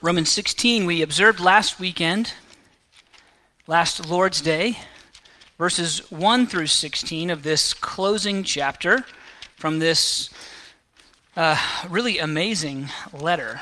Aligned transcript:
Romans 0.00 0.30
16, 0.30 0.86
we 0.86 1.02
observed 1.02 1.40
last 1.40 1.80
weekend, 1.80 2.34
last 3.66 4.08
Lord's 4.08 4.40
Day, 4.40 4.78
verses 5.58 6.08
1 6.12 6.46
through 6.46 6.68
16 6.68 7.30
of 7.30 7.42
this 7.42 7.74
closing 7.74 8.44
chapter 8.44 9.04
from 9.56 9.80
this 9.80 10.30
uh, 11.36 11.58
really 11.88 12.20
amazing 12.20 12.90
letter. 13.12 13.60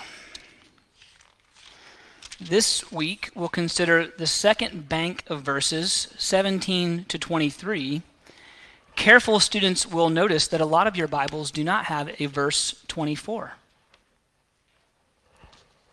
This 2.38 2.92
week, 2.92 3.30
we'll 3.34 3.48
consider 3.48 4.06
the 4.06 4.26
second 4.26 4.90
bank 4.90 5.24
of 5.28 5.40
verses, 5.40 6.08
17 6.18 7.06
to 7.06 7.18
23. 7.18 8.02
Careful 8.94 9.40
students 9.40 9.86
will 9.86 10.10
notice 10.10 10.46
that 10.48 10.60
a 10.60 10.66
lot 10.66 10.86
of 10.86 10.98
your 10.98 11.08
Bibles 11.08 11.50
do 11.50 11.64
not 11.64 11.86
have 11.86 12.14
a 12.20 12.26
verse 12.26 12.84
24. 12.88 13.54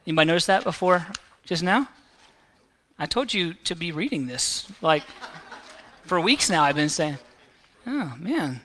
Anybody 0.06 0.28
notice 0.28 0.48
that 0.48 0.66
before 0.66 1.08
just 1.46 1.64
now? 1.64 1.88
I 3.00 3.06
told 3.06 3.34
you 3.34 3.54
to 3.66 3.76
be 3.76 3.94
reading 3.94 4.28
this. 4.28 4.68
Like, 4.82 5.04
for 6.04 6.20
weeks 6.20 6.50
now, 6.50 6.64
I've 6.64 6.76
been 6.76 6.90
saying, 6.90 7.18
oh, 7.88 8.14
man. 8.20 8.62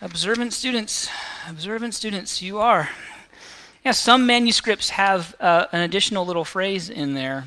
Observant 0.00 0.52
students, 0.52 1.08
observant 1.48 1.94
students, 1.94 2.42
you 2.42 2.58
are. 2.58 2.90
Yeah, 3.84 3.92
some 3.92 4.26
manuscripts 4.26 4.90
have 4.90 5.36
uh, 5.38 5.66
an 5.70 5.82
additional 5.82 6.26
little 6.26 6.44
phrase 6.44 6.90
in 6.90 7.14
there 7.14 7.44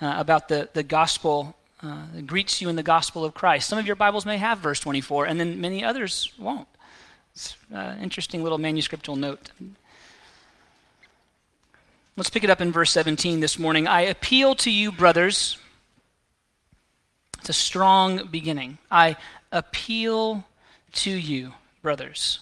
uh, 0.00 0.14
about 0.18 0.48
the, 0.48 0.68
the 0.72 0.82
gospel, 0.82 1.56
uh, 1.82 2.02
greets 2.26 2.60
you 2.60 2.68
in 2.68 2.74
the 2.74 2.82
gospel 2.82 3.24
of 3.24 3.32
Christ. 3.32 3.68
Some 3.68 3.78
of 3.78 3.86
your 3.86 3.96
Bibles 3.96 4.26
may 4.26 4.38
have 4.38 4.58
verse 4.58 4.80
24, 4.80 5.26
and 5.26 5.38
then 5.38 5.60
many 5.60 5.84
others 5.84 6.32
won't. 6.36 6.66
It's 7.32 7.56
an 7.70 7.76
uh, 7.76 7.98
interesting 8.02 8.42
little 8.42 8.58
manuscriptural 8.58 9.16
note. 9.16 9.52
Let's 12.20 12.28
pick 12.28 12.44
it 12.44 12.50
up 12.50 12.60
in 12.60 12.70
verse 12.70 12.90
17 12.90 13.40
this 13.40 13.58
morning. 13.58 13.88
I 13.88 14.02
appeal 14.02 14.54
to 14.56 14.70
you, 14.70 14.92
brothers. 14.92 15.56
It's 17.38 17.48
a 17.48 17.54
strong 17.54 18.26
beginning. 18.26 18.76
I 18.90 19.16
appeal 19.50 20.44
to 20.96 21.10
you, 21.10 21.54
brothers, 21.80 22.40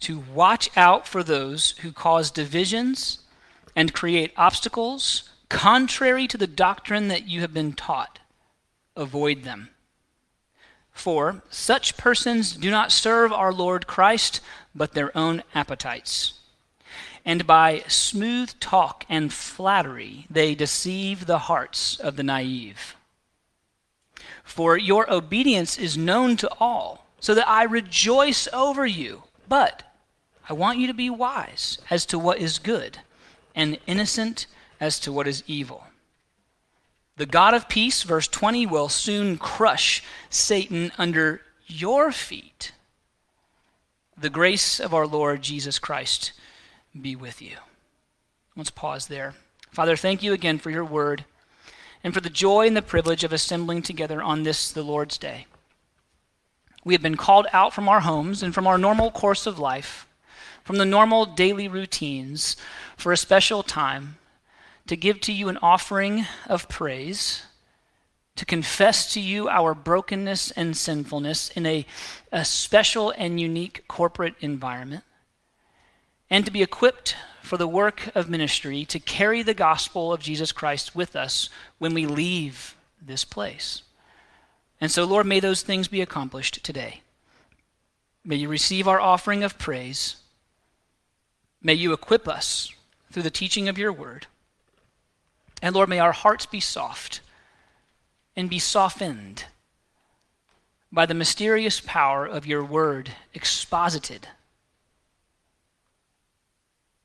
to 0.00 0.22
watch 0.34 0.68
out 0.76 1.08
for 1.08 1.22
those 1.22 1.70
who 1.78 1.90
cause 1.90 2.30
divisions 2.30 3.20
and 3.74 3.94
create 3.94 4.34
obstacles 4.36 5.30
contrary 5.48 6.28
to 6.28 6.36
the 6.36 6.46
doctrine 6.46 7.08
that 7.08 7.26
you 7.26 7.40
have 7.40 7.54
been 7.54 7.72
taught. 7.72 8.18
Avoid 8.94 9.42
them. 9.42 9.70
For 10.92 11.42
such 11.48 11.96
persons 11.96 12.54
do 12.54 12.70
not 12.70 12.92
serve 12.92 13.32
our 13.32 13.54
Lord 13.54 13.86
Christ, 13.86 14.42
but 14.74 14.92
their 14.92 15.16
own 15.16 15.44
appetites 15.54 16.37
and 17.24 17.46
by 17.46 17.82
smooth 17.88 18.58
talk 18.60 19.04
and 19.08 19.32
flattery 19.32 20.26
they 20.30 20.54
deceive 20.54 21.26
the 21.26 21.38
hearts 21.38 21.98
of 21.98 22.16
the 22.16 22.22
naive. 22.22 22.96
For 24.44 24.76
your 24.78 25.12
obedience 25.12 25.78
is 25.78 25.96
known 25.96 26.36
to 26.38 26.50
all, 26.58 27.06
so 27.20 27.34
that 27.34 27.48
I 27.48 27.64
rejoice 27.64 28.48
over 28.52 28.86
you. 28.86 29.24
But 29.48 29.82
I 30.48 30.52
want 30.54 30.78
you 30.78 30.86
to 30.86 30.94
be 30.94 31.10
wise 31.10 31.78
as 31.90 32.06
to 32.06 32.18
what 32.18 32.38
is 32.38 32.58
good, 32.58 32.98
and 33.54 33.78
innocent 33.86 34.46
as 34.80 34.98
to 35.00 35.12
what 35.12 35.28
is 35.28 35.44
evil. 35.46 35.84
The 37.16 37.26
God 37.26 37.52
of 37.52 37.68
peace, 37.68 38.04
verse 38.04 38.28
20, 38.28 38.64
will 38.66 38.88
soon 38.88 39.38
crush 39.38 40.02
Satan 40.30 40.92
under 40.96 41.42
your 41.66 42.12
feet. 42.12 42.72
The 44.16 44.30
grace 44.30 44.80
of 44.80 44.94
our 44.94 45.06
Lord 45.06 45.42
Jesus 45.42 45.78
Christ 45.78 46.32
be 46.98 47.16
with 47.16 47.40
you. 47.42 47.56
Let's 48.56 48.70
pause 48.70 49.06
there. 49.06 49.34
Father, 49.72 49.96
thank 49.96 50.22
you 50.22 50.32
again 50.32 50.58
for 50.58 50.70
your 50.70 50.84
word 50.84 51.24
and 52.02 52.14
for 52.14 52.20
the 52.20 52.30
joy 52.30 52.66
and 52.66 52.76
the 52.76 52.82
privilege 52.82 53.24
of 53.24 53.32
assembling 53.32 53.82
together 53.82 54.22
on 54.22 54.42
this, 54.42 54.70
the 54.70 54.82
Lord's 54.82 55.18
day. 55.18 55.46
We 56.84 56.94
have 56.94 57.02
been 57.02 57.16
called 57.16 57.46
out 57.52 57.74
from 57.74 57.88
our 57.88 58.00
homes 58.00 58.42
and 58.42 58.54
from 58.54 58.66
our 58.66 58.78
normal 58.78 59.10
course 59.10 59.46
of 59.46 59.58
life, 59.58 60.06
from 60.64 60.76
the 60.76 60.84
normal 60.84 61.26
daily 61.26 61.68
routines, 61.68 62.56
for 62.96 63.12
a 63.12 63.16
special 63.16 63.62
time 63.62 64.16
to 64.86 64.96
give 64.96 65.20
to 65.20 65.32
you 65.32 65.48
an 65.48 65.58
offering 65.58 66.26
of 66.46 66.68
praise, 66.68 67.42
to 68.36 68.46
confess 68.46 69.12
to 69.12 69.20
you 69.20 69.48
our 69.48 69.74
brokenness 69.74 70.50
and 70.52 70.76
sinfulness 70.76 71.50
in 71.50 71.66
a, 71.66 71.84
a 72.32 72.44
special 72.44 73.12
and 73.18 73.40
unique 73.40 73.84
corporate 73.88 74.34
environment 74.40 75.04
and 76.30 76.44
to 76.44 76.50
be 76.50 76.62
equipped 76.62 77.16
for 77.42 77.56
the 77.56 77.68
work 77.68 78.10
of 78.14 78.28
ministry 78.28 78.84
to 78.84 79.00
carry 79.00 79.42
the 79.42 79.54
gospel 79.54 80.12
of 80.12 80.20
Jesus 80.20 80.52
Christ 80.52 80.94
with 80.94 81.16
us 81.16 81.48
when 81.78 81.94
we 81.94 82.06
leave 82.06 82.76
this 83.00 83.24
place. 83.24 83.82
And 84.80 84.90
so, 84.90 85.04
Lord, 85.04 85.26
may 85.26 85.40
those 85.40 85.62
things 85.62 85.88
be 85.88 86.02
accomplished 86.02 86.62
today. 86.62 87.00
May 88.24 88.36
you 88.36 88.48
receive 88.48 88.86
our 88.86 89.00
offering 89.00 89.42
of 89.42 89.58
praise. 89.58 90.16
May 91.62 91.74
you 91.74 91.92
equip 91.92 92.28
us 92.28 92.72
through 93.10 93.22
the 93.22 93.30
teaching 93.30 93.68
of 93.68 93.78
your 93.78 93.92
word. 93.92 94.26
And 95.62 95.74
Lord, 95.74 95.88
may 95.88 95.98
our 95.98 96.12
hearts 96.12 96.46
be 96.46 96.60
soft 96.60 97.20
and 98.36 98.50
be 98.50 98.58
softened 98.58 99.46
by 100.92 101.06
the 101.06 101.14
mysterious 101.14 101.80
power 101.80 102.26
of 102.26 102.46
your 102.46 102.64
word 102.64 103.10
exposited 103.34 104.28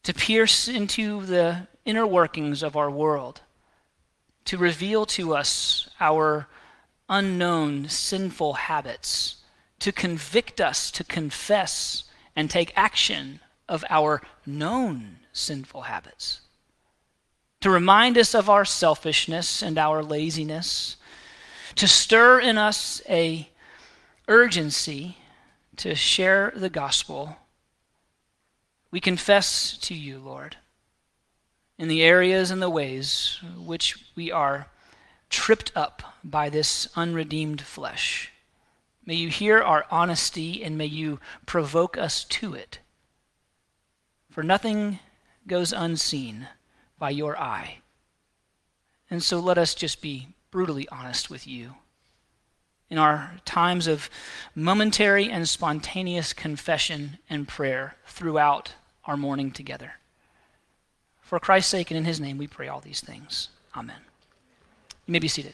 to 0.04 0.14
pierce 0.14 0.68
into 0.68 1.26
the 1.26 1.68
inner 1.86 2.06
workings 2.06 2.62
of 2.62 2.76
our 2.76 2.92
world, 2.92 3.42
to 4.46 4.58
reveal 4.58 5.06
to 5.06 5.34
us 5.34 5.90
our 6.00 6.48
unknown 7.10 7.88
sinful 7.88 8.54
habits, 8.54 9.38
to 9.80 9.92
convict 9.92 10.62
us 10.62 10.92
to 10.92 11.04
confess 11.04 12.04
and 12.36 12.50
take 12.50 12.74
action 12.76 13.40
of 13.68 13.84
our 13.90 14.22
known 14.46 15.18
sinful 15.32 15.84
habits, 15.84 16.42
to 17.62 17.70
remind 17.70 18.18
us 18.18 18.34
of 18.34 18.50
our 18.50 18.66
selfishness 18.66 19.62
and 19.62 19.78
our 19.78 20.04
laziness, 20.04 20.98
to 21.76 21.88
stir 21.88 22.40
in 22.40 22.58
us 22.58 23.02
a 23.08 23.50
urgency 24.28 25.18
to 25.76 25.96
share 25.96 26.54
the 26.56 26.70
gospel 26.70 27.38
we 28.94 29.00
confess 29.00 29.76
to 29.80 29.96
you, 29.96 30.20
Lord, 30.20 30.56
in 31.80 31.88
the 31.88 32.04
areas 32.04 32.52
and 32.52 32.62
the 32.62 32.70
ways 32.70 33.40
which 33.58 33.98
we 34.14 34.32
are 34.32 34.68
tripped 35.32 35.72
up 35.76 36.04
by 36.24 36.48
this 36.48 36.88
unredeemed 36.96 37.60
flesh. 37.60 38.32
May 39.04 39.16
you 39.16 39.30
hear 39.30 39.60
our 39.64 39.88
honesty 39.90 40.64
and 40.64 40.78
may 40.78 40.86
you 40.86 41.20
provoke 41.48 41.98
us 41.98 42.24
to 42.26 42.54
it. 42.54 42.78
For 44.30 44.44
nothing 44.44 45.00
goes 45.48 45.74
unseen 45.74 46.48
by 47.00 47.10
your 47.10 47.36
eye. 47.36 47.80
And 49.10 49.24
so 49.24 49.40
let 49.40 49.58
us 49.58 49.74
just 49.74 50.04
be 50.04 50.28
brutally 50.52 50.88
honest 50.90 51.32
with 51.32 51.48
you. 51.48 51.74
In 52.92 53.00
our 53.00 53.32
times 53.44 53.88
of 53.88 54.12
momentary 54.54 55.32
and 55.32 55.50
spontaneous 55.50 56.32
confession 56.32 57.18
and 57.28 57.48
prayer 57.48 57.96
throughout 58.06 58.74
our 59.06 59.18
morning 59.18 59.52
together. 59.52 59.94
For 61.22 61.40
Christ's 61.40 61.72
sake 61.72 61.92
and 61.92 61.98
in 61.98 62.06
his 62.06 62.20
name, 62.20 62.38
we 62.38 62.48
pray 62.48 62.68
all 62.68 62.80
these 62.80 63.02
things. 63.02 63.50
Amen. 63.76 64.00
You 65.06 65.12
may 65.12 65.20
be 65.20 65.28
seated. 65.28 65.54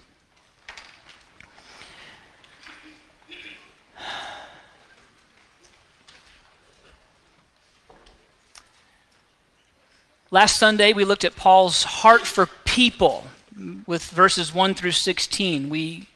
Last 10.31 10.57
Sunday, 10.57 10.93
we 10.93 11.05
looked 11.05 11.23
at 11.23 11.35
Paul's 11.35 11.83
heart 11.83 12.21
for 12.21 12.47
people 12.63 13.25
with 13.88 14.03
verses 14.12 14.53
1 14.53 14.75
through 14.75 14.91
16. 14.91 15.69
We 15.69 16.07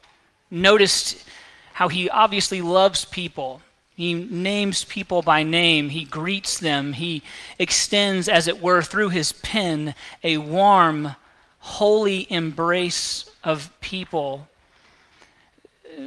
noticed 0.52 1.25
how 1.74 1.88
he 1.88 2.10
obviously 2.12 2.62
loves 2.62 3.06
people 3.06 3.62
he 3.95 4.13
names 4.13 4.84
people 4.86 5.22
by 5.22 5.44
name. 5.44 5.90
He 5.90 6.04
greets 6.04 6.57
them. 6.57 6.94
He 6.94 7.22
extends, 7.60 8.28
as 8.28 8.48
it 8.48 8.62
were, 8.62 8.81
through 8.81 9.10
his 9.10 9.31
pen, 9.31 9.94
a 10.24 10.38
warm, 10.38 11.16
holy 11.60 12.31
embrace 12.31 13.30
of 13.44 13.69
people. 13.81 14.48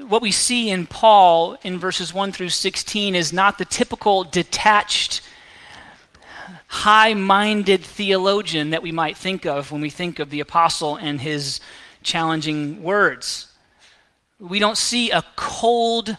What 0.08 0.20
we 0.20 0.32
see 0.32 0.70
in 0.70 0.86
Paul 0.86 1.56
in 1.62 1.78
verses 1.78 2.12
1 2.12 2.32
through 2.32 2.48
16 2.48 3.14
is 3.14 3.32
not 3.32 3.56
the 3.56 3.64
typical 3.64 4.24
detached, 4.24 5.20
high 6.66 7.14
minded 7.14 7.84
theologian 7.84 8.70
that 8.70 8.82
we 8.82 8.90
might 8.90 9.16
think 9.16 9.46
of 9.46 9.70
when 9.70 9.80
we 9.80 9.90
think 9.90 10.18
of 10.18 10.30
the 10.30 10.40
apostle 10.40 10.96
and 10.96 11.20
his 11.20 11.60
challenging 12.02 12.82
words. 12.82 13.52
We 14.40 14.58
don't 14.58 14.76
see 14.76 15.12
a 15.12 15.24
cold, 15.36 16.16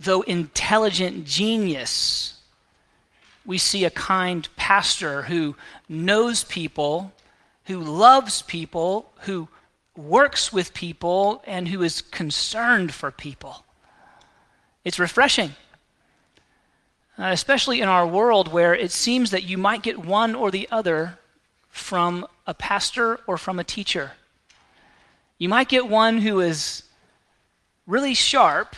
though 0.00 0.22
intelligent 0.22 1.24
genius, 1.24 2.34
we 3.44 3.58
see 3.58 3.84
a 3.84 3.90
kind 3.90 4.48
pastor 4.56 5.22
who 5.22 5.56
knows 5.88 6.44
people, 6.44 7.12
who 7.64 7.80
loves 7.80 8.42
people, 8.42 9.12
who 9.20 9.48
works 9.96 10.52
with 10.52 10.74
people, 10.74 11.42
and 11.46 11.68
who 11.68 11.82
is 11.82 12.02
concerned 12.02 12.92
for 12.94 13.10
people. 13.10 13.64
It's 14.84 14.98
refreshing. 14.98 15.54
Uh, 17.18 17.30
especially 17.32 17.80
in 17.80 17.88
our 17.88 18.06
world 18.06 18.46
where 18.52 18.72
it 18.72 18.92
seems 18.92 19.32
that 19.32 19.42
you 19.42 19.58
might 19.58 19.82
get 19.82 19.98
one 19.98 20.36
or 20.36 20.52
the 20.52 20.68
other 20.70 21.18
from 21.68 22.24
a 22.46 22.54
pastor 22.54 23.18
or 23.26 23.36
from 23.36 23.58
a 23.58 23.64
teacher. 23.64 24.12
You 25.36 25.48
might 25.48 25.68
get 25.68 25.88
one 25.88 26.18
who 26.18 26.38
is 26.38 26.84
really 27.88 28.14
sharp, 28.14 28.76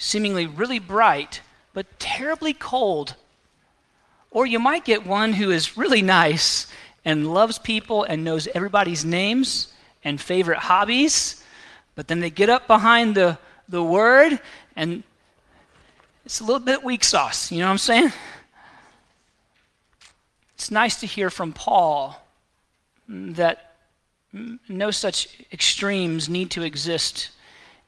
seemingly 0.00 0.46
really 0.46 0.78
bright, 0.78 1.42
but 1.74 2.00
terribly 2.00 2.54
cold. 2.54 3.14
Or 4.30 4.46
you 4.46 4.58
might 4.58 4.84
get 4.84 5.06
one 5.06 5.34
who 5.34 5.50
is 5.50 5.76
really 5.76 6.00
nice 6.00 6.66
and 7.04 7.32
loves 7.32 7.58
people 7.58 8.04
and 8.04 8.24
knows 8.24 8.48
everybody's 8.54 9.04
names 9.04 9.68
and 10.02 10.18
favorite 10.18 10.58
hobbies, 10.58 11.44
but 11.94 12.08
then 12.08 12.20
they 12.20 12.30
get 12.30 12.48
up 12.48 12.66
behind 12.66 13.14
the, 13.14 13.38
the 13.68 13.84
word 13.84 14.40
and 14.74 15.02
it's 16.24 16.40
a 16.40 16.44
little 16.44 16.60
bit 16.60 16.82
weak 16.82 17.04
sauce. 17.04 17.52
You 17.52 17.58
know 17.58 17.66
what 17.66 17.72
I'm 17.72 17.78
saying? 17.78 18.12
It's 20.54 20.70
nice 20.70 20.98
to 21.00 21.06
hear 21.06 21.28
from 21.28 21.52
Paul 21.52 22.22
that 23.06 23.76
no 24.68 24.90
such 24.90 25.28
extremes 25.52 26.28
need 26.28 26.50
to 26.52 26.62
exist 26.62 27.30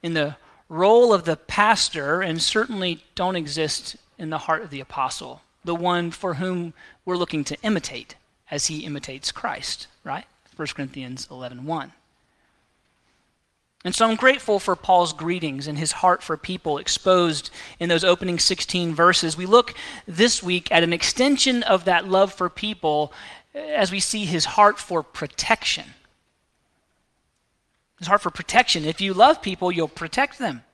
in 0.03 0.13
the 0.13 0.37
role 0.73 1.13
of 1.13 1.25
the 1.25 1.37
pastor 1.37 2.23
and 2.23 2.41
certainly 2.43 3.05
don't 3.15 3.37
exist 3.37 3.97
in 4.19 4.31
the 4.31 4.39
heart 4.39 4.63
of 4.63 4.71
the 4.71 4.81
apostle, 4.81 5.43
the 5.65 5.75
one 5.75 6.11
for 6.11 6.35
whom 6.35 6.73
we're 7.05 7.17
looking 7.17 7.45
to 7.45 7.61
imitate 7.63 8.17
as 8.51 8.67
he 8.67 8.85
imitates 8.85 9.31
Christ, 9.31 9.87
right? 10.03 10.25
1 10.57 10.69
Corinthians 10.75 11.27
11:1. 11.31 11.65
1. 11.65 11.93
And 13.85 13.95
so 13.95 14.07
I'm 14.09 14.17
grateful 14.17 14.59
for 14.59 14.77
Paul's 14.77 15.13
greetings 15.13 15.67
and 15.67 15.77
his 15.77 15.93
heart 15.93 16.23
for 16.23 16.37
people 16.37 16.79
exposed 16.79 17.51
in 17.81 17.89
those 17.89 18.05
opening 18.05 18.39
16 18.39 18.95
verses. 18.95 19.37
We 19.37 19.47
look 19.47 19.75
this 20.07 20.43
week 20.43 20.71
at 20.71 20.85
an 20.85 20.93
extension 20.93 21.63
of 21.65 21.85
that 21.85 22.09
love 22.09 22.33
for 22.33 22.49
people 22.49 23.13
as 23.55 23.91
we 23.91 24.01
see 24.01 24.25
his 24.25 24.45
heart 24.45 24.79
for 24.79 25.03
protection. 25.03 25.95
His 28.03 28.09
hard 28.09 28.21
for 28.21 28.31
protection. 28.31 28.85
If 28.85 29.01
you 29.01 29.15
love 29.15 29.41
people, 29.41 29.71
you'll 29.71 29.87
protect 29.87 30.41
them. 30.41 30.65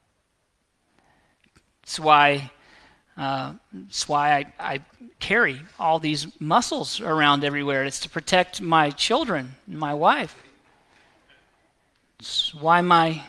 That's 1.83 2.01
why, 2.01 2.51
uh, 3.19 3.53
that's 3.71 4.09
why 4.09 4.33
I, 4.59 4.75
I 4.75 4.81
carry 5.21 5.61
all 5.79 5.99
these 5.99 6.27
muscles 6.41 7.03
around 7.03 7.45
everywhere. 7.45 7.85
It's 7.85 8.01
to 8.01 8.09
protect 8.09 8.63
my 8.63 8.89
children, 8.89 9.57
and 9.67 9.79
my 9.79 9.93
wife. 9.93 10.35
It's 12.19 12.55
why 12.55 12.81
my 12.81 13.25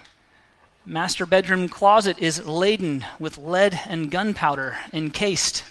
master 0.85 1.25
bedroom 1.25 1.67
closet 1.67 2.19
is 2.19 2.45
laden 2.45 3.05
with 3.19 3.37
lead 3.37 3.81
and 3.85 4.09
gunpowder 4.09 4.77
encased. 4.93 5.65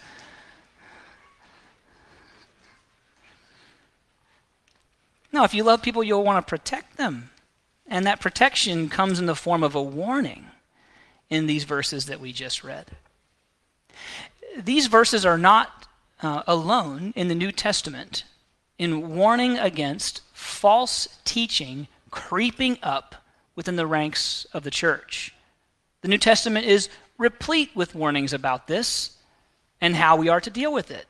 Now, 5.32 5.44
if 5.44 5.54
you 5.54 5.64
love 5.64 5.80
people, 5.80 6.04
you'll 6.04 6.24
want 6.24 6.46
to 6.46 6.50
protect 6.50 6.98
them. 6.98 7.30
And 7.88 8.06
that 8.06 8.20
protection 8.20 8.88
comes 8.88 9.18
in 9.18 9.26
the 9.26 9.34
form 9.34 9.62
of 9.62 9.74
a 9.74 9.82
warning 9.82 10.46
in 11.30 11.46
these 11.46 11.64
verses 11.64 12.06
that 12.06 12.20
we 12.20 12.32
just 12.32 12.62
read. 12.62 12.86
These 14.56 14.86
verses 14.86 15.24
are 15.24 15.38
not 15.38 15.86
uh, 16.22 16.42
alone 16.46 17.12
in 17.16 17.28
the 17.28 17.34
New 17.34 17.52
Testament 17.52 18.24
in 18.78 19.16
warning 19.16 19.58
against 19.58 20.22
false 20.32 21.08
teaching 21.24 21.88
creeping 22.10 22.78
up 22.82 23.14
within 23.54 23.76
the 23.76 23.86
ranks 23.86 24.46
of 24.52 24.62
the 24.62 24.70
church. 24.70 25.34
The 26.02 26.08
New 26.08 26.18
Testament 26.18 26.66
is 26.66 26.88
replete 27.18 27.70
with 27.74 27.94
warnings 27.94 28.32
about 28.32 28.68
this 28.68 29.16
and 29.80 29.96
how 29.96 30.16
we 30.16 30.28
are 30.28 30.40
to 30.40 30.50
deal 30.50 30.72
with 30.72 30.90
it. 30.90 31.06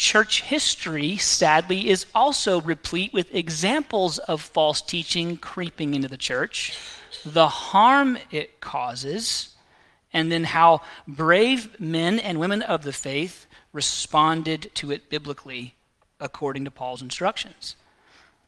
Church 0.00 0.40
history, 0.40 1.18
sadly, 1.18 1.90
is 1.90 2.06
also 2.14 2.62
replete 2.62 3.12
with 3.12 3.34
examples 3.34 4.16
of 4.16 4.40
false 4.40 4.80
teaching 4.80 5.36
creeping 5.36 5.92
into 5.92 6.08
the 6.08 6.16
church, 6.16 6.74
the 7.22 7.48
harm 7.48 8.16
it 8.30 8.62
causes, 8.62 9.50
and 10.10 10.32
then 10.32 10.44
how 10.44 10.80
brave 11.06 11.78
men 11.78 12.18
and 12.18 12.40
women 12.40 12.62
of 12.62 12.82
the 12.82 12.94
faith 12.94 13.44
responded 13.74 14.70
to 14.72 14.90
it 14.90 15.10
biblically 15.10 15.74
according 16.18 16.64
to 16.64 16.70
Paul's 16.70 17.02
instructions. 17.02 17.76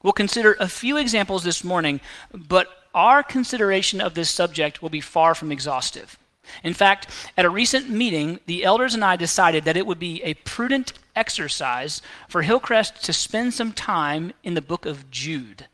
We'll 0.03 0.15
consider 0.15 0.57
a 0.59 0.69
few 0.69 0.97
examples 0.97 1.45
this 1.45 1.63
morning, 1.63 2.01
but 2.33 2.67
our 2.95 3.23
consideration 3.23 4.01
of 4.01 4.15
this 4.15 4.31
subject 4.31 4.81
will 4.81 4.89
be 4.89 5.03
far 5.03 5.35
from 5.35 5.53
exhaustive. 5.53 6.19
In 6.63 6.75
fact, 6.75 7.09
at 7.37 7.45
a 7.45 7.51
recent 7.51 7.89
meeting, 7.89 8.41
the 8.47 8.65
elders 8.65 8.95
and 8.95 9.05
I 9.05 9.17
decided 9.17 9.65
that 9.65 9.77
it 9.77 9.87
would 9.87 9.99
be 9.99 10.23
a 10.23 10.35
prudent 10.35 10.93
exercise 11.15 12.03
for 12.29 12.43
Hillcrest 12.43 13.05
to 13.05 13.13
spend 13.13 13.55
some 13.55 13.73
time 13.73 14.33
in 14.43 14.55
the 14.55 14.63
book 14.63 14.87
of 14.87 15.11
Jude 15.11 15.67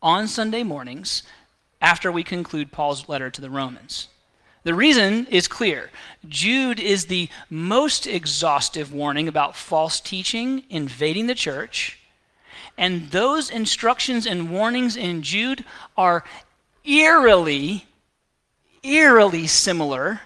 on 0.00 0.28
Sunday 0.28 0.62
mornings 0.62 1.22
after 1.80 2.10
we 2.10 2.22
conclude 2.22 2.72
Paul's 2.72 3.08
letter 3.08 3.30
to 3.30 3.40
the 3.40 3.50
Romans. 3.50 4.08
The 4.64 4.74
reason 4.74 5.26
is 5.26 5.48
clear. 5.48 5.90
Jude 6.28 6.78
is 6.78 7.06
the 7.06 7.28
most 7.50 8.06
exhaustive 8.06 8.92
warning 8.92 9.26
about 9.26 9.56
false 9.56 10.00
teaching 10.00 10.64
invading 10.70 11.26
the 11.26 11.34
church 11.34 11.98
and 12.78 13.10
those 13.10 13.50
instructions 13.50 14.26
and 14.26 14.50
warnings 14.50 14.96
in 14.96 15.22
Jude 15.22 15.64
are 15.96 16.24
eerily, 16.84 17.86
eerily 18.82 19.46
similar 19.46 20.20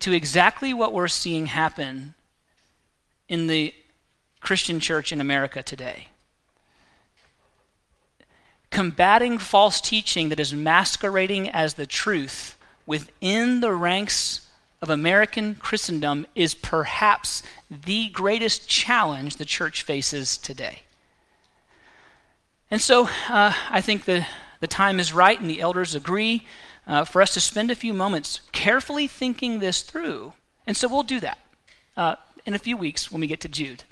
to 0.00 0.12
exactly 0.12 0.74
what 0.74 0.92
we're 0.92 1.08
seeing 1.08 1.46
happen 1.46 2.14
in 3.28 3.46
the 3.46 3.74
Christian 4.40 4.80
church 4.80 5.12
in 5.12 5.20
America 5.20 5.62
today. 5.62 6.08
Combating 8.70 9.38
false 9.38 9.80
teaching 9.80 10.28
that 10.28 10.40
is 10.40 10.52
masquerading 10.52 11.48
as 11.50 11.74
the 11.74 11.86
truth 11.86 12.58
within 12.86 13.60
the 13.60 13.72
ranks 13.72 14.48
of 14.82 14.90
American 14.90 15.54
Christendom 15.54 16.26
is 16.34 16.54
perhaps 16.54 17.42
the 17.70 18.08
greatest 18.10 18.68
challenge 18.68 19.36
the 19.36 19.44
church 19.44 19.82
faces 19.82 20.36
today. 20.36 20.82
And 22.70 22.82
so 22.82 23.08
uh, 23.28 23.54
I 23.70 23.80
think 23.80 24.04
the, 24.04 24.26
the 24.60 24.66
time 24.66 25.00
is 25.00 25.12
right, 25.12 25.40
and 25.40 25.48
the 25.48 25.60
elders 25.60 25.94
agree 25.94 26.46
uh, 26.86 27.04
for 27.04 27.22
us 27.22 27.34
to 27.34 27.40
spend 27.40 27.70
a 27.70 27.74
few 27.74 27.94
moments 27.94 28.40
carefully 28.52 29.06
thinking 29.06 29.58
this 29.58 29.82
through. 29.82 30.32
And 30.66 30.76
so 30.76 30.88
we'll 30.88 31.02
do 31.02 31.20
that 31.20 31.38
uh, 31.96 32.16
in 32.46 32.54
a 32.54 32.58
few 32.58 32.76
weeks 32.76 33.10
when 33.10 33.20
we 33.20 33.26
get 33.26 33.40
to 33.40 33.48
Jude. 33.48 33.84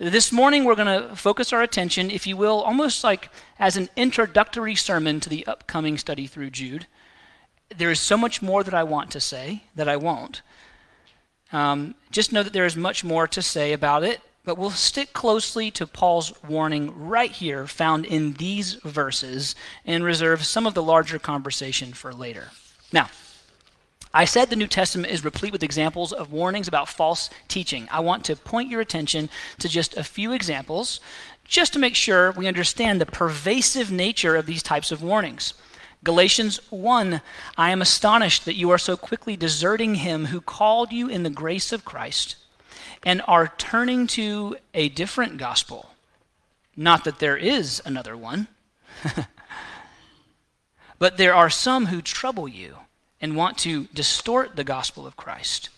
This 0.00 0.30
morning, 0.30 0.64
we're 0.64 0.76
going 0.76 1.08
to 1.08 1.16
focus 1.16 1.52
our 1.52 1.62
attention, 1.62 2.10
if 2.10 2.24
you 2.24 2.36
will, 2.36 2.62
almost 2.62 3.02
like 3.02 3.30
as 3.58 3.76
an 3.76 3.88
introductory 3.96 4.76
sermon 4.76 5.18
to 5.18 5.28
the 5.28 5.44
upcoming 5.46 5.98
study 5.98 6.28
through 6.28 6.50
Jude. 6.50 6.86
There 7.76 7.90
is 7.90 7.98
so 7.98 8.16
much 8.16 8.40
more 8.40 8.62
that 8.62 8.74
I 8.74 8.84
want 8.84 9.10
to 9.10 9.20
say 9.20 9.64
that 9.74 9.88
I 9.88 9.96
won't. 9.96 10.42
Um, 11.52 11.96
just 12.12 12.32
know 12.32 12.44
that 12.44 12.52
there 12.52 12.64
is 12.64 12.76
much 12.76 13.02
more 13.02 13.26
to 13.26 13.42
say 13.42 13.72
about 13.72 14.04
it, 14.04 14.20
but 14.48 14.56
we'll 14.56 14.70
stick 14.70 15.12
closely 15.12 15.70
to 15.70 15.86
Paul's 15.86 16.32
warning 16.42 17.06
right 17.06 17.30
here, 17.30 17.66
found 17.66 18.06
in 18.06 18.32
these 18.32 18.76
verses, 18.82 19.54
and 19.84 20.02
reserve 20.02 20.42
some 20.42 20.66
of 20.66 20.72
the 20.72 20.82
larger 20.82 21.18
conversation 21.18 21.92
for 21.92 22.14
later. 22.14 22.48
Now, 22.90 23.10
I 24.14 24.24
said 24.24 24.48
the 24.48 24.56
New 24.56 24.66
Testament 24.66 25.12
is 25.12 25.22
replete 25.22 25.52
with 25.52 25.62
examples 25.62 26.14
of 26.14 26.32
warnings 26.32 26.66
about 26.66 26.88
false 26.88 27.28
teaching. 27.46 27.88
I 27.92 28.00
want 28.00 28.24
to 28.24 28.36
point 28.36 28.70
your 28.70 28.80
attention 28.80 29.28
to 29.58 29.68
just 29.68 29.98
a 29.98 30.02
few 30.02 30.32
examples, 30.32 30.98
just 31.44 31.74
to 31.74 31.78
make 31.78 31.94
sure 31.94 32.32
we 32.32 32.46
understand 32.46 33.02
the 33.02 33.04
pervasive 33.04 33.92
nature 33.92 34.34
of 34.34 34.46
these 34.46 34.62
types 34.62 34.90
of 34.90 35.02
warnings. 35.02 35.52
Galatians 36.04 36.58
1 36.70 37.20
I 37.58 37.70
am 37.70 37.82
astonished 37.82 38.46
that 38.46 38.56
you 38.56 38.70
are 38.70 38.78
so 38.78 38.96
quickly 38.96 39.36
deserting 39.36 39.96
him 39.96 40.24
who 40.24 40.40
called 40.40 40.90
you 40.90 41.06
in 41.06 41.22
the 41.22 41.28
grace 41.28 41.70
of 41.70 41.84
Christ 41.84 42.36
and 43.04 43.22
are 43.26 43.52
turning 43.58 44.06
to 44.08 44.56
a 44.74 44.88
different 44.88 45.36
gospel. 45.36 45.90
Not 46.76 47.04
that 47.04 47.18
there 47.18 47.36
is 47.36 47.82
another 47.84 48.16
one, 48.16 48.48
but 50.98 51.16
there 51.16 51.34
are 51.34 51.50
some 51.50 51.86
who 51.86 52.02
trouble 52.02 52.48
you 52.48 52.76
and 53.20 53.36
want 53.36 53.58
to 53.58 53.84
distort 53.94 54.56
the 54.56 54.64
gospel 54.64 55.06
of 55.06 55.16
Christ. 55.16 55.70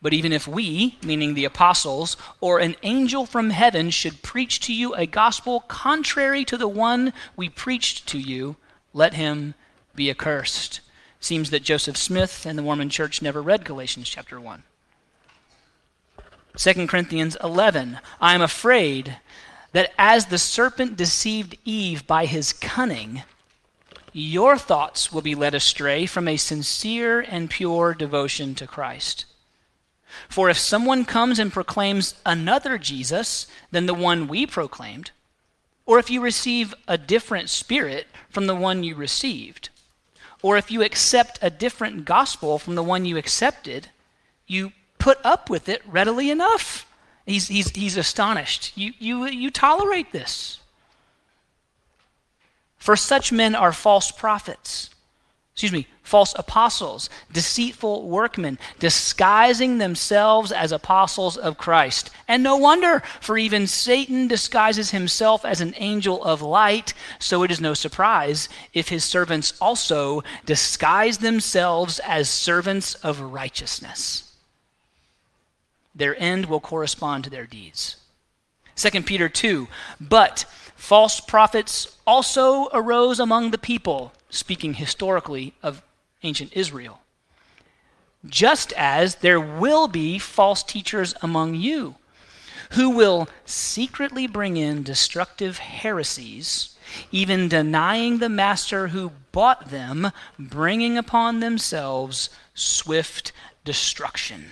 But 0.00 0.12
even 0.12 0.32
if 0.32 0.46
we, 0.46 0.98
meaning 1.02 1.34
the 1.34 1.46
apostles, 1.46 2.16
or 2.40 2.58
an 2.58 2.76
angel 2.82 3.26
from 3.26 3.50
heaven 3.50 3.90
should 3.90 4.22
preach 4.22 4.60
to 4.60 4.74
you 4.74 4.94
a 4.94 5.06
gospel 5.06 5.60
contrary 5.60 6.44
to 6.44 6.56
the 6.56 6.68
one 6.68 7.12
we 7.36 7.48
preached 7.48 8.06
to 8.08 8.18
you, 8.18 8.56
let 8.92 9.14
him 9.14 9.54
be 9.94 10.10
accursed. 10.10 10.80
Seems 11.20 11.50
that 11.50 11.62
Joseph 11.62 11.96
Smith 11.96 12.44
and 12.44 12.58
the 12.58 12.62
Mormon 12.62 12.90
church 12.90 13.22
never 13.22 13.40
read 13.40 13.64
Galatians 13.64 14.08
chapter 14.08 14.38
1. 14.38 14.62
2 16.56 16.86
Corinthians 16.86 17.36
11. 17.42 17.98
I 18.20 18.34
am 18.34 18.42
afraid 18.42 19.16
that 19.72 19.92
as 19.98 20.26
the 20.26 20.38
serpent 20.38 20.96
deceived 20.96 21.58
Eve 21.64 22.06
by 22.06 22.26
his 22.26 22.52
cunning, 22.52 23.24
your 24.12 24.56
thoughts 24.56 25.12
will 25.12 25.20
be 25.20 25.34
led 25.34 25.52
astray 25.52 26.06
from 26.06 26.28
a 26.28 26.36
sincere 26.36 27.20
and 27.20 27.50
pure 27.50 27.92
devotion 27.92 28.54
to 28.54 28.68
Christ. 28.68 29.24
For 30.28 30.48
if 30.48 30.56
someone 30.56 31.04
comes 31.04 31.40
and 31.40 31.52
proclaims 31.52 32.14
another 32.24 32.78
Jesus 32.78 33.48
than 33.72 33.86
the 33.86 33.94
one 33.94 34.28
we 34.28 34.46
proclaimed, 34.46 35.10
or 35.86 35.98
if 35.98 36.08
you 36.08 36.20
receive 36.20 36.72
a 36.86 36.96
different 36.96 37.50
spirit 37.50 38.06
from 38.30 38.46
the 38.46 38.54
one 38.54 38.84
you 38.84 38.94
received, 38.94 39.70
or 40.40 40.56
if 40.56 40.70
you 40.70 40.82
accept 40.82 41.40
a 41.42 41.50
different 41.50 42.04
gospel 42.04 42.60
from 42.60 42.76
the 42.76 42.82
one 42.82 43.04
you 43.04 43.16
accepted, 43.16 43.88
you 44.46 44.72
put 45.04 45.18
up 45.22 45.50
with 45.50 45.68
it 45.68 45.82
readily 45.86 46.30
enough. 46.30 46.86
He's, 47.26 47.48
he's, 47.48 47.68
he's 47.68 47.98
astonished. 47.98 48.72
You, 48.74 48.94
you, 48.98 49.26
you 49.26 49.50
tolerate 49.50 50.12
this. 50.12 50.60
For 52.78 52.96
such 52.96 53.30
men 53.30 53.54
are 53.54 53.72
false 53.72 54.10
prophets 54.10 54.88
excuse 55.52 55.70
me, 55.70 55.86
false 56.02 56.34
apostles, 56.36 57.08
deceitful 57.32 58.08
workmen, 58.08 58.58
disguising 58.80 59.78
themselves 59.78 60.50
as 60.50 60.72
apostles 60.72 61.36
of 61.36 61.56
Christ. 61.56 62.10
And 62.26 62.42
no 62.42 62.56
wonder, 62.56 63.04
for 63.20 63.38
even 63.38 63.68
Satan 63.68 64.26
disguises 64.26 64.90
himself 64.90 65.44
as 65.44 65.60
an 65.60 65.74
angel 65.76 66.24
of 66.24 66.42
light, 66.42 66.92
so 67.20 67.44
it 67.44 67.52
is 67.52 67.60
no 67.60 67.72
surprise 67.72 68.48
if 68.72 68.88
his 68.88 69.04
servants 69.04 69.52
also 69.60 70.24
disguise 70.44 71.18
themselves 71.18 72.00
as 72.00 72.28
servants 72.28 72.94
of 72.96 73.20
righteousness. 73.20 74.33
Their 75.94 76.20
end 76.20 76.46
will 76.46 76.60
correspond 76.60 77.24
to 77.24 77.30
their 77.30 77.46
deeds. 77.46 77.96
2 78.76 79.02
Peter 79.02 79.28
2 79.28 79.68
But 80.00 80.44
false 80.74 81.20
prophets 81.20 81.96
also 82.06 82.68
arose 82.72 83.20
among 83.20 83.50
the 83.50 83.58
people 83.58 84.12
speaking 84.28 84.74
historically 84.74 85.54
of 85.62 85.82
ancient 86.22 86.52
Israel. 86.54 87.00
Just 88.26 88.72
as 88.72 89.16
there 89.16 89.40
will 89.40 89.86
be 89.86 90.18
false 90.18 90.62
teachers 90.62 91.14
among 91.22 91.54
you 91.54 91.96
who 92.70 92.90
will 92.90 93.28
secretly 93.44 94.26
bring 94.26 94.56
in 94.56 94.82
destructive 94.82 95.58
heresies, 95.58 96.76
even 97.12 97.48
denying 97.48 98.18
the 98.18 98.28
master 98.28 98.88
who 98.88 99.12
bought 99.32 99.70
them, 99.70 100.10
bringing 100.38 100.98
upon 100.98 101.40
themselves 101.40 102.30
swift 102.54 103.32
destruction. 103.64 104.46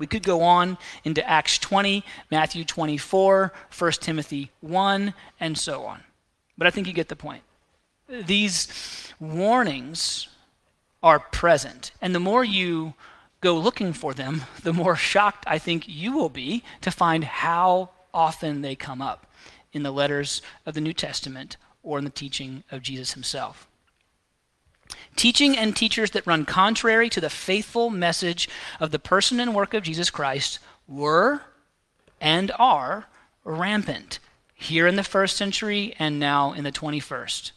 We 0.00 0.08
could 0.08 0.24
go 0.24 0.42
on 0.42 0.78
into 1.04 1.28
Acts 1.28 1.58
20, 1.58 2.02
Matthew 2.30 2.64
24, 2.64 3.52
1 3.78 3.92
Timothy 3.92 4.50
1, 4.60 5.14
and 5.38 5.56
so 5.56 5.84
on. 5.84 6.00
But 6.58 6.66
I 6.66 6.70
think 6.70 6.88
you 6.88 6.92
get 6.92 7.08
the 7.08 7.16
point 7.16 7.42
these 8.08 9.12
warnings 9.20 10.28
are 11.02 11.20
present. 11.20 11.92
And 12.02 12.14
the 12.14 12.20
more 12.20 12.44
you 12.44 12.94
go 13.40 13.56
looking 13.56 13.92
for 13.92 14.12
them, 14.12 14.42
the 14.62 14.72
more 14.72 14.96
shocked 14.96 15.44
I 15.46 15.58
think 15.58 15.84
you 15.86 16.12
will 16.12 16.28
be 16.28 16.64
to 16.80 16.90
find 16.90 17.24
how 17.24 17.90
often 18.12 18.62
they 18.62 18.74
come 18.74 19.00
up 19.00 19.26
in 19.72 19.82
the 19.82 19.92
letters 19.92 20.42
of 20.66 20.74
the 20.74 20.80
New 20.80 20.92
Testament 20.92 21.56
or 21.82 21.98
in 21.98 22.04
the 22.04 22.10
teaching 22.10 22.64
of 22.70 22.82
Jesus 22.82 23.12
himself. 23.12 23.68
Teaching 25.16 25.56
and 25.56 25.76
teachers 25.76 26.12
that 26.12 26.26
run 26.26 26.44
contrary 26.44 27.08
to 27.10 27.20
the 27.20 27.30
faithful 27.30 27.90
message 27.90 28.48
of 28.78 28.90
the 28.90 28.98
person 28.98 29.40
and 29.40 29.54
work 29.54 29.74
of 29.74 29.82
Jesus 29.82 30.10
Christ 30.10 30.58
were 30.88 31.42
and 32.20 32.52
are 32.58 33.06
rampant 33.44 34.18
here 34.54 34.86
in 34.86 34.96
the 34.96 35.02
first 35.04 35.36
century 35.36 35.94
and 35.98 36.18
now 36.18 36.52
in 36.52 36.64
the 36.64 36.72
21st. 36.72 37.52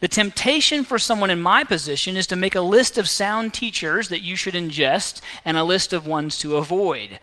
The 0.00 0.08
temptation 0.08 0.84
for 0.84 0.98
someone 0.98 1.30
in 1.30 1.40
my 1.40 1.64
position 1.64 2.16
is 2.16 2.26
to 2.28 2.36
make 2.36 2.54
a 2.54 2.60
list 2.60 2.96
of 2.96 3.08
sound 3.08 3.54
teachers 3.54 4.08
that 4.08 4.22
you 4.22 4.36
should 4.36 4.54
ingest 4.54 5.20
and 5.44 5.56
a 5.56 5.64
list 5.64 5.92
of 5.92 6.06
ones 6.06 6.38
to 6.38 6.56
avoid. 6.56 7.18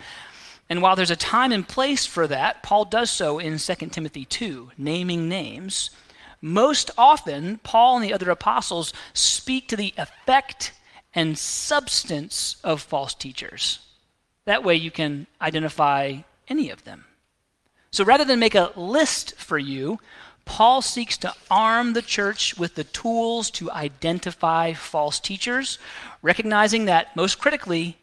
And 0.69 0.81
while 0.81 0.95
there's 0.95 1.11
a 1.11 1.15
time 1.15 1.51
and 1.51 1.67
place 1.67 2.05
for 2.05 2.27
that, 2.27 2.63
Paul 2.63 2.85
does 2.85 3.11
so 3.11 3.39
in 3.39 3.57
2 3.57 3.75
Timothy 3.87 4.25
2, 4.25 4.71
naming 4.77 5.27
names. 5.27 5.91
Most 6.41 6.89
often, 6.97 7.59
Paul 7.59 7.97
and 7.97 8.05
the 8.05 8.13
other 8.13 8.31
apostles 8.31 8.93
speak 9.13 9.67
to 9.67 9.75
the 9.75 9.93
effect 9.97 10.73
and 11.13 11.37
substance 11.37 12.55
of 12.63 12.81
false 12.81 13.13
teachers. 13.13 13.79
That 14.45 14.63
way 14.63 14.75
you 14.75 14.89
can 14.89 15.27
identify 15.39 16.17
any 16.47 16.69
of 16.71 16.83
them. 16.83 17.05
So 17.91 18.03
rather 18.03 18.25
than 18.25 18.39
make 18.39 18.55
a 18.55 18.71
list 18.75 19.35
for 19.37 19.57
you, 19.57 19.99
Paul 20.45 20.81
seeks 20.81 21.17
to 21.19 21.33
arm 21.51 21.93
the 21.93 22.01
church 22.01 22.57
with 22.57 22.75
the 22.75 22.85
tools 22.85 23.51
to 23.51 23.71
identify 23.71 24.73
false 24.73 25.19
teachers, 25.19 25.77
recognizing 26.21 26.85
that, 26.85 27.15
most 27.15 27.37
critically, 27.37 27.97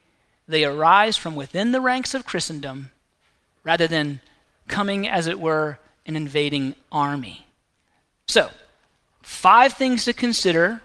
they 0.47 0.64
arise 0.64 1.16
from 1.16 1.35
within 1.35 1.73
the 1.73 1.80
ranks 1.80 2.14
of 2.14 2.25
Christendom 2.25 2.90
rather 3.64 3.88
than 3.88 4.21
coming, 4.68 5.09
as 5.09 5.26
it 5.26 5.40
were, 5.40 5.78
an 6.07 6.14
invading 6.14 6.75
army. 6.92 7.48
So, 8.28 8.50
five 9.23 9.73
things 9.73 10.04
to 10.04 10.12
consider 10.12 10.82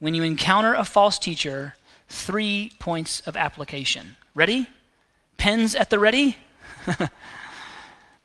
when 0.00 0.14
you 0.14 0.24
encounter 0.24 0.74
a 0.74 0.84
false 0.84 1.18
teacher, 1.18 1.76
three 2.08 2.72
points 2.78 3.20
of 3.20 3.36
application. 3.36 4.16
Ready? 4.34 4.66
Pens 5.38 5.74
at 5.74 5.90
the 5.90 5.98
ready? 5.98 6.36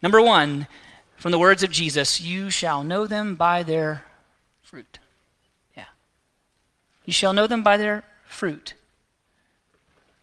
Number 0.01 0.21
one, 0.21 0.67
from 1.15 1.31
the 1.31 1.39
words 1.39 1.61
of 1.61 1.69
Jesus, 1.69 2.19
you 2.19 2.49
shall 2.49 2.83
know 2.83 3.05
them 3.05 3.35
by 3.35 3.61
their 3.61 4.05
fruit. 4.63 4.97
Yeah. 5.77 5.85
You 7.05 7.13
shall 7.13 7.33
know 7.33 7.45
them 7.45 7.61
by 7.61 7.77
their 7.77 8.03
fruit. 8.25 8.73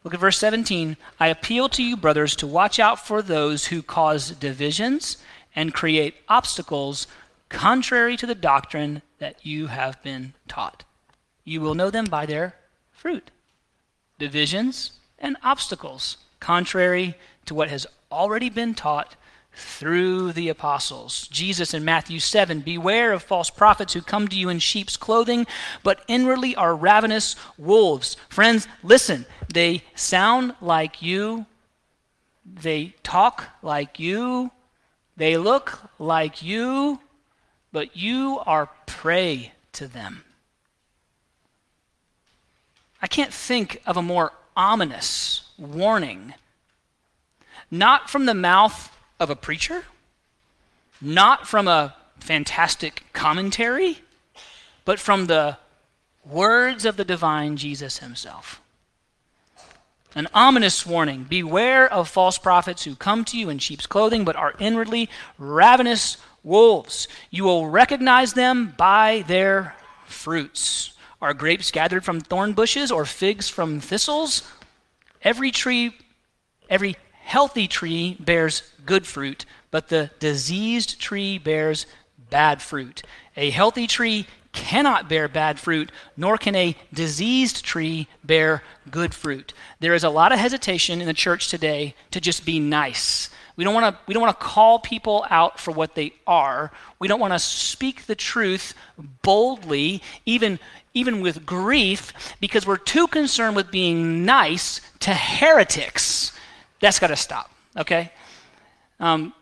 Look 0.02 0.14
at 0.14 0.20
verse 0.20 0.38
17. 0.38 0.96
I 1.20 1.28
appeal 1.28 1.68
to 1.70 1.84
you, 1.84 1.96
brothers, 1.96 2.34
to 2.36 2.46
watch 2.48 2.80
out 2.80 3.06
for 3.06 3.22
those 3.22 3.66
who 3.66 3.82
cause 3.82 4.32
divisions 4.32 5.18
and 5.54 5.74
create 5.74 6.14
obstacles 6.28 7.06
contrary 7.48 8.16
to 8.16 8.26
the 8.26 8.34
doctrine 8.34 9.02
that 9.18 9.44
you 9.44 9.68
have 9.68 10.02
been 10.02 10.34
taught. 10.46 10.84
You 11.44 11.60
will 11.60 11.74
know 11.74 11.90
them 11.90 12.04
by 12.06 12.26
their 12.26 12.54
fruit. 12.90 13.30
Divisions 14.18 14.92
and 15.18 15.36
obstacles 15.42 16.18
contrary 16.40 17.16
to 17.46 17.54
what 17.54 17.68
has 17.68 17.86
already 18.10 18.50
been 18.50 18.74
taught 18.74 19.16
through 19.52 20.32
the 20.32 20.48
apostles. 20.48 21.26
Jesus 21.28 21.74
in 21.74 21.84
Matthew 21.84 22.20
7 22.20 22.60
Beware 22.60 23.12
of 23.12 23.22
false 23.22 23.50
prophets 23.50 23.92
who 23.92 24.02
come 24.02 24.28
to 24.28 24.36
you 24.36 24.48
in 24.48 24.58
sheep's 24.58 24.96
clothing, 24.96 25.46
but 25.82 26.04
inwardly 26.06 26.54
are 26.54 26.76
ravenous 26.76 27.34
wolves. 27.56 28.16
Friends, 28.28 28.68
listen, 28.82 29.26
they 29.52 29.82
sound 29.94 30.54
like 30.60 31.02
you, 31.02 31.46
they 32.44 32.94
talk 33.02 33.44
like 33.62 33.98
you, 33.98 34.50
they 35.16 35.36
look 35.36 35.90
like 35.98 36.42
you, 36.42 37.00
but 37.72 37.96
you 37.96 38.40
are 38.46 38.70
prey 38.86 39.52
to 39.72 39.86
them. 39.86 40.24
I 43.00 43.06
can't 43.06 43.32
think 43.32 43.80
of 43.86 43.96
a 43.96 44.02
more 44.02 44.32
ominous 44.56 45.42
warning, 45.56 46.34
not 47.70 48.10
from 48.10 48.26
the 48.26 48.34
mouth 48.34 48.90
of 49.20 49.30
a 49.30 49.36
preacher, 49.36 49.84
not 51.00 51.46
from 51.46 51.68
a 51.68 51.94
fantastic 52.18 53.04
commentary, 53.12 53.98
but 54.84 54.98
from 54.98 55.26
the 55.26 55.58
words 56.24 56.84
of 56.84 56.96
the 56.96 57.04
divine 57.04 57.56
Jesus 57.56 57.98
himself. 57.98 58.60
An 60.14 60.26
ominous 60.34 60.84
warning 60.84 61.24
Beware 61.24 61.92
of 61.92 62.08
false 62.08 62.38
prophets 62.38 62.84
who 62.84 62.96
come 62.96 63.24
to 63.26 63.38
you 63.38 63.50
in 63.50 63.58
sheep's 63.58 63.86
clothing, 63.86 64.24
but 64.24 64.34
are 64.36 64.54
inwardly 64.58 65.08
ravenous 65.38 66.16
wolves. 66.42 67.08
You 67.30 67.44
will 67.44 67.68
recognize 67.68 68.32
them 68.32 68.74
by 68.76 69.24
their 69.26 69.74
fruits. 70.06 70.92
Are 71.20 71.34
grapes 71.34 71.70
gathered 71.70 72.04
from 72.04 72.20
thorn 72.20 72.52
bushes 72.52 72.90
or 72.90 73.04
figs 73.04 73.48
from 73.48 73.80
thistles? 73.80 74.42
Every 75.22 75.50
tree, 75.50 75.96
every 76.70 76.96
healthy 77.12 77.66
tree 77.66 78.16
bears 78.20 78.62
good 78.86 79.06
fruit, 79.06 79.44
but 79.70 79.88
the 79.88 80.10
diseased 80.18 81.00
tree 81.00 81.38
bears 81.38 81.86
bad 82.30 82.62
fruit. 82.62 83.02
A 83.36 83.50
healthy 83.50 83.86
tree 83.86 84.26
cannot 84.52 85.08
bear 85.08 85.28
bad 85.28 85.58
fruit, 85.60 85.92
nor 86.16 86.38
can 86.38 86.54
a 86.54 86.76
diseased 86.92 87.64
tree 87.64 88.08
bear 88.24 88.62
good 88.90 89.14
fruit. 89.14 89.52
There 89.80 89.94
is 89.94 90.04
a 90.04 90.10
lot 90.10 90.32
of 90.32 90.38
hesitation 90.38 91.00
in 91.00 91.06
the 91.06 91.14
church 91.14 91.48
today 91.48 91.94
to 92.10 92.20
just 92.20 92.44
be 92.44 92.58
nice. 92.58 93.30
We 93.58 93.64
don't 93.64 93.74
want 93.74 93.92
to 93.92 94.00
we 94.06 94.14
don't 94.14 94.22
want 94.22 94.38
to 94.38 94.46
call 94.46 94.78
people 94.78 95.26
out 95.30 95.58
for 95.58 95.72
what 95.72 95.96
they 95.96 96.12
are. 96.28 96.70
We 97.00 97.08
don't 97.08 97.18
want 97.18 97.32
to 97.32 97.40
speak 97.40 98.06
the 98.06 98.14
truth 98.14 98.72
boldly, 99.22 100.00
even 100.24 100.60
even 100.94 101.20
with 101.20 101.44
grief, 101.44 102.12
because 102.40 102.68
we're 102.68 102.76
too 102.76 103.08
concerned 103.08 103.56
with 103.56 103.72
being 103.72 104.24
nice 104.24 104.80
to 105.00 105.12
heretics. 105.12 106.30
That's 106.80 107.00
got 107.00 107.08
to 107.08 107.16
stop, 107.16 107.50
okay? 107.76 108.12
Um, 109.00 109.34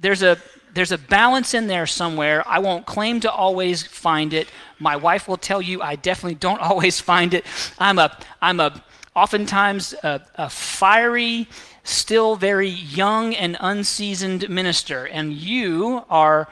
there's 0.00 0.22
a 0.22 0.38
there's 0.72 0.92
a 0.92 0.98
balance 0.98 1.52
in 1.52 1.66
there 1.66 1.86
somewhere. 1.86 2.42
I 2.48 2.60
won't 2.60 2.86
claim 2.86 3.20
to 3.20 3.30
always 3.30 3.82
find 3.82 4.32
it. 4.32 4.48
My 4.78 4.96
wife 4.96 5.28
will 5.28 5.36
tell 5.36 5.60
you 5.60 5.82
I 5.82 5.96
definitely 5.96 6.36
don't 6.36 6.60
always 6.62 6.98
find 6.98 7.34
it. 7.34 7.44
I'm 7.78 7.98
a 7.98 8.16
I'm 8.40 8.58
a 8.58 8.82
oftentimes 9.14 9.94
a, 10.02 10.22
a 10.36 10.48
fiery, 10.48 11.48
still 11.84 12.36
very 12.36 12.68
young 12.68 13.34
and 13.34 13.56
unseasoned 13.60 14.48
minister, 14.48 15.06
and 15.06 15.32
you 15.32 16.04
are 16.08 16.48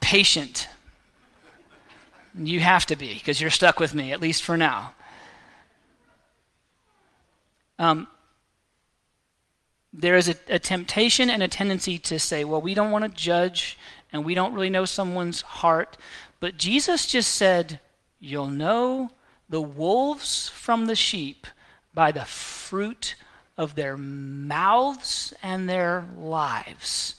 patient. 0.00 0.68
You 2.38 2.60
have 2.60 2.86
to 2.86 2.96
be 2.96 3.14
because 3.14 3.40
you're 3.40 3.50
stuck 3.50 3.80
with 3.80 3.94
me 3.94 4.12
at 4.12 4.20
least 4.20 4.42
for 4.42 4.56
now. 4.56 4.92
Um, 7.78 8.06
there 9.92 10.16
is 10.16 10.28
a, 10.28 10.36
a, 10.48 10.58
temptation 10.58 11.30
and 11.30 11.42
a 11.42 11.48
tendency 11.48 11.98
to 11.98 12.18
say, 12.18 12.44
well, 12.44 12.60
we 12.60 12.74
don't 12.74 12.90
want 12.90 13.04
to 13.04 13.10
judge 13.10 13.78
and 14.12 14.24
we 14.24 14.34
don't 14.34 14.54
really 14.54 14.70
know 14.70 14.84
someone's 14.84 15.42
heart. 15.42 15.96
But 16.40 16.56
Jesus 16.56 17.06
just 17.06 17.34
said, 17.34 17.80
you'll 18.18 18.48
know 18.48 19.10
the 19.48 19.60
wolves 19.60 20.48
from 20.50 20.86
the 20.86 20.96
sheep 20.96 21.46
by 21.94 22.12
the 22.12 22.24
fruit 22.24 23.14
of 23.56 23.74
their 23.74 23.96
mouths 23.96 25.32
and 25.42 25.68
their 25.68 26.06
lives. 26.18 27.14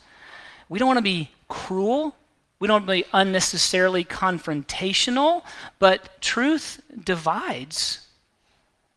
We 0.70 0.80
don't 0.80 0.88
want 0.88 0.98
to 0.98 1.04
be 1.04 1.32
cruel. 1.48 2.16
We 2.60 2.68
don't 2.68 2.86
want 2.86 2.88
to 2.88 3.04
be 3.04 3.10
unnecessarily 3.14 4.04
confrontational, 4.04 5.44
but 5.80 6.22
truth 6.22 6.82
divides. 7.04 8.08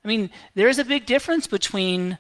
I 0.05 0.09
mean, 0.09 0.31
there 0.55 0.69
is 0.69 0.79
a 0.79 0.85
big 0.85 1.07
difference 1.07 1.47
between 1.47 2.19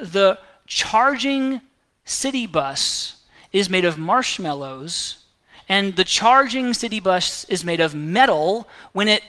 the 0.00 0.38
charging 0.66 1.60
city 2.04 2.46
bus 2.46 3.16
is 3.52 3.68
made 3.68 3.84
of 3.84 3.98
marshmallows 3.98 5.20
and 5.70 5.94
the 5.94 6.04
charging 6.04 6.74
city 6.74 6.98
bus 6.98 7.44
is 7.44 7.64
made 7.64 7.78
of 7.80 7.94
metal 7.94 8.68
when 8.92 9.06
it 9.06 9.22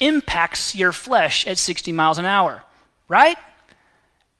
impacts 0.00 0.74
your 0.74 0.90
flesh 0.90 1.46
at 1.46 1.58
60 1.58 1.92
miles 1.92 2.18
an 2.18 2.24
hour, 2.24 2.62
right? 3.08 3.36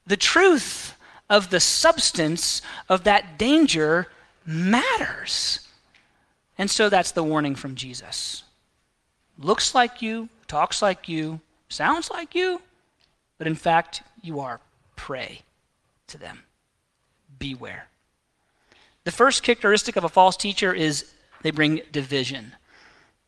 The 0.07 0.17
truth 0.17 0.97
of 1.29 1.49
the 1.49 1.59
substance 1.59 2.61
of 2.89 3.03
that 3.03 3.37
danger 3.37 4.07
matters. 4.45 5.67
And 6.57 6.71
so 6.71 6.89
that's 6.89 7.11
the 7.11 7.23
warning 7.23 7.55
from 7.55 7.75
Jesus. 7.75 8.43
Looks 9.37 9.75
like 9.75 10.01
you, 10.01 10.29
talks 10.47 10.81
like 10.81 11.07
you, 11.07 11.41
sounds 11.69 12.09
like 12.09 12.33
you, 12.33 12.61
but 13.37 13.45
in 13.45 13.55
fact, 13.55 14.01
you 14.21 14.39
are 14.39 14.61
prey 14.95 15.41
to 16.07 16.17
them. 16.17 16.43
Beware. 17.37 17.87
The 19.03 19.11
first 19.11 19.43
characteristic 19.43 19.95
of 19.95 20.03
a 20.03 20.09
false 20.09 20.35
teacher 20.35 20.73
is 20.73 21.11
they 21.43 21.51
bring 21.51 21.81
division. 21.91 22.55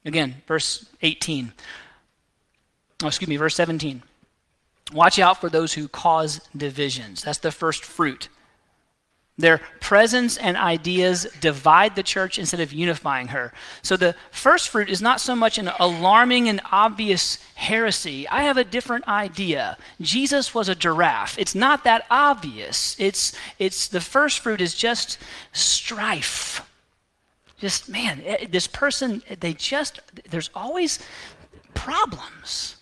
Again, 0.06 0.42
verse 0.48 0.86
18. 1.02 1.52
Oh, 3.04 3.08
excuse 3.08 3.30
me, 3.30 3.38
verse 3.38 3.56
17. 3.56 4.02
Watch 4.94 5.20
out 5.20 5.40
for 5.40 5.50
those 5.50 5.74
who 5.74 5.88
cause 5.88 6.42
divisions. 6.56 7.22
That's 7.22 7.38
the 7.40 7.52
first 7.52 7.84
fruit. 7.84 8.30
Their 9.40 9.62
presence 9.80 10.36
and 10.36 10.58
ideas 10.58 11.26
divide 11.40 11.96
the 11.96 12.04
church 12.04 12.38
instead 12.38 12.60
of 12.60 12.74
unifying 12.74 13.30
her. 13.30 13.54
So 13.82 13.96
the 13.96 14.16
first 14.32 14.68
fruit 14.68 14.90
is 14.90 15.02
not 15.02 15.22
so 15.22 15.34
much 15.34 15.58
an 15.58 15.72
alarming 15.80 16.50
and 16.50 16.60
obvious 16.74 17.40
heresy. 17.56 18.28
I 18.28 18.44
have 18.44 18.58
a 18.58 18.66
different 18.66 19.08
idea. 19.08 19.78
Jesus 20.02 20.54
was 20.54 20.68
a 20.68 20.76
giraffe. 20.76 21.40
It's 21.40 21.56
not 21.56 21.86
that 21.86 22.06
obvious. 22.12 22.98
It's 23.00 23.32
it's 23.60 23.88
the 23.88 24.02
first 24.02 24.40
fruit 24.40 24.60
is 24.60 24.76
just 24.76 25.18
strife. 25.54 26.62
Just 27.60 27.88
man, 27.88 28.22
eh, 28.26 28.46
this 28.50 28.68
person 28.68 29.24
they 29.40 29.54
just 29.54 30.02
there's 30.30 30.50
always 30.54 31.00
problems. 31.76 32.76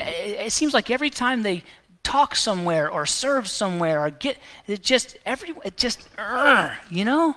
It 0.00 0.52
seems 0.52 0.74
like 0.74 0.90
every 0.90 1.10
time 1.10 1.42
they 1.42 1.62
talk 2.02 2.34
somewhere 2.34 2.90
or 2.90 3.06
serve 3.06 3.48
somewhere 3.48 4.04
or 4.04 4.10
get 4.10 4.38
it 4.66 4.82
just 4.82 5.18
every 5.26 5.54
it 5.64 5.76
just 5.76 6.08
uh, 6.18 6.74
you 6.88 7.04
know? 7.04 7.36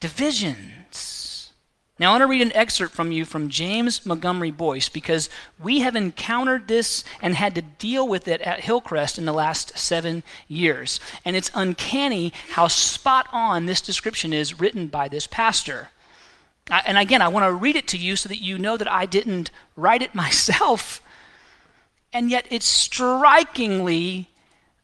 Divisions. 0.00 1.52
Now 1.98 2.08
i 2.08 2.12
want 2.12 2.22
to 2.22 2.26
read 2.26 2.42
an 2.42 2.52
excerpt 2.54 2.94
from 2.94 3.12
you 3.12 3.24
from 3.24 3.48
james 3.48 4.04
montgomery 4.04 4.50
Boice 4.50 4.88
because 4.88 5.30
we 5.62 5.80
have 5.80 5.96
encountered 5.96 6.66
this 6.66 7.04
and 7.22 7.34
had 7.34 7.54
to 7.54 7.62
deal 7.62 8.06
with 8.06 8.26
it 8.26 8.40
at 8.42 8.60
hillcrest 8.60 9.16
in 9.16 9.24
the 9.24 9.32
last 9.32 9.78
seven 9.78 10.22
years. 10.48 10.98
And 11.24 11.36
it's 11.36 11.50
uncanny 11.54 12.32
how 12.50 12.68
spot 12.68 13.28
on 13.32 13.66
this 13.66 13.80
description 13.80 14.32
is 14.32 14.58
written 14.58 14.88
by 14.88 15.08
this 15.08 15.26
pastor. 15.26 15.90
I, 16.70 16.82
and 16.86 16.98
again 16.98 17.22
i 17.22 17.28
want 17.28 17.44
to 17.44 17.52
read 17.52 17.76
it 17.76 17.86
to 17.88 17.98
you 17.98 18.16
so 18.16 18.28
that 18.28 18.42
you 18.42 18.58
know 18.58 18.76
that 18.76 18.90
i 18.90 19.04
didn't 19.04 19.50
write 19.76 20.02
it 20.02 20.14
myself 20.24 21.00
and 22.14 22.30
yet 22.30 22.46
it's 22.48 22.66
strikingly 22.66 24.30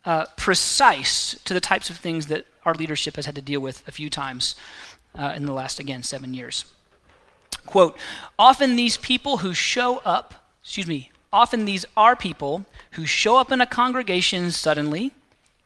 uh, 0.04 0.26
precise 0.36 1.38
to 1.44 1.54
the 1.54 1.60
types 1.60 1.88
of 1.88 1.96
things 1.96 2.26
that 2.26 2.44
our 2.64 2.74
leadership 2.74 3.16
has 3.16 3.24
had 3.24 3.36
to 3.36 3.42
deal 3.42 3.60
with 3.60 3.86
a 3.88 3.92
few 3.92 4.10
times 4.10 4.56
uh, 5.14 5.32
in 5.36 5.46
the 5.46 5.52
last, 5.52 5.78
again, 5.78 6.02
seven 6.02 6.34
years. 6.34 6.64
Quote 7.66 7.96
Often 8.38 8.76
these 8.76 8.96
people 8.96 9.38
who 9.38 9.54
show 9.54 9.98
up, 9.98 10.34
excuse 10.62 10.86
me, 10.86 11.10
often 11.32 11.64
these 11.64 11.86
are 11.96 12.16
people 12.16 12.66
who 12.92 13.06
show 13.06 13.36
up 13.36 13.52
in 13.52 13.60
a 13.60 13.66
congregation 13.66 14.50
suddenly, 14.50 15.12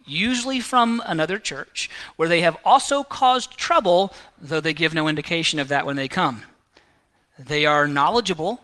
usually 0.04 0.60
from 0.60 1.02
another 1.06 1.38
church, 1.38 1.88
where 2.16 2.28
they 2.28 2.42
have 2.42 2.58
also 2.64 3.02
caused 3.02 3.56
trouble, 3.56 4.12
though 4.38 4.60
they 4.60 4.74
give 4.74 4.92
no 4.92 5.08
indication 5.08 5.58
of 5.58 5.68
that 5.68 5.86
when 5.86 5.96
they 5.96 6.08
come. 6.08 6.42
They 7.38 7.64
are 7.64 7.88
knowledgeable 7.88 8.60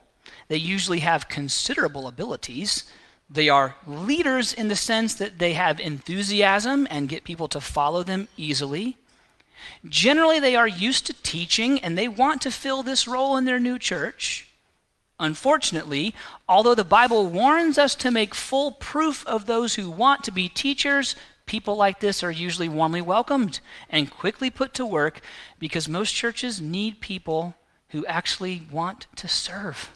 they 0.50 0.56
usually 0.56 0.98
have 0.98 1.28
considerable 1.28 2.08
abilities. 2.08 2.82
They 3.30 3.48
are 3.48 3.76
leaders 3.86 4.52
in 4.52 4.66
the 4.66 4.74
sense 4.74 5.14
that 5.14 5.38
they 5.38 5.52
have 5.52 5.78
enthusiasm 5.78 6.88
and 6.90 7.08
get 7.08 7.22
people 7.22 7.46
to 7.50 7.60
follow 7.60 8.02
them 8.02 8.26
easily. 8.36 8.96
Generally, 9.88 10.40
they 10.40 10.56
are 10.56 10.66
used 10.66 11.06
to 11.06 11.12
teaching 11.22 11.78
and 11.78 11.96
they 11.96 12.08
want 12.08 12.42
to 12.42 12.50
fill 12.50 12.82
this 12.82 13.06
role 13.06 13.36
in 13.36 13.44
their 13.44 13.60
new 13.60 13.78
church. 13.78 14.48
Unfortunately, 15.20 16.16
although 16.48 16.74
the 16.74 16.82
Bible 16.82 17.26
warns 17.28 17.78
us 17.78 17.94
to 17.94 18.10
make 18.10 18.34
full 18.34 18.72
proof 18.72 19.24
of 19.28 19.46
those 19.46 19.76
who 19.76 19.88
want 19.88 20.24
to 20.24 20.32
be 20.32 20.48
teachers, 20.48 21.14
people 21.46 21.76
like 21.76 22.00
this 22.00 22.24
are 22.24 22.32
usually 22.32 22.68
warmly 22.68 23.02
welcomed 23.02 23.60
and 23.88 24.10
quickly 24.10 24.50
put 24.50 24.74
to 24.74 24.84
work 24.84 25.20
because 25.60 25.88
most 25.88 26.12
churches 26.12 26.60
need 26.60 27.00
people 27.00 27.54
who 27.90 28.04
actually 28.06 28.66
want 28.72 29.06
to 29.14 29.28
serve. 29.28 29.90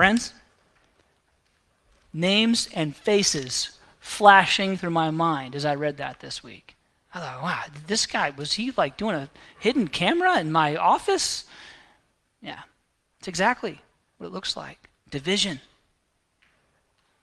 Friends, 0.00 0.32
names 2.14 2.70
and 2.72 2.96
faces 2.96 3.72
flashing 3.98 4.78
through 4.78 4.92
my 4.92 5.10
mind 5.10 5.54
as 5.54 5.66
I 5.66 5.74
read 5.74 5.98
that 5.98 6.20
this 6.20 6.42
week. 6.42 6.74
I 7.12 7.20
thought, 7.20 7.42
wow, 7.42 7.64
this 7.86 8.06
guy, 8.06 8.30
was 8.30 8.54
he 8.54 8.72
like 8.78 8.96
doing 8.96 9.14
a 9.14 9.28
hidden 9.58 9.88
camera 9.88 10.40
in 10.40 10.50
my 10.50 10.74
office? 10.74 11.44
Yeah, 12.40 12.60
it's 13.18 13.28
exactly 13.28 13.82
what 14.16 14.28
it 14.28 14.32
looks 14.32 14.56
like 14.56 14.88
division. 15.10 15.60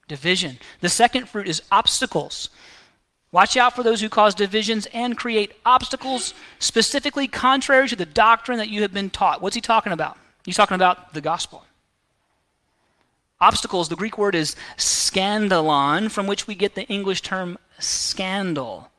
Division. 0.08 0.60
The 0.80 0.90
second 0.90 1.28
fruit 1.28 1.48
is 1.48 1.64
obstacles. 1.72 2.50
Watch 3.32 3.58
out 3.58 3.76
for 3.76 3.82
those 3.82 4.02
who 4.02 4.08
cause 4.08 4.36
divisions 4.36 4.88
and 4.94 5.18
create 5.18 5.54
obstacles 5.66 6.36
specifically 6.60 7.28
contrary 7.28 7.88
to 7.88 7.96
the 7.96 8.06
doctrine 8.06 8.60
that 8.60 8.70
you 8.70 8.84
have 8.84 8.94
been 8.94 9.10
taught. 9.10 9.42
What's 9.42 9.56
he 9.56 9.62
talking 9.62 9.94
about? 9.94 10.16
He's 10.46 10.56
talking 10.56 10.76
about 10.76 11.16
the 11.16 11.22
gospel. 11.22 11.64
Obstacles, 13.40 13.90
the 13.90 13.96
Greek 13.96 14.18
word 14.18 14.36
is 14.36 14.56
scandalon, 14.78 16.10
from 16.10 16.26
which 16.26 16.48
we 16.48 16.56
get 16.56 16.76
the 16.76 16.88
English 16.88 17.22
term 17.22 17.58
scandal. 17.78 18.90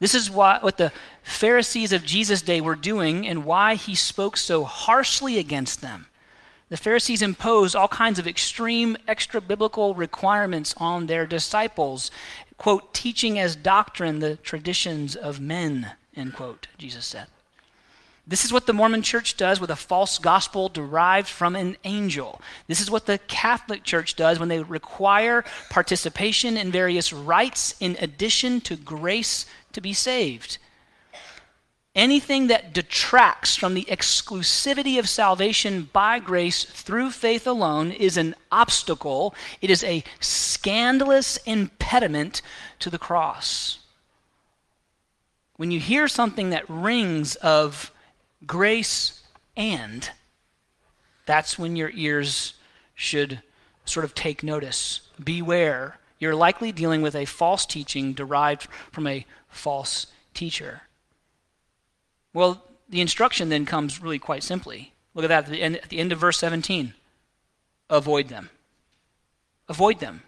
This 0.00 0.14
is 0.14 0.30
why, 0.30 0.58
what 0.60 0.76
the 0.76 0.92
Pharisees 1.22 1.92
of 1.92 2.04
Jesus' 2.04 2.42
day 2.42 2.60
were 2.60 2.76
doing 2.76 3.26
and 3.26 3.44
why 3.44 3.74
he 3.74 3.94
spoke 3.94 4.36
so 4.36 4.64
harshly 4.64 5.38
against 5.38 5.80
them. 5.80 6.06
The 6.68 6.76
Pharisees 6.76 7.22
imposed 7.22 7.74
all 7.74 7.88
kinds 7.88 8.18
of 8.18 8.26
extreme 8.26 8.96
extra 9.06 9.40
biblical 9.40 9.94
requirements 9.94 10.74
on 10.76 11.06
their 11.06 11.26
disciples, 11.26 12.10
quote, 12.58 12.92
teaching 12.92 13.38
as 13.38 13.56
doctrine 13.56 14.18
the 14.18 14.36
traditions 14.36 15.16
of 15.16 15.40
men, 15.40 15.92
end 16.14 16.34
quote, 16.34 16.68
Jesus 16.76 17.06
said. 17.06 17.28
This 18.28 18.44
is 18.44 18.52
what 18.52 18.66
the 18.66 18.74
Mormon 18.74 19.00
church 19.00 19.38
does 19.38 19.58
with 19.58 19.70
a 19.70 19.76
false 19.76 20.18
gospel 20.18 20.68
derived 20.68 21.28
from 21.28 21.56
an 21.56 21.78
angel. 21.84 22.42
This 22.66 22.82
is 22.82 22.90
what 22.90 23.06
the 23.06 23.16
Catholic 23.26 23.84
church 23.84 24.16
does 24.16 24.38
when 24.38 24.50
they 24.50 24.62
require 24.62 25.46
participation 25.70 26.58
in 26.58 26.70
various 26.70 27.10
rites 27.10 27.74
in 27.80 27.96
addition 27.98 28.60
to 28.62 28.76
grace 28.76 29.46
to 29.72 29.80
be 29.80 29.94
saved. 29.94 30.58
Anything 31.94 32.48
that 32.48 32.74
detracts 32.74 33.56
from 33.56 33.72
the 33.72 33.86
exclusivity 33.86 34.98
of 34.98 35.08
salvation 35.08 35.88
by 35.90 36.18
grace 36.18 36.64
through 36.64 37.12
faith 37.12 37.46
alone 37.46 37.90
is 37.90 38.18
an 38.18 38.34
obstacle. 38.52 39.34
It 39.62 39.70
is 39.70 39.82
a 39.84 40.04
scandalous 40.20 41.38
impediment 41.38 42.42
to 42.80 42.90
the 42.90 42.98
cross. 42.98 43.78
When 45.56 45.70
you 45.70 45.80
hear 45.80 46.08
something 46.08 46.50
that 46.50 46.68
rings 46.68 47.34
of 47.36 47.90
grace 48.46 49.22
and, 49.56 50.10
that's 51.26 51.58
when 51.58 51.76
your 51.76 51.90
ears 51.94 52.54
should 52.94 53.42
sort 53.84 54.04
of 54.04 54.14
take 54.14 54.42
notice. 54.42 55.00
Beware. 55.22 55.98
You're 56.18 56.34
likely 56.34 56.72
dealing 56.72 57.02
with 57.02 57.14
a 57.14 57.24
false 57.24 57.66
teaching 57.66 58.12
derived 58.12 58.66
from 58.90 59.06
a 59.06 59.26
false 59.48 60.06
teacher. 60.34 60.82
Well, 62.32 62.62
the 62.88 63.00
instruction 63.00 63.48
then 63.48 63.66
comes 63.66 64.00
really 64.00 64.18
quite 64.18 64.42
simply. 64.42 64.92
Look 65.14 65.24
at 65.24 65.28
that 65.28 65.44
at 65.44 65.50
the 65.50 65.62
end, 65.62 65.76
at 65.76 65.88
the 65.88 65.98
end 65.98 66.12
of 66.12 66.18
verse 66.18 66.38
17. 66.38 66.94
Avoid 67.90 68.28
them. 68.28 68.50
Avoid 69.68 70.00
them. 70.00 70.22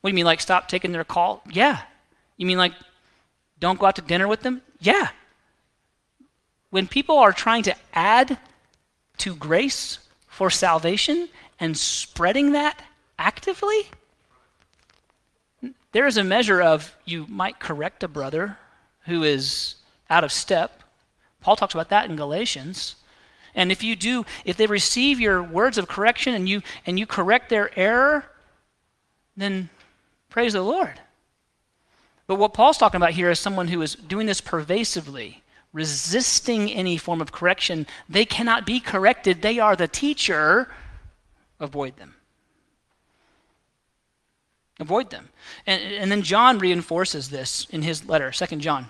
What 0.00 0.08
do 0.08 0.12
you 0.12 0.16
mean, 0.16 0.26
like 0.26 0.40
stop 0.40 0.68
taking 0.68 0.92
their 0.92 1.04
call? 1.04 1.42
Yeah. 1.50 1.82
You 2.36 2.46
mean 2.46 2.58
like 2.58 2.72
don't 3.58 3.78
go 3.78 3.86
out 3.86 3.96
to 3.96 4.02
dinner 4.02 4.28
with 4.28 4.42
them? 4.42 4.62
Yeah. 4.80 5.08
When 6.70 6.86
people 6.86 7.18
are 7.18 7.32
trying 7.32 7.62
to 7.64 7.76
add 7.92 8.38
to 9.18 9.34
grace 9.34 9.98
for 10.26 10.50
salvation 10.50 11.28
and 11.58 11.76
spreading 11.76 12.52
that 12.52 12.82
actively, 13.18 13.88
there 15.92 16.06
is 16.06 16.16
a 16.16 16.24
measure 16.24 16.60
of 16.60 16.94
you 17.04 17.26
might 17.28 17.58
correct 17.58 18.02
a 18.02 18.08
brother 18.08 18.58
who 19.06 19.22
is 19.22 19.76
out 20.10 20.24
of 20.24 20.32
step. 20.32 20.82
Paul 21.40 21.56
talks 21.56 21.74
about 21.74 21.88
that 21.88 22.08
in 22.08 22.16
Galatians. 22.16 22.96
And 23.54 23.72
if 23.72 23.82
you 23.82 23.96
do, 23.96 24.24
if 24.44 24.56
they 24.56 24.66
receive 24.66 25.18
your 25.18 25.42
words 25.42 25.78
of 25.78 25.88
correction 25.88 26.34
and 26.34 26.48
you 26.48 26.62
and 26.86 26.98
you 26.98 27.06
correct 27.06 27.48
their 27.48 27.76
error, 27.78 28.26
then 29.36 29.70
praise 30.28 30.52
the 30.52 30.62
Lord. 30.62 31.00
But 32.26 32.36
what 32.36 32.52
Paul's 32.52 32.76
talking 32.76 32.98
about 32.98 33.12
here 33.12 33.30
is 33.30 33.40
someone 33.40 33.68
who 33.68 33.80
is 33.80 33.94
doing 33.94 34.26
this 34.26 34.42
pervasively, 34.42 35.42
resisting 35.72 36.70
any 36.70 36.96
form 36.96 37.20
of 37.20 37.32
correction. 37.32 37.86
They 38.08 38.24
cannot 38.24 38.66
be 38.66 38.80
corrected. 38.80 39.42
They 39.42 39.58
are 39.58 39.76
the 39.76 39.88
teacher. 39.88 40.68
Avoid 41.60 41.96
them. 41.96 42.14
Avoid 44.80 45.10
them. 45.10 45.28
And, 45.66 45.82
and 45.82 46.12
then 46.12 46.22
John 46.22 46.58
reinforces 46.58 47.30
this 47.30 47.66
in 47.70 47.82
his 47.82 48.06
letter, 48.06 48.32
Second 48.32 48.60
John. 48.60 48.86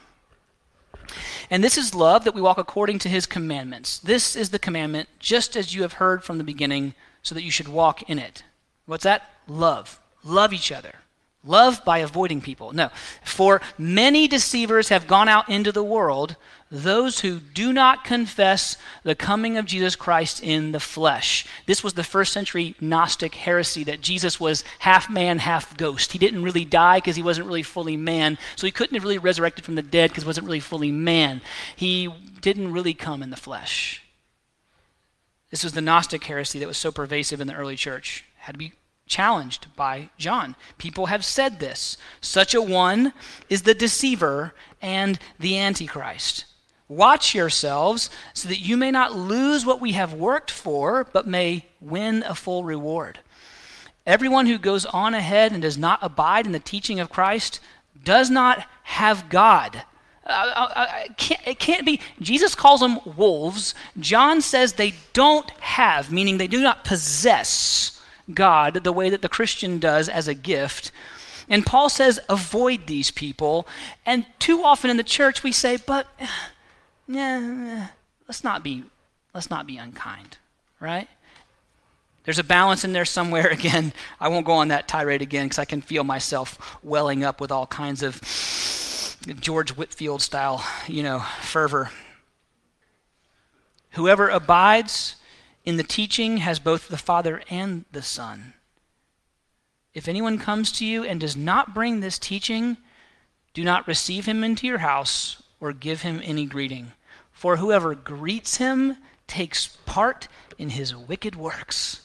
And 1.51 1.65
this 1.65 1.79
is 1.79 1.95
love 1.95 2.25
that 2.25 2.35
we 2.35 2.43
walk 2.43 2.59
according 2.59 2.99
to 3.01 3.09
his 3.09 3.27
commandments. 3.27 3.99
This 3.99 4.37
is 4.37 4.51
the 4.51 4.59
commandment, 4.59 5.09
just 5.19 5.57
as 5.57 5.75
you 5.75 5.83
have 5.83 5.95
heard 5.95 6.23
from 6.23 6.37
the 6.37 6.45
beginning, 6.45 6.95
so 7.23 7.35
that 7.35 7.43
you 7.43 7.51
should 7.51 7.69
walk 7.69 8.09
in 8.09 8.19
it. 8.19 8.43
What's 8.85 9.05
that? 9.05 9.31
Love. 9.47 9.99
Love 10.23 10.53
each 10.53 10.71
other. 10.71 10.95
Love 11.45 11.83
by 11.85 11.99
avoiding 11.99 12.43
people. 12.43 12.73
No. 12.73 12.91
For 13.25 13.63
many 13.79 14.29
deceivers 14.29 14.91
have 14.91 15.07
gone 15.07 15.29
out 15.29 15.49
into 15.49 15.73
the 15.73 15.85
world, 15.85 16.37
those 16.71 17.21
who 17.21 17.39
do 17.39 17.73
not 17.73 18.05
confess 18.05 18.77
the 19.03 19.15
coming 19.15 19.57
of 19.57 19.65
Jesus 19.65 19.97
Christ 19.97 20.43
in 20.43 20.73
the 20.73 20.81
flesh. 20.81 21.47
This 21.67 21.83
was 21.83 21.95
the 21.95 22.05
first 22.05 22.33
century 22.33 22.75
Gnostic 22.81 23.35
heresy 23.35 23.85
that 23.85 24.03
Jesus 24.03 24.39
was 24.39 24.65
half 24.81 25.09
man, 25.09 25.39
half 25.39 25.77
ghost. 25.77 26.13
He 26.13 26.19
didn't 26.19 26.43
really 26.43 26.65
die 26.65 26.99
because 26.99 27.17
he 27.17 27.23
wasn't 27.23 27.47
really 27.47 27.63
fully 27.63 27.97
man, 27.97 28.39
so 28.57 28.67
he 28.67 28.71
couldn't 28.71 28.95
have 28.95 29.05
really 29.05 29.19
resurrected 29.19 29.65
from 29.65 29.77
the 29.77 29.83
dead 29.83 30.11
because 30.11 30.25
he 30.25 30.29
wasn't 30.29 30.47
really 30.47 30.61
fully 30.61 30.93
man. 30.93 31.41
He 31.75 32.09
didn't 32.41 32.73
really 32.73 32.95
come 32.95 33.23
in 33.23 33.31
the 33.31 33.37
flesh. 33.37 34.03
This 35.51 35.65
was 35.65 35.73
the 35.73 35.81
Gnostic 35.81 36.25
heresy 36.25 36.59
that 36.59 36.69
was 36.69 36.77
so 36.77 36.93
pervasive 36.93 37.41
in 37.41 37.47
the 37.47 37.55
early 37.55 37.77
church. 37.77 38.25
Had 38.37 38.53
to 38.53 38.59
be 38.59 38.73
challenged 39.07 39.75
by 39.75 40.11
John. 40.19 40.55
People 40.77 41.07
have 41.07 41.25
said 41.25 41.59
this. 41.59 41.97
Such 42.21 42.55
a 42.55 42.61
one 42.61 43.15
is 43.49 43.63
the 43.63 43.75
deceiver 43.75 44.53
and 44.83 45.19
the 45.39 45.59
antichrist. 45.59 46.45
Watch 46.89 47.35
yourselves 47.35 48.09
so 48.33 48.49
that 48.49 48.61
you 48.61 48.77
may 48.77 48.91
not 48.91 49.15
lose 49.15 49.67
what 49.67 49.81
we 49.81 49.93
have 49.93 50.15
worked 50.15 50.51
for, 50.51 51.05
but 51.13 51.27
may 51.27 51.67
win 51.81 52.23
a 52.27 52.35
full 52.35 52.65
reward. 52.65 53.21
Everyone 54.07 54.47
who 54.47 54.57
goes 54.57 54.87
on 54.87 55.13
ahead 55.13 55.53
and 55.53 55.61
does 55.61 55.77
not 55.77 55.99
abide 56.01 56.47
in 56.47 56.53
the 56.53 56.59
teaching 56.59 56.99
of 56.99 57.11
Christ 57.11 57.61
does 58.05 58.31
not 58.31 58.67
have 58.85 59.29
God. 59.29 59.83
Uh, 60.27 60.31
uh, 60.31 60.73
uh 60.75 61.13
can't, 61.19 61.47
it 61.47 61.59
can't 61.59 61.85
be. 61.85 62.01
Jesus 62.23 62.55
calls 62.55 62.81
them 62.81 63.01
wolves. 63.17 63.75
John 64.01 64.41
says 64.41 64.73
they 64.73 64.95
don't 65.13 65.51
have, 65.61 66.11
meaning 66.11 66.39
they 66.39 66.47
do 66.47 66.63
not 66.63 66.85
possess 66.85 68.01
God 68.33 68.83
the 68.83 68.93
way 68.93 69.11
that 69.11 69.21
the 69.21 69.29
Christian 69.29 69.79
does 69.79 70.09
as 70.09 70.27
a 70.27 70.35
gift. 70.35 70.91
And 71.49 71.65
Paul 71.65 71.89
says, 71.89 72.21
avoid 72.29 72.87
these 72.87 73.11
people. 73.11 73.67
And 74.05 74.27
too 74.39 74.63
often 74.65 74.91
in 74.91 74.97
the 74.97 75.03
church 75.03 75.43
we 75.43 75.53
say, 75.53 75.77
but 75.77 76.07
yeah, 77.09 77.87
eh, 77.87 77.87
let's 78.29 78.45
not 78.45 78.63
be 78.63 78.85
let's 79.35 79.51
not 79.51 79.67
be 79.67 79.79
unkind, 79.79 80.39
right? 80.79 81.09
There's 82.25 82.39
a 82.39 82.45
balance 82.45 82.85
in 82.85 82.93
there 82.93 83.07
somewhere. 83.07 83.47
Again, 83.51 83.93
I 84.21 84.29
won't 84.29 84.47
go 84.47 84.53
on 84.53 84.69
that 84.69 84.87
tirade 84.87 85.23
again 85.23 85.47
because 85.47 85.59
I 85.59 85.65
can 85.65 85.81
feel 85.81 86.05
myself 86.05 86.79
welling 86.83 87.25
up 87.25 87.41
with 87.41 87.51
all 87.51 87.67
kinds 87.67 88.03
of 88.03 88.21
George 89.41 89.71
Whitefield 89.71 90.21
style, 90.21 90.65
you 90.87 91.03
know, 91.03 91.25
fervor. 91.41 91.91
Whoever 93.93 94.29
abides 94.29 95.17
in 95.65 95.77
the 95.77 95.83
teaching 95.83 96.39
has 96.39 96.59
both 96.59 96.89
the 96.89 96.99
Father 96.99 97.43
and 97.49 97.87
the 97.93 98.03
Son. 98.03 98.55
If 99.95 100.07
anyone 100.07 100.39
comes 100.39 100.71
to 100.73 100.87
you 100.87 101.05
and 101.05 101.19
does 101.19 101.37
not 101.37 101.75
bring 101.75 102.01
this 102.01 102.19
teaching, 102.19 102.77
do 103.55 103.65
not 103.65 103.89
receive 103.89 104.27
him 104.27 104.45
into 104.45 104.67
your 104.67 104.79
house 104.79 105.43
or 105.61 105.73
give 105.73 106.03
him 106.03 106.21
any 106.23 106.47
greeting. 106.47 106.93
For 107.39 107.59
whoever 107.59 107.95
greets 107.95 108.57
him 108.57 108.97
takes 109.29 109.69
part 109.69 110.27
in 110.59 110.71
his 110.71 110.97
wicked 110.97 111.37
works. 111.37 112.01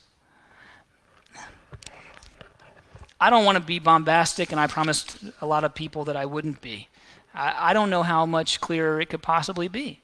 I 3.19 3.31
don't 3.31 3.43
want 3.43 3.55
to 3.55 3.63
be 3.63 3.79
bombastic, 3.79 4.51
and 4.51 4.61
I 4.61 4.67
promised 4.67 5.17
a 5.41 5.47
lot 5.47 5.63
of 5.63 5.73
people 5.73 6.05
that 6.05 6.15
I 6.15 6.27
wouldn't 6.27 6.61
be. 6.61 6.87
I, 7.33 7.71
I, 7.71 7.73
don't 7.73 7.89
know 7.89 8.03
how 8.03 8.27
much 8.27 8.61
clearer 8.61 9.01
it 9.01 9.09
could 9.09 9.23
possibly 9.23 9.67
be. 9.67 10.01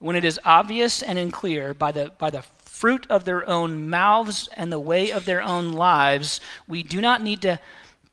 When 0.00 0.16
it 0.16 0.24
is 0.24 0.40
obvious 0.44 1.04
and 1.04 1.32
clear 1.32 1.72
by 1.72 1.92
the, 1.92 2.10
by 2.18 2.30
the 2.30 2.42
fruit 2.64 3.06
of 3.08 3.24
their 3.24 3.48
own 3.48 3.88
mouths 3.88 4.48
and 4.56 4.72
the 4.72 4.80
way 4.80 5.12
of 5.12 5.24
their 5.24 5.40
own 5.40 5.70
lives, 5.70 6.40
we 6.66 6.82
do 6.82 7.00
not 7.00 7.22
need 7.22 7.42
to 7.42 7.60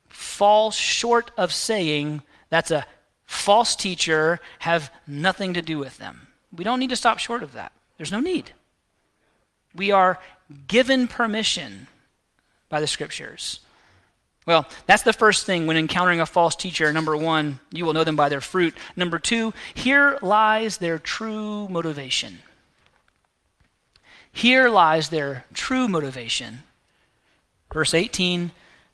fall 0.09 0.69
short 0.69 1.31
of 1.37 1.51
saying 1.51 2.21
that's 2.51 2.69
a 2.69 2.85
false 3.27 3.75
teacher 3.75 4.39
have 4.59 4.91
nothing 5.05 5.53
to 5.53 5.61
do 5.61 5.77
with 5.77 5.97
them. 5.97 6.27
We 6.51 6.63
don't 6.63 6.79
need 6.79 6.89
to 6.89 6.95
stop 6.95 7.19
short 7.19 7.43
of 7.43 7.53
that. 7.53 7.73
There's 7.97 8.11
no 8.11 8.21
need. 8.21 8.51
We 9.75 9.91
are 9.91 10.19
given 10.67 11.07
permission 11.07 11.87
by 12.69 12.79
the 12.79 12.87
scriptures. 12.87 13.59
Well, 14.45 14.65
that's 14.85 15.03
the 15.03 15.13
first 15.13 15.45
thing 15.45 15.67
when 15.67 15.75
encountering 15.75 16.21
a 16.21 16.25
false 16.25 16.55
teacher. 16.55 16.91
Number 16.93 17.17
one, 17.17 17.59
you 17.71 17.85
will 17.85 17.93
know 17.93 18.05
them 18.05 18.15
by 18.15 18.29
their 18.29 18.41
fruit. 18.41 18.75
Number 18.95 19.19
two, 19.19 19.53
here 19.73 20.17
lies 20.21 20.77
their 20.77 20.97
true 20.97 21.67
motivation. 21.67 22.39
Here 24.31 24.69
lies 24.69 25.09
their 25.09 25.43
true 25.53 25.89
motivation. 25.89 26.63
Verse 27.73 27.93
18 27.93 28.51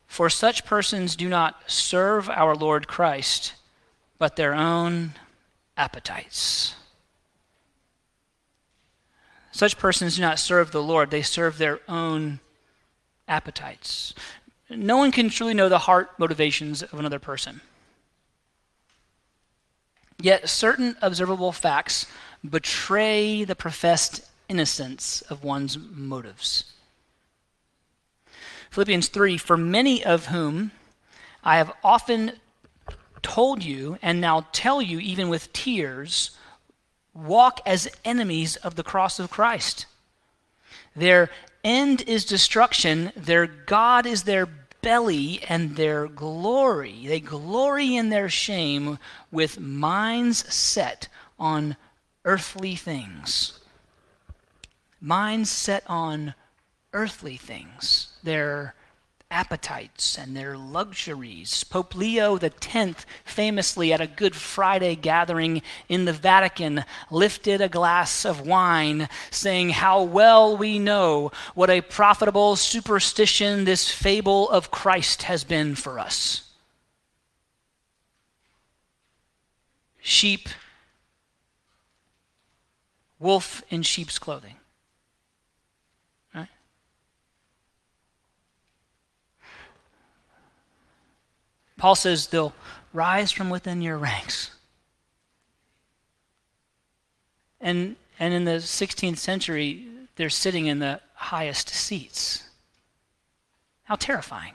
For 0.08 0.28
such 0.28 0.66
persons 0.66 1.16
do 1.16 1.30
not 1.30 1.62
serve 1.68 2.30
our 2.30 2.56
Lord 2.56 2.88
Christ 2.88 3.54
but 4.24 4.38
their 4.38 4.54
own 4.54 5.14
appetites. 5.76 6.76
Such 9.52 9.78
persons 9.78 10.16
do 10.16 10.22
not 10.22 10.40
serve 10.40 10.72
the 10.72 10.82
Lord, 10.82 11.12
they 11.12 11.22
serve 11.22 11.58
their 11.58 11.82
own 11.90 12.40
appetites. 13.28 14.14
No 14.70 14.96
one 14.96 15.12
can 15.12 15.28
truly 15.28 15.54
know 15.54 15.68
the 15.68 15.80
heart 15.80 16.18
motivations 16.18 16.82
of 16.82 16.98
another 17.00 17.20
person. 17.20 17.60
Yet 20.22 20.48
certain 20.48 20.96
observable 21.02 21.52
facts 21.52 22.06
betray 22.50 23.44
the 23.44 23.56
professed 23.56 24.22
innocence 24.48 25.22
of 25.24 25.44
one's 25.44 25.78
motives. 25.78 26.72
Philippians 28.72 29.10
3 29.10 29.38
For 29.38 29.58
many 29.58 30.02
of 30.02 30.28
whom 30.28 30.72
I 31.44 31.58
have 31.58 31.74
often 31.84 32.40
told 33.24 33.64
you 33.64 33.98
and 34.02 34.22
now 34.22 34.46
tell 34.52 34.82
you, 34.82 35.00
even 35.00 35.30
with 35.30 35.52
tears, 35.54 36.32
walk 37.14 37.62
as 37.66 37.88
enemies 38.06 38.56
of 38.58 38.76
the 38.76 38.84
cross 38.84 39.20
of 39.20 39.32
Christ. 39.32 39.86
Their 40.96 41.32
end 41.64 42.04
is 42.08 42.26
destruction, 42.26 43.12
their 43.16 43.48
God 43.48 44.06
is 44.06 44.24
their 44.24 44.48
belly 44.82 45.42
and 45.48 45.76
their 45.76 46.08
glory. 46.08 47.08
They 47.08 47.20
glory 47.20 47.96
in 47.96 48.10
their 48.10 48.30
shame 48.30 49.00
with 49.32 49.60
minds 49.60 50.54
set 50.54 51.08
on 51.40 51.78
earthly 52.26 52.76
things. 52.76 53.60
Minds 55.02 55.50
set 55.50 55.84
on 55.88 56.36
earthly 56.94 57.38
things. 57.38 58.10
Their 58.24 58.76
appetites 59.34 60.18
and 60.18 60.38
their 60.38 60.56
luxuries. 60.56 61.64
Pope 61.64 61.96
Leo 61.96 62.38
X, 62.38 63.06
famously 63.26 63.92
at 63.92 64.00
a 64.00 64.08
Good 64.08 64.36
Friday 64.36 64.96
gathering 64.96 65.64
in 65.90 66.06
the 66.06 66.14
Vatican, 66.14 66.86
lifted 67.10 67.60
a 67.60 67.68
glass 67.68 68.26
of 68.26 68.46
wine, 68.46 69.10
saying, 69.32 69.72
How 69.72 70.04
well 70.04 70.56
we 70.56 70.78
know 70.78 71.32
what 71.56 71.72
a 71.72 71.82
profitable 71.82 72.56
superstition 72.56 73.66
this 73.66 73.90
fable 73.90 74.50
of 74.52 74.70
Christ 74.70 75.24
has 75.24 75.44
been 75.44 75.74
for 75.74 75.98
us. 75.98 76.52
Sheep, 80.00 80.48
wolf 83.18 83.64
in 83.70 83.82
sheep's 83.82 84.20
clothing. 84.20 84.58
Paul 91.84 91.96
says 91.96 92.28
they'll 92.28 92.54
rise 92.94 93.34
from 93.34 93.50
within 93.50 93.82
your 93.82 93.98
ranks. 93.98 94.52
And, 97.60 97.98
and 98.18 98.34
in 98.34 98.46
the 98.46 98.62
16th 98.62 99.18
century, 99.18 99.86
they're 100.16 100.30
sitting 100.30 100.68
in 100.68 100.80
the 100.80 101.02
highest 101.14 101.68
seats. 101.68 102.46
How 103.84 103.96
terrifying. 103.96 104.54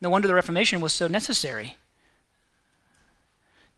No 0.00 0.08
wonder 0.08 0.28
the 0.28 0.36
Reformation 0.36 0.80
was 0.80 0.92
so 0.92 1.08
necessary. 1.08 1.76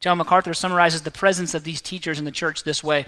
John 0.03 0.19
MacArthur 0.19 0.53
summarizes 0.53 1.03
the 1.03 1.13
presence 1.13 1.55
of 1.55 1.63
these 1.63 1.81
teachers 1.81 2.19
in 2.19 2.25
the 2.25 2.33
church 2.33 2.65
this 2.65 2.83
way 2.83 3.07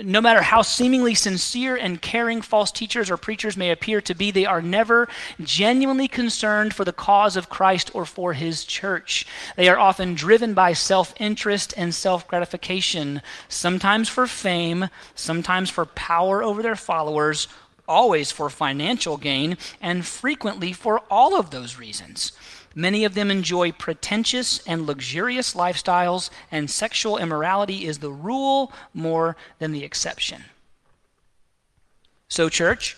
No 0.00 0.20
matter 0.20 0.40
how 0.40 0.62
seemingly 0.62 1.16
sincere 1.16 1.74
and 1.74 2.00
caring 2.00 2.42
false 2.42 2.70
teachers 2.70 3.10
or 3.10 3.16
preachers 3.16 3.56
may 3.56 3.72
appear 3.72 4.00
to 4.02 4.14
be, 4.14 4.30
they 4.30 4.46
are 4.46 4.62
never 4.62 5.08
genuinely 5.42 6.06
concerned 6.06 6.74
for 6.74 6.84
the 6.84 6.92
cause 6.92 7.36
of 7.36 7.48
Christ 7.48 7.90
or 7.92 8.06
for 8.06 8.34
his 8.34 8.64
church. 8.64 9.26
They 9.56 9.68
are 9.68 9.80
often 9.80 10.14
driven 10.14 10.54
by 10.54 10.74
self 10.74 11.12
interest 11.18 11.74
and 11.76 11.92
self 11.92 12.28
gratification, 12.28 13.20
sometimes 13.48 14.08
for 14.08 14.28
fame, 14.28 14.90
sometimes 15.16 15.70
for 15.70 15.86
power 15.86 16.44
over 16.44 16.62
their 16.62 16.76
followers, 16.76 17.48
always 17.88 18.30
for 18.30 18.48
financial 18.48 19.16
gain, 19.16 19.58
and 19.80 20.06
frequently 20.06 20.72
for 20.72 21.02
all 21.10 21.36
of 21.36 21.50
those 21.50 21.78
reasons. 21.78 22.30
Many 22.74 23.04
of 23.04 23.14
them 23.14 23.30
enjoy 23.30 23.72
pretentious 23.72 24.64
and 24.66 24.86
luxurious 24.86 25.54
lifestyles, 25.54 26.30
and 26.50 26.70
sexual 26.70 27.16
immorality 27.16 27.86
is 27.86 27.98
the 27.98 28.10
rule 28.10 28.72
more 28.94 29.36
than 29.58 29.72
the 29.72 29.84
exception. 29.84 30.44
So, 32.28 32.48
church, 32.48 32.96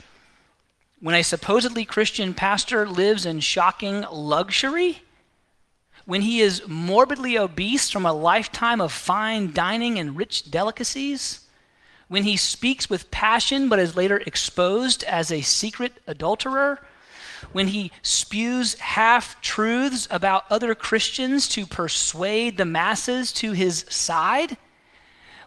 when 1.00 1.14
a 1.14 1.22
supposedly 1.22 1.84
Christian 1.84 2.34
pastor 2.34 2.86
lives 2.86 3.24
in 3.24 3.40
shocking 3.40 4.04
luxury, 4.10 5.02
when 6.04 6.22
he 6.22 6.40
is 6.40 6.66
morbidly 6.66 7.38
obese 7.38 7.90
from 7.90 8.04
a 8.04 8.12
lifetime 8.12 8.80
of 8.80 8.92
fine 8.92 9.52
dining 9.52 9.98
and 9.98 10.16
rich 10.16 10.50
delicacies, 10.50 11.46
when 12.08 12.24
he 12.24 12.36
speaks 12.36 12.90
with 12.90 13.10
passion 13.12 13.68
but 13.68 13.78
is 13.78 13.96
later 13.96 14.18
exposed 14.26 15.04
as 15.04 15.30
a 15.30 15.40
secret 15.42 15.92
adulterer, 16.08 16.80
when 17.52 17.68
he 17.68 17.90
spews 18.02 18.74
half 18.74 19.40
truths 19.40 20.06
about 20.10 20.44
other 20.50 20.74
Christians 20.74 21.48
to 21.48 21.66
persuade 21.66 22.56
the 22.56 22.64
masses 22.64 23.32
to 23.34 23.52
his 23.52 23.84
side, 23.88 24.56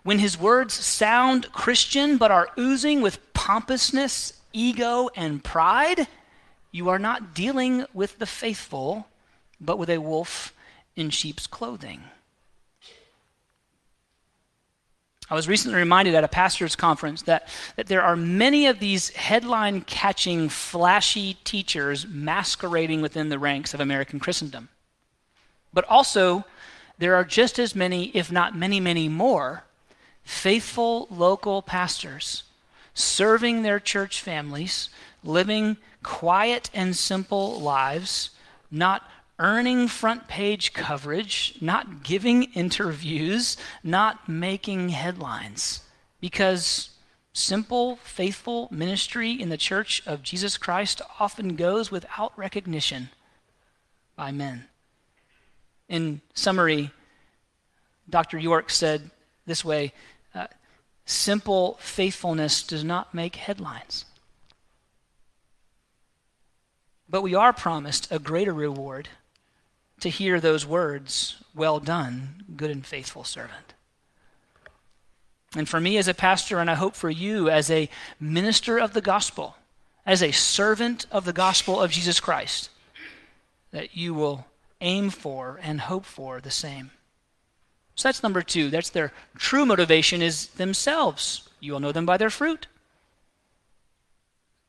when 0.04 0.20
his 0.20 0.38
words 0.38 0.74
sound 0.74 1.52
Christian 1.54 2.18
but 2.18 2.32
are 2.32 2.50
oozing 2.60 3.02
with 3.02 3.34
pompousness, 3.34 4.34
ego, 4.52 5.10
and 5.16 5.44
pride, 5.44 6.08
you 6.72 6.89
are 6.89 7.00
not 7.00 7.34
dealing 7.34 7.86
with 7.94 8.20
the 8.20 8.26
faithful, 8.26 9.08
but 9.62 9.80
with 9.80 9.89
a 9.89 10.00
wolf 10.00 10.54
in 10.96 11.10
sheep's 11.10 11.48
clothing. 11.48 12.04
I 15.34 15.36
was 15.36 15.48
recently 15.48 15.80
reminded 15.80 16.13
at 16.13 16.24
a 16.24 16.28
pastor's 16.28 16.76
conference 16.76 17.24
that, 17.24 17.48
that 17.76 17.88
there 17.88 18.04
are 18.04 18.15
many 18.15 18.67
of 18.67 18.78
these 18.78 19.10
headline 19.10 19.82
catching, 19.82 20.48
flashy 20.48 21.39
teachers 21.43 22.06
masquerading 22.08 23.02
within 23.02 23.30
the 23.30 23.39
ranks 23.39 23.74
of 23.74 23.80
American 23.80 24.19
Christendom. 24.19 24.69
But 25.74 25.86
also, 25.86 26.46
there 27.00 27.15
are 27.15 27.24
just 27.24 27.58
as 27.58 27.74
many, 27.74 28.10
if 28.10 28.32
not 28.32 28.56
many, 28.56 28.80
many 28.80 29.10
more, 29.10 29.63
faithful 30.24 31.08
local 31.10 31.63
pastors 31.63 32.43
serving 32.93 33.63
their 33.63 33.80
church 33.80 34.22
families, 34.22 34.89
living 35.24 35.78
quiet 36.04 36.69
and 36.76 36.96
simple 36.96 37.60
lives, 37.60 38.30
not 38.69 39.10
earning 39.39 39.88
front 39.88 40.28
page 40.28 40.74
coverage, 40.74 41.56
not 41.60 42.04
giving 42.04 42.43
interviews, 42.54 43.58
not 43.84 44.30
making 44.30 44.89
headlines. 44.89 45.82
Because 46.22 46.91
simple, 47.34 47.98
faithful 47.98 48.67
ministry 48.72 49.32
in 49.32 49.50
the 49.50 49.58
church 49.58 50.02
of 50.06 50.24
Jesus 50.24 50.58
Christ 50.58 51.02
often 51.19 51.56
goes 51.56 51.91
without 51.91 52.38
recognition 52.38 53.10
by 54.15 54.32
men. 54.32 54.65
In 55.89 56.22
summary, 56.34 56.91
Dr. 58.10 58.38
York 58.38 58.69
said 58.69 59.10
this 59.46 59.65
way 59.65 59.93
uh, 60.36 60.48
simple 61.06 61.78
faithfulness 61.80 62.63
does 62.63 62.84
not 62.84 63.13
make 63.13 63.36
headlines. 63.36 64.06
But 67.10 67.22
we 67.22 67.36
are 67.36 67.54
promised 67.54 68.12
a 68.12 68.19
greater 68.19 68.54
reward 68.54 69.10
to 70.04 70.10
hear 70.10 70.39
those 70.39 70.66
words, 70.66 71.38
Well 71.56 71.80
done, 71.80 72.44
good 72.56 72.70
and 72.70 72.86
faithful 72.86 73.24
servant. 73.24 73.74
And 75.56 75.68
for 75.68 75.80
me 75.80 75.98
as 75.98 76.08
a 76.08 76.13
pastor, 76.13 76.60
and 76.60 76.70
I 76.70 76.76
hope 76.76 76.96
for 76.96 77.10
you 77.10 77.50
as 77.50 77.72
a 77.72 77.89
minister 78.20 78.78
of 78.78 78.94
the 78.94 79.02
gospel, 79.02 79.56
as 80.06 80.22
a 80.22 80.32
servant 80.32 81.06
of 81.12 81.26
the 81.26 81.34
gospel 81.34 81.82
of 81.82 81.92
Jesus 81.92 82.20
Christ, 82.20 82.70
that 83.72 83.96
you 83.96 84.13
will 84.13 84.46
aim 84.82 85.10
for 85.10 85.60
and 85.63 85.80
hope 85.80 86.06
for 86.06 86.42
the 86.42 86.52
same. 86.52 86.92
So 87.96 88.08
that's 88.08 88.24
number 88.24 88.42
two. 88.42 88.70
That's 88.70 88.89
their 88.89 89.13
true 89.38 89.66
motivation 89.66 90.22
is 90.22 90.48
themselves. 90.48 91.48
You 91.60 91.74
will 91.74 91.80
know 91.80 91.92
them 91.92 92.06
by 92.06 92.18
their 92.18 92.30
fruit. 92.30 92.68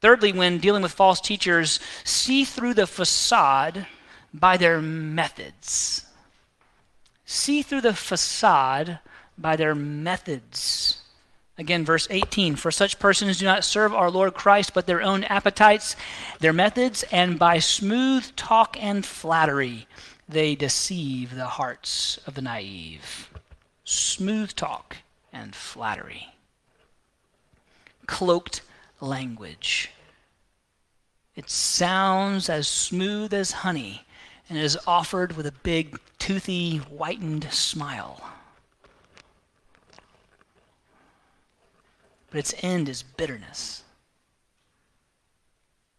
Thirdly, 0.01 0.33
when 0.33 0.59
dealing 0.59 0.83
with 0.83 0.93
false 0.93 1.21
teachers, 1.21 1.81
see 2.05 2.45
through 2.45 2.75
the 2.75 2.87
facade 2.87 3.87
by 4.35 4.57
their 4.57 4.83
methods. 4.83 6.05
See 7.25 7.63
through 7.63 7.83
the 7.83 7.95
facade 7.95 8.99
by 9.39 9.57
their 9.57 9.75
methods. 9.75 11.01
Again, 11.57 11.85
verse 11.85 12.09
18 12.11 12.57
For 12.57 12.73
such 12.73 12.99
persons 12.99 13.39
do 13.39 13.45
not 13.45 13.65
serve 13.65 13.95
our 13.95 14.11
Lord 14.11 14.35
Christ, 14.35 14.75
but 14.75 14.87
their 14.87 15.01
own 15.01 15.23
appetites, 15.25 15.95
their 16.41 16.53
methods, 16.53 17.05
and 17.13 17.39
by 17.39 17.61
smooth 17.61 18.35
talk 18.35 18.77
and 18.83 19.07
flattery 19.07 19.87
they 20.29 20.55
deceive 20.55 21.35
the 21.35 21.47
hearts 21.47 22.19
of 22.27 22.35
the 22.35 22.43
naive. 22.43 23.31
Smooth 23.85 24.55
talk 24.55 24.97
and 25.33 25.55
flattery. 25.55 26.29
Cloaked 28.07 28.63
language. 29.01 29.91
It 31.37 31.51
sounds 31.51 32.49
as 32.49 32.67
smooth 32.69 33.35
as 33.35 33.53
honey 33.53 34.07
and 34.49 34.59
is 34.59 34.79
offered 34.87 35.37
with 35.37 35.47
a 35.47 35.53
big, 35.53 35.99
toothy, 36.19 36.77
whitened 36.77 37.53
smile. 37.53 38.21
But 42.31 42.39
its 42.39 42.55
end 42.63 42.89
is 42.89 43.03
bitterness. 43.03 43.83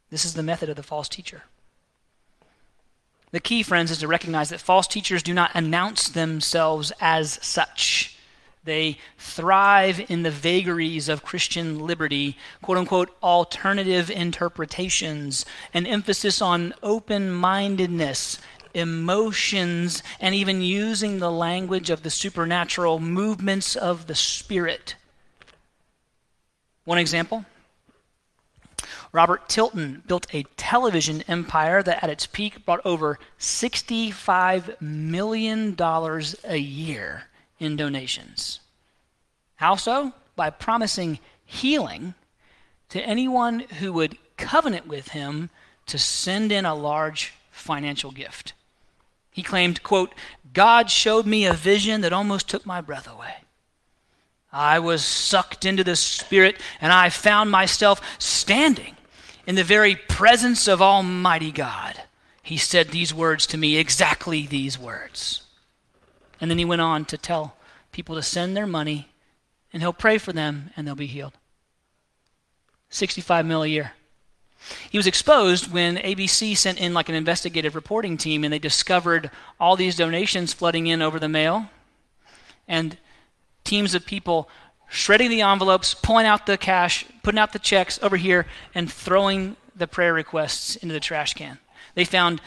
This 0.09 0.25
is 0.25 0.33
the 0.33 0.43
method 0.43 0.69
of 0.69 0.75
the 0.75 0.83
false 0.83 1.09
teacher. 1.09 1.43
The 3.31 3.39
key, 3.39 3.63
friends, 3.63 3.91
is 3.91 3.99
to 3.99 4.07
recognize 4.07 4.49
that 4.49 4.61
false 4.61 4.87
teachers 4.87 5.23
do 5.23 5.33
not 5.33 5.51
announce 5.53 6.07
themselves 6.07 6.91
as 7.01 7.39
such. 7.41 8.14
They 8.65 8.97
thrive 9.19 10.03
in 10.09 10.23
the 10.23 10.31
vagaries 10.31 11.07
of 11.07 11.23
Christian 11.23 11.85
liberty, 11.85 12.35
quote 12.63 12.79
unquote, 12.79 13.15
alternative 13.21 14.09
interpretations, 14.09 15.45
an 15.71 15.85
emphasis 15.85 16.41
on 16.41 16.73
open 16.81 17.31
mindedness, 17.31 18.39
emotions, 18.73 20.01
and 20.19 20.33
even 20.33 20.61
using 20.61 21.19
the 21.19 21.31
language 21.31 21.91
of 21.91 22.01
the 22.01 22.09
supernatural 22.09 22.97
movements 22.97 23.75
of 23.75 24.07
the 24.07 24.15
Spirit. 24.15 24.95
One 26.85 26.97
example 26.97 27.45
Robert 29.11 29.47
Tilton 29.47 30.01
built 30.07 30.25
a 30.33 30.43
television 30.57 31.23
empire 31.27 31.83
that 31.83 32.03
at 32.03 32.09
its 32.09 32.25
peak 32.25 32.65
brought 32.65 32.81
over 32.83 33.19
$65 33.39 34.81
million 34.81 35.75
a 36.43 36.57
year 36.57 37.25
in 37.59 37.75
donations. 37.75 38.59
How 39.55 39.75
so? 39.75 40.13
By 40.35 40.49
promising 40.49 41.19
healing 41.45 42.13
to 42.89 43.01
anyone 43.01 43.59
who 43.79 43.93
would 43.93 44.17
covenant 44.37 44.87
with 44.87 45.09
him 45.09 45.49
to 45.87 45.97
send 45.97 46.51
in 46.51 46.65
a 46.65 46.75
large 46.75 47.33
financial 47.51 48.11
gift. 48.11 48.53
He 49.31 49.43
claimed, 49.43 49.83
quote, 49.83 50.13
God 50.53 50.89
showed 50.89 51.25
me 51.25 51.45
a 51.45 51.53
vision 51.53 52.01
that 52.01 52.13
almost 52.13 52.47
took 52.47 52.65
my 52.65 52.81
breath 52.81 53.07
away. 53.07 53.35
I 54.51 54.79
was 54.79 55.03
sucked 55.03 55.65
into 55.65 55.83
the 55.83 55.97
Spirit, 55.97 56.61
and 56.79 56.93
I 56.93 57.09
found 57.09 57.51
myself 57.51 58.01
standing 58.17 58.95
in 59.45 59.55
the 59.55 59.63
very 59.63 59.95
presence 59.95 60.67
of 60.67 60.81
Almighty 60.81 61.51
God. 61.51 62.01
He 62.41 62.57
said 62.57 62.89
these 62.89 63.13
words 63.13 63.45
to 63.47 63.57
me, 63.57 63.77
exactly 63.77 64.47
these 64.47 64.79
words. 64.79 65.41
And 66.39 66.49
then 66.51 66.57
he 66.57 66.65
went 66.65 66.81
on 66.81 67.05
to 67.05 67.17
tell 67.17 67.55
people 67.91 68.15
to 68.15 68.21
send 68.21 68.55
their 68.55 68.67
money, 68.67 69.09
and 69.71 69.81
he'll 69.81 69.93
pray 69.93 70.17
for 70.17 70.33
them, 70.33 70.71
and 70.75 70.85
they'll 70.85 70.95
be 70.95 71.07
healed. 71.07 71.33
65 72.89 73.45
mil 73.45 73.63
a 73.63 73.67
year. 73.67 73.93
He 74.89 74.97
was 74.97 75.07
exposed 75.07 75.71
when 75.71 75.97
ABC 75.97 76.55
sent 76.57 76.79
in 76.79 76.93
like 76.93 77.09
an 77.09 77.15
investigative 77.15 77.75
reporting 77.75 78.17
team 78.17 78.43
and 78.43 78.51
they 78.51 78.59
discovered 78.59 79.29
all 79.59 79.75
these 79.75 79.95
donations 79.95 80.53
flooding 80.53 80.87
in 80.87 81.01
over 81.01 81.19
the 81.19 81.29
mail. 81.29 81.69
And 82.67 82.97
teams 83.63 83.93
of 83.93 84.05
people 84.05 84.49
shredding 84.87 85.29
the 85.29 85.41
envelopes, 85.41 85.93
pulling 85.93 86.25
out 86.25 86.45
the 86.45 86.57
cash, 86.57 87.05
putting 87.21 87.39
out 87.39 87.53
the 87.53 87.59
checks 87.59 87.99
over 88.01 88.17
here, 88.17 88.47
and 88.73 88.91
throwing 88.91 89.55
the 89.75 89.87
prayer 89.87 90.13
requests 90.13 90.75
into 90.77 90.93
the 90.93 90.99
trash 90.99 91.33
can. 91.33 91.59
They 91.95 92.05
found 92.05 92.41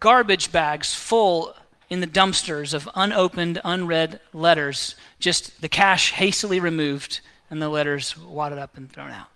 garbage 0.00 0.52
bags 0.52 0.94
full 0.94 1.54
in 1.90 2.00
the 2.00 2.06
dumpsters 2.06 2.72
of 2.72 2.88
unopened, 2.94 3.60
unread 3.64 4.20
letters, 4.32 4.94
just 5.18 5.60
the 5.60 5.68
cash 5.68 6.12
hastily 6.12 6.60
removed 6.60 7.20
and 7.50 7.60
the 7.60 7.68
letters 7.68 8.16
wadded 8.16 8.58
up 8.58 8.76
and 8.76 8.90
thrown 8.90 9.10
out. 9.10 9.26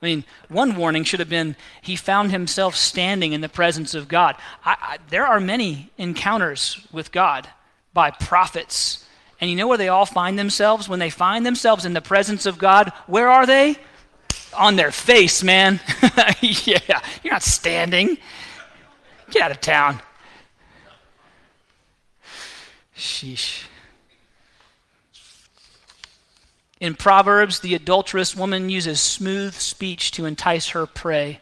I 0.00 0.06
mean, 0.06 0.24
one 0.48 0.76
warning 0.76 1.04
should 1.04 1.20
have 1.20 1.30
been 1.30 1.56
he 1.80 1.96
found 1.96 2.30
himself 2.30 2.74
standing 2.76 3.32
in 3.32 3.40
the 3.40 3.48
presence 3.48 3.94
of 3.94 4.08
God. 4.08 4.36
I, 4.64 4.76
I, 4.80 4.98
there 5.08 5.26
are 5.26 5.40
many 5.40 5.90
encounters 5.96 6.86
with 6.92 7.10
God 7.10 7.48
by 7.94 8.10
prophets. 8.10 9.06
And 9.40 9.50
you 9.50 9.56
know 9.56 9.66
where 9.66 9.78
they 9.78 9.88
all 9.88 10.04
find 10.04 10.38
themselves? 10.38 10.88
When 10.88 10.98
they 10.98 11.08
find 11.08 11.46
themselves 11.46 11.86
in 11.86 11.94
the 11.94 12.02
presence 12.02 12.44
of 12.44 12.58
God, 12.58 12.92
where 13.06 13.30
are 13.30 13.46
they? 13.46 13.76
On 14.54 14.76
their 14.76 14.92
face, 14.92 15.42
man. 15.42 15.80
yeah, 16.42 17.00
you're 17.22 17.32
not 17.32 17.42
standing. 17.42 18.18
Get 19.34 19.42
out 19.42 19.50
of 19.50 19.60
town. 19.60 20.00
Sheesh. 22.96 23.64
In 26.78 26.94
Proverbs, 26.94 27.58
the 27.58 27.74
adulterous 27.74 28.36
woman 28.36 28.70
uses 28.70 29.00
smooth 29.00 29.54
speech 29.54 30.12
to 30.12 30.24
entice 30.24 30.68
her 30.68 30.86
prey. 30.86 31.40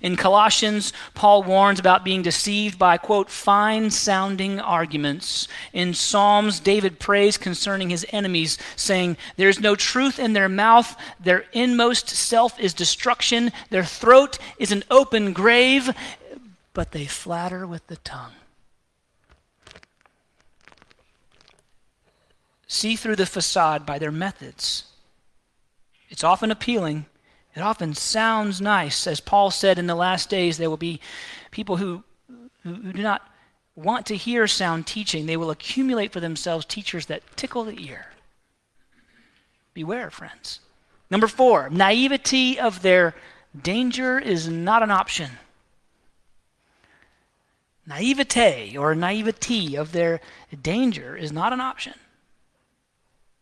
In 0.00 0.16
Colossians, 0.16 0.92
Paul 1.14 1.44
warns 1.44 1.78
about 1.78 2.04
being 2.04 2.22
deceived 2.22 2.78
by, 2.78 2.96
quote, 2.96 3.30
fine 3.30 3.90
sounding 3.90 4.58
arguments. 4.58 5.46
In 5.72 5.94
Psalms, 5.94 6.58
David 6.58 6.98
prays 6.98 7.36
concerning 7.36 7.90
his 7.90 8.06
enemies, 8.10 8.58
saying, 8.74 9.16
There 9.36 9.48
is 9.48 9.60
no 9.60 9.76
truth 9.76 10.18
in 10.18 10.32
their 10.32 10.48
mouth, 10.48 10.96
their 11.20 11.44
inmost 11.52 12.08
self 12.08 12.58
is 12.58 12.74
destruction, 12.74 13.52
their 13.68 13.84
throat 13.84 14.38
is 14.58 14.72
an 14.72 14.82
open 14.90 15.32
grave, 15.32 15.94
but 16.72 16.92
they 16.92 17.06
flatter 17.06 17.66
with 17.66 17.86
the 17.88 17.96
tongue. 17.96 18.32
see 22.70 22.94
through 22.94 23.16
the 23.16 23.26
facade 23.26 23.84
by 23.84 23.98
their 23.98 24.12
methods. 24.12 24.84
It's 26.08 26.22
often 26.22 26.50
appealing. 26.52 27.06
It 27.54 27.60
often 27.60 27.94
sounds 27.94 28.60
nice. 28.60 29.08
As 29.08 29.20
Paul 29.20 29.50
said 29.50 29.78
in 29.78 29.88
the 29.88 29.96
last 29.96 30.30
days, 30.30 30.56
there 30.56 30.70
will 30.70 30.76
be 30.76 31.00
people 31.50 31.78
who, 31.78 32.04
who, 32.62 32.74
who 32.74 32.92
do 32.92 33.02
not 33.02 33.28
want 33.74 34.06
to 34.06 34.16
hear 34.16 34.46
sound 34.46 34.86
teaching. 34.86 35.26
They 35.26 35.36
will 35.36 35.50
accumulate 35.50 36.12
for 36.12 36.20
themselves 36.20 36.64
teachers 36.64 37.06
that 37.06 37.22
tickle 37.36 37.64
the 37.64 37.84
ear. 37.84 38.06
Beware, 39.74 40.10
friends. 40.10 40.60
Number 41.10 41.26
four, 41.26 41.70
naivety 41.70 42.58
of 42.58 42.82
their 42.82 43.16
danger 43.60 44.18
is 44.18 44.48
not 44.48 44.84
an 44.84 44.92
option. 44.92 45.30
Naivete 47.90 48.76
or 48.76 48.94
naivety 48.94 49.74
of 49.74 49.90
their 49.90 50.20
danger 50.62 51.16
is 51.16 51.32
not 51.32 51.52
an 51.52 51.60
option. 51.60 51.94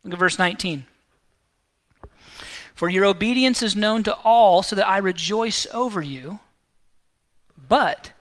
Look 0.03 0.15
at 0.15 0.19
verse 0.19 0.39
19. 0.39 0.87
For 2.75 2.89
your 2.89 3.05
obedience 3.05 3.63
is 3.63 3.77
known 3.77 4.05
to 4.05 4.17
all, 4.25 4.63
so 4.63 4.75
that 4.75 4.89
I 4.89 4.99
rejoice 4.99 5.67
over 5.75 6.01
you. 6.01 6.39
But 7.69 8.13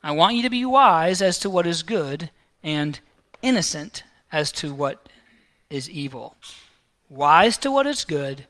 I 0.00 0.12
want 0.12 0.36
you 0.36 0.42
to 0.44 0.50
be 0.50 0.64
wise 0.64 1.20
as 1.20 1.40
to 1.40 1.50
what 1.50 1.66
is 1.66 1.82
good 1.82 2.30
and 2.62 3.00
innocent 3.42 4.04
as 4.30 4.52
to 4.52 4.72
what 4.72 5.08
is 5.70 5.90
evil. 5.90 6.36
Wise 7.10 7.58
to 7.58 7.72
what 7.72 7.88
is 7.88 8.04
good, 8.04 8.46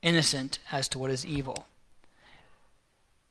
innocent 0.00 0.58
as 0.72 0.88
to 0.88 0.98
what 0.98 1.10
is 1.10 1.26
evil. 1.26 1.66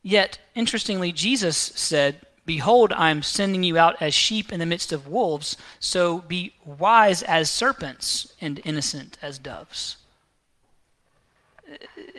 Yet, 0.04 0.38
interestingly, 0.54 1.12
Jesus 1.12 1.58
said, 1.58 2.22
Behold, 2.50 2.92
I 2.94 3.12
am 3.12 3.22
sending 3.22 3.62
you 3.62 3.78
out 3.78 4.02
as 4.02 4.16
sheep 4.16 4.52
in 4.52 4.60
the 4.60 4.66
midst 4.66 4.92
of 4.92 5.08
wolves, 5.08 5.56
so 5.80 6.22
be 6.22 6.56
wise 6.66 7.22
as 7.22 7.48
serpents 7.48 8.34
and 8.42 8.60
innocent 8.64 9.20
as 9.22 9.38
doves. 9.38 9.98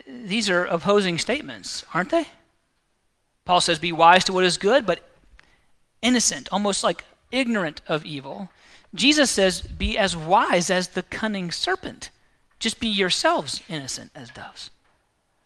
These 0.07 0.49
are 0.49 0.63
opposing 0.63 1.17
statements, 1.17 1.83
aren't 1.93 2.11
they? 2.11 2.29
Paul 3.43 3.59
says, 3.59 3.77
Be 3.77 3.91
wise 3.91 4.23
to 4.23 4.31
what 4.31 4.45
is 4.45 4.57
good, 4.57 4.85
but 4.85 5.03
innocent, 6.01 6.47
almost 6.49 6.81
like 6.81 7.03
ignorant 7.33 7.81
of 7.89 8.05
evil. 8.05 8.51
Jesus 8.95 9.29
says, 9.29 9.59
Be 9.59 9.97
as 9.97 10.15
wise 10.15 10.69
as 10.69 10.87
the 10.87 11.03
cunning 11.03 11.51
serpent. 11.51 12.09
Just 12.57 12.79
be 12.79 12.87
yourselves 12.87 13.61
innocent 13.67 14.11
as 14.15 14.29
doves. 14.29 14.71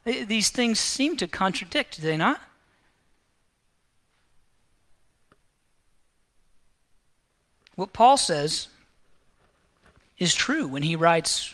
These 0.03 0.51
things 0.51 0.79
seem 0.79 1.17
to 1.17 1.27
contradict, 1.27 1.95
do 1.95 2.03
they 2.03 2.17
not? 2.17 2.39
What 7.75 7.93
Paul 7.93 8.17
says 8.17 8.67
is 10.17 10.33
true 10.33 10.67
when 10.67 10.83
he 10.83 10.95
writes, 10.95 11.53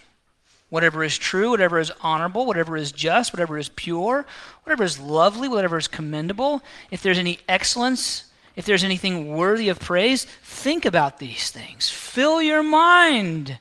Whatever 0.69 1.03
is 1.03 1.17
true, 1.17 1.49
whatever 1.49 1.79
is 1.79 1.91
honorable, 1.99 2.45
whatever 2.45 2.77
is 2.77 2.93
just, 2.93 3.33
whatever 3.33 3.57
is 3.57 3.67
pure, 3.67 4.25
whatever 4.63 4.85
is 4.85 5.01
lovely, 5.01 5.49
whatever 5.49 5.77
is 5.77 5.89
commendable, 5.89 6.63
if 6.91 7.01
there's 7.01 7.17
any 7.17 7.39
excellence, 7.49 8.31
if 8.55 8.65
there's 8.65 8.85
anything 8.85 9.35
worthy 9.35 9.67
of 9.67 9.81
praise, 9.81 10.23
think 10.23 10.85
about 10.85 11.19
these 11.19 11.51
things. 11.51 11.89
Fill 11.89 12.41
your 12.41 12.63
mind. 12.63 13.59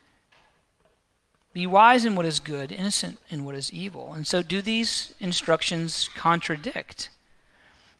Be 1.52 1.66
wise 1.66 2.04
in 2.04 2.14
what 2.14 2.26
is 2.26 2.38
good, 2.38 2.70
innocent 2.70 3.18
in 3.28 3.44
what 3.44 3.56
is 3.56 3.72
evil. 3.72 4.12
And 4.12 4.24
so, 4.24 4.40
do 4.40 4.62
these 4.62 5.12
instructions 5.18 6.08
contradict? 6.14 7.08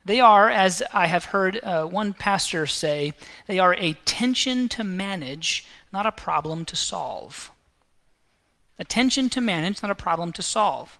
They 0.04 0.20
are, 0.20 0.48
as 0.48 0.82
I 0.92 1.06
have 1.06 1.26
heard 1.26 1.60
uh, 1.62 1.84
one 1.84 2.14
pastor 2.14 2.66
say, 2.66 3.12
they 3.46 3.58
are 3.58 3.74
a 3.74 3.92
tension 4.04 4.68
to 4.70 4.84
manage, 4.84 5.66
not 5.92 6.06
a 6.06 6.12
problem 6.12 6.64
to 6.66 6.76
solve. 6.76 7.50
A 8.78 8.84
tension 8.84 9.28
to 9.30 9.40
manage, 9.40 9.82
not 9.82 9.90
a 9.90 9.94
problem 9.94 10.32
to 10.32 10.42
solve. 10.42 10.98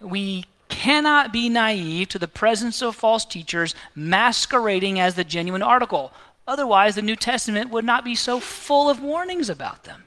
We 0.00 0.44
cannot 0.68 1.32
be 1.32 1.48
naive 1.48 2.08
to 2.08 2.18
the 2.18 2.28
presence 2.28 2.82
of 2.82 2.94
false 2.94 3.24
teachers 3.24 3.74
masquerading 3.94 5.00
as 5.00 5.14
the 5.14 5.24
genuine 5.24 5.62
article. 5.62 6.12
Otherwise, 6.46 6.94
the 6.94 7.02
New 7.02 7.16
Testament 7.16 7.70
would 7.70 7.84
not 7.84 8.04
be 8.04 8.14
so 8.14 8.38
full 8.38 8.90
of 8.90 9.00
warnings 9.00 9.48
about 9.48 9.84
them. 9.84 10.04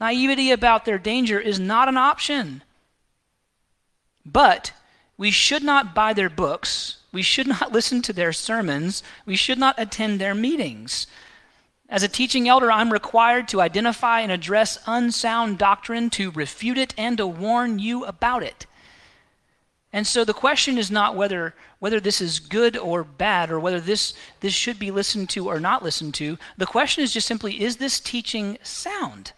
Naivety 0.00 0.50
about 0.50 0.84
their 0.84 0.98
danger 0.98 1.40
is 1.40 1.58
not 1.58 1.88
an 1.88 1.96
option. 1.96 2.62
But 4.24 4.72
we 5.16 5.30
should 5.30 5.62
not 5.62 5.94
buy 5.94 6.12
their 6.12 6.30
books. 6.30 6.98
We 7.12 7.22
should 7.22 7.46
not 7.46 7.72
listen 7.78 8.02
to 8.02 8.12
their 8.12 8.32
sermons. 8.32 9.02
We 9.26 9.36
should 9.36 9.58
not 9.58 9.76
attend 9.78 10.20
their 10.20 10.34
meetings. 10.34 11.06
As 11.88 12.02
a 12.02 12.08
teaching 12.08 12.48
elder, 12.48 12.72
I'm 12.72 12.92
required 12.92 13.46
to 13.48 13.60
identify 13.60 14.20
and 14.20 14.32
address 14.32 14.78
unsound 14.86 15.58
doctrine, 15.58 16.10
to 16.10 16.30
refute 16.30 16.78
it, 16.78 16.94
and 16.96 17.18
to 17.18 17.26
warn 17.26 17.78
you 17.78 18.04
about 18.04 18.42
it. 18.42 18.66
And 19.92 20.06
so 20.06 20.24
the 20.24 20.34
question 20.34 20.76
is 20.76 20.90
not 20.90 21.14
whether, 21.14 21.54
whether 21.78 22.00
this 22.00 22.20
is 22.20 22.40
good 22.40 22.76
or 22.76 23.04
bad, 23.04 23.48
or 23.48 23.60
whether 23.60 23.80
this, 23.80 24.14
this 24.40 24.52
should 24.52 24.76
be 24.76 24.90
listened 24.90 25.30
to 25.30 25.48
or 25.48 25.60
not 25.60 25.84
listened 25.84 26.14
to. 26.14 26.36
The 26.56 26.66
question 26.66 27.04
is 27.04 27.12
just 27.12 27.28
simply 27.28 27.62
is 27.62 27.76
this 27.76 28.00
teaching 28.00 28.58
sound? 28.64 29.32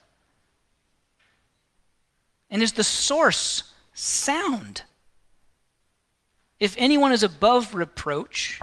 And 2.48 2.62
is 2.62 2.72
the 2.72 2.84
source 2.84 3.64
sound? 3.92 4.84
If 6.58 6.74
anyone 6.78 7.12
is 7.12 7.22
above 7.22 7.74
reproach, 7.74 8.60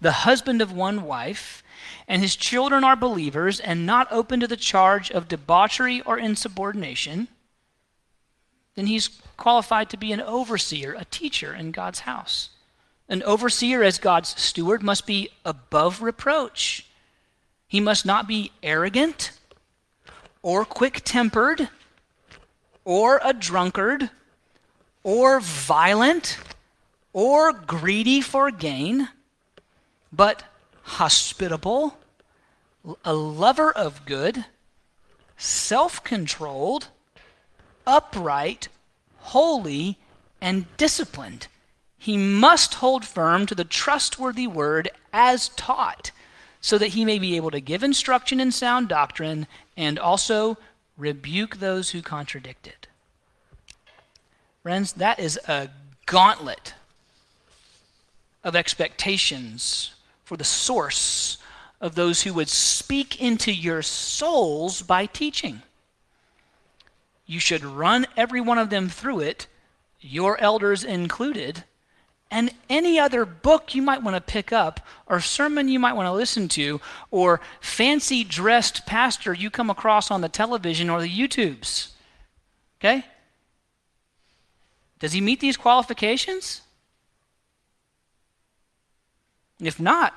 the 0.00 0.12
husband 0.12 0.60
of 0.60 0.72
one 0.72 1.04
wife, 1.04 1.62
and 2.08 2.22
his 2.22 2.36
children 2.36 2.82
are 2.84 2.96
believers 2.96 3.60
and 3.60 3.86
not 3.86 4.10
open 4.10 4.40
to 4.40 4.46
the 4.46 4.56
charge 4.56 5.10
of 5.10 5.28
debauchery 5.28 6.00
or 6.02 6.18
insubordination, 6.18 7.28
then 8.74 8.86
he's 8.86 9.08
qualified 9.36 9.90
to 9.90 9.96
be 9.96 10.12
an 10.12 10.20
overseer, 10.20 10.94
a 10.94 11.04
teacher 11.04 11.54
in 11.54 11.72
God's 11.72 12.00
house. 12.00 12.50
An 13.08 13.22
overseer, 13.22 13.82
as 13.82 13.98
God's 13.98 14.40
steward, 14.40 14.82
must 14.82 15.06
be 15.06 15.30
above 15.44 16.02
reproach. 16.02 16.86
He 17.66 17.80
must 17.80 18.04
not 18.04 18.26
be 18.26 18.52
arrogant 18.62 19.32
or 20.42 20.64
quick 20.64 21.02
tempered 21.04 21.68
or 22.84 23.20
a 23.24 23.32
drunkard 23.32 24.10
or 25.02 25.40
violent 25.40 26.38
or 27.18 27.52
greedy 27.52 28.20
for 28.20 28.48
gain, 28.48 29.08
but 30.12 30.44
hospitable, 30.82 31.98
a 33.04 33.12
lover 33.12 33.72
of 33.72 34.06
good, 34.06 34.44
self 35.36 36.04
controlled, 36.04 36.86
upright, 37.84 38.68
holy, 39.16 39.98
and 40.40 40.64
disciplined. 40.76 41.48
He 41.98 42.16
must 42.16 42.74
hold 42.74 43.04
firm 43.04 43.46
to 43.46 43.54
the 43.56 43.64
trustworthy 43.64 44.46
word 44.46 44.88
as 45.12 45.48
taught, 45.48 46.12
so 46.60 46.78
that 46.78 46.94
he 46.94 47.04
may 47.04 47.18
be 47.18 47.34
able 47.34 47.50
to 47.50 47.60
give 47.60 47.82
instruction 47.82 48.38
in 48.38 48.52
sound 48.52 48.86
doctrine 48.86 49.48
and 49.76 49.98
also 49.98 50.56
rebuke 50.96 51.56
those 51.56 51.90
who 51.90 52.00
contradict 52.00 52.68
it. 52.68 52.86
Friends, 54.62 54.92
that 54.92 55.18
is 55.18 55.36
a 55.48 55.70
gauntlet 56.06 56.74
of 58.48 58.56
expectations 58.56 59.94
for 60.24 60.36
the 60.36 60.44
source 60.44 61.38
of 61.80 61.94
those 61.94 62.22
who 62.22 62.34
would 62.34 62.48
speak 62.48 63.20
into 63.20 63.52
your 63.52 63.82
souls 63.82 64.82
by 64.82 65.06
teaching. 65.06 65.62
You 67.26 67.40
should 67.40 67.64
run 67.64 68.06
every 68.16 68.40
one 68.40 68.58
of 68.58 68.70
them 68.70 68.88
through 68.88 69.20
it, 69.20 69.46
your 70.00 70.40
elders 70.40 70.82
included, 70.82 71.64
and 72.30 72.50
any 72.68 72.98
other 72.98 73.24
book 73.24 73.74
you 73.74 73.82
might 73.82 74.02
want 74.02 74.16
to 74.16 74.20
pick 74.20 74.52
up, 74.52 74.80
or 75.06 75.20
sermon 75.20 75.68
you 75.68 75.78
might 75.78 75.94
want 75.94 76.06
to 76.06 76.12
listen 76.12 76.48
to, 76.48 76.80
or 77.10 77.40
fancy 77.60 78.24
dressed 78.24 78.86
pastor 78.86 79.32
you 79.32 79.50
come 79.50 79.70
across 79.70 80.10
on 80.10 80.20
the 80.20 80.28
television 80.28 80.90
or 80.90 81.00
the 81.00 81.08
YouTubes. 81.08 81.90
Okay? 82.80 83.04
Does 84.98 85.12
he 85.12 85.20
meet 85.20 85.40
these 85.40 85.56
qualifications? 85.56 86.62
If 89.60 89.80
not, 89.80 90.14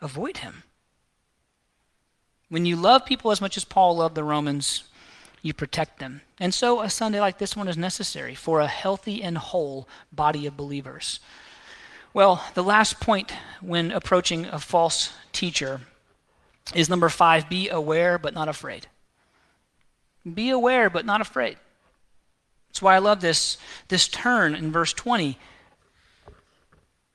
avoid 0.00 0.38
him. 0.38 0.64
When 2.48 2.66
you 2.66 2.76
love 2.76 3.06
people 3.06 3.30
as 3.30 3.40
much 3.40 3.56
as 3.56 3.64
Paul 3.64 3.96
loved 3.96 4.16
the 4.16 4.24
Romans, 4.24 4.84
you 5.42 5.54
protect 5.54 6.00
them. 6.00 6.22
And 6.38 6.52
so 6.52 6.80
a 6.80 6.90
Sunday 6.90 7.20
like 7.20 7.38
this 7.38 7.56
one 7.56 7.68
is 7.68 7.76
necessary 7.76 8.34
for 8.34 8.60
a 8.60 8.66
healthy 8.66 9.22
and 9.22 9.38
whole 9.38 9.88
body 10.12 10.46
of 10.46 10.56
believers. 10.56 11.20
Well, 12.12 12.44
the 12.54 12.64
last 12.64 12.98
point 12.98 13.32
when 13.60 13.92
approaching 13.92 14.46
a 14.46 14.58
false 14.58 15.12
teacher 15.32 15.82
is 16.74 16.88
number 16.88 17.08
five 17.08 17.48
be 17.48 17.68
aware 17.68 18.18
but 18.18 18.34
not 18.34 18.48
afraid. 18.48 18.88
Be 20.34 20.50
aware 20.50 20.90
but 20.90 21.06
not 21.06 21.20
afraid. 21.20 21.56
That's 22.68 22.82
why 22.82 22.96
I 22.96 22.98
love 22.98 23.20
this, 23.20 23.58
this 23.88 24.08
turn 24.08 24.54
in 24.54 24.72
verse 24.72 24.92
20. 24.92 25.38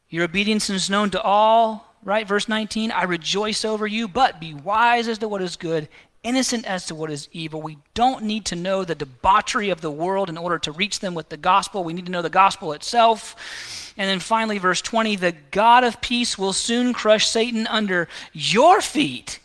Your 0.09 0.25
obedience 0.25 0.69
is 0.69 0.89
known 0.89 1.09
to 1.11 1.21
all, 1.21 1.95
right? 2.03 2.27
Verse 2.27 2.47
19, 2.47 2.91
I 2.91 3.03
rejoice 3.03 3.65
over 3.65 3.87
you, 3.87 4.07
but 4.07 4.39
be 4.39 4.53
wise 4.53 5.07
as 5.07 5.17
to 5.19 5.27
what 5.27 5.41
is 5.41 5.55
good, 5.55 5.89
innocent 6.23 6.65
as 6.65 6.85
to 6.87 6.95
what 6.95 7.11
is 7.11 7.27
evil. 7.31 7.61
We 7.61 7.77
don't 7.93 8.23
need 8.23 8.45
to 8.45 8.55
know 8.55 8.83
the 8.83 8.95
debauchery 8.95 9.69
of 9.69 9.81
the 9.81 9.91
world 9.91 10.29
in 10.29 10.37
order 10.37 10.59
to 10.59 10.71
reach 10.71 10.99
them 10.99 11.13
with 11.15 11.29
the 11.29 11.37
gospel. 11.37 11.83
We 11.83 11.93
need 11.93 12.05
to 12.05 12.11
know 12.11 12.21
the 12.21 12.29
gospel 12.29 12.73
itself. 12.73 13.93
And 13.97 14.09
then 14.09 14.19
finally, 14.19 14.57
verse 14.57 14.81
20, 14.81 15.15
the 15.15 15.35
God 15.51 15.83
of 15.83 16.01
peace 16.01 16.37
will 16.37 16.53
soon 16.53 16.93
crush 16.93 17.27
Satan 17.27 17.67
under 17.67 18.07
your 18.33 18.81
feet. 18.81 19.39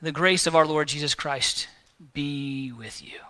The 0.00 0.12
grace 0.12 0.46
of 0.46 0.56
our 0.56 0.66
Lord 0.66 0.88
Jesus 0.88 1.14
Christ 1.14 1.68
be 2.12 2.72
with 2.72 3.02
you. 3.02 3.20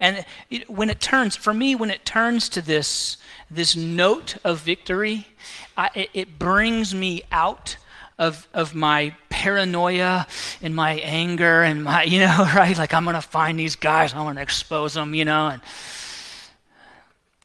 And 0.00 0.24
it, 0.48 0.68
when 0.70 0.88
it 0.88 0.98
turns, 0.98 1.36
for 1.36 1.52
me, 1.52 1.74
when 1.74 1.90
it 1.90 2.04
turns 2.04 2.48
to 2.50 2.62
this, 2.62 3.18
this 3.50 3.76
note 3.76 4.36
of 4.42 4.60
victory, 4.60 5.28
I, 5.76 5.90
it, 5.94 6.10
it 6.14 6.38
brings 6.38 6.94
me 6.94 7.22
out 7.30 7.76
of, 8.18 8.48
of 8.54 8.74
my 8.74 9.14
paranoia 9.28 10.26
and 10.62 10.74
my 10.74 10.92
anger 11.00 11.62
and 11.62 11.84
my, 11.84 12.04
you 12.04 12.20
know, 12.20 12.50
right? 12.56 12.76
Like, 12.76 12.94
I'm 12.94 13.04
going 13.04 13.14
to 13.14 13.20
find 13.20 13.58
these 13.58 13.76
guys, 13.76 14.14
I'm 14.14 14.24
going 14.24 14.36
to 14.36 14.42
expose 14.42 14.94
them, 14.94 15.14
you 15.14 15.24
know. 15.24 15.48
And 15.48 15.62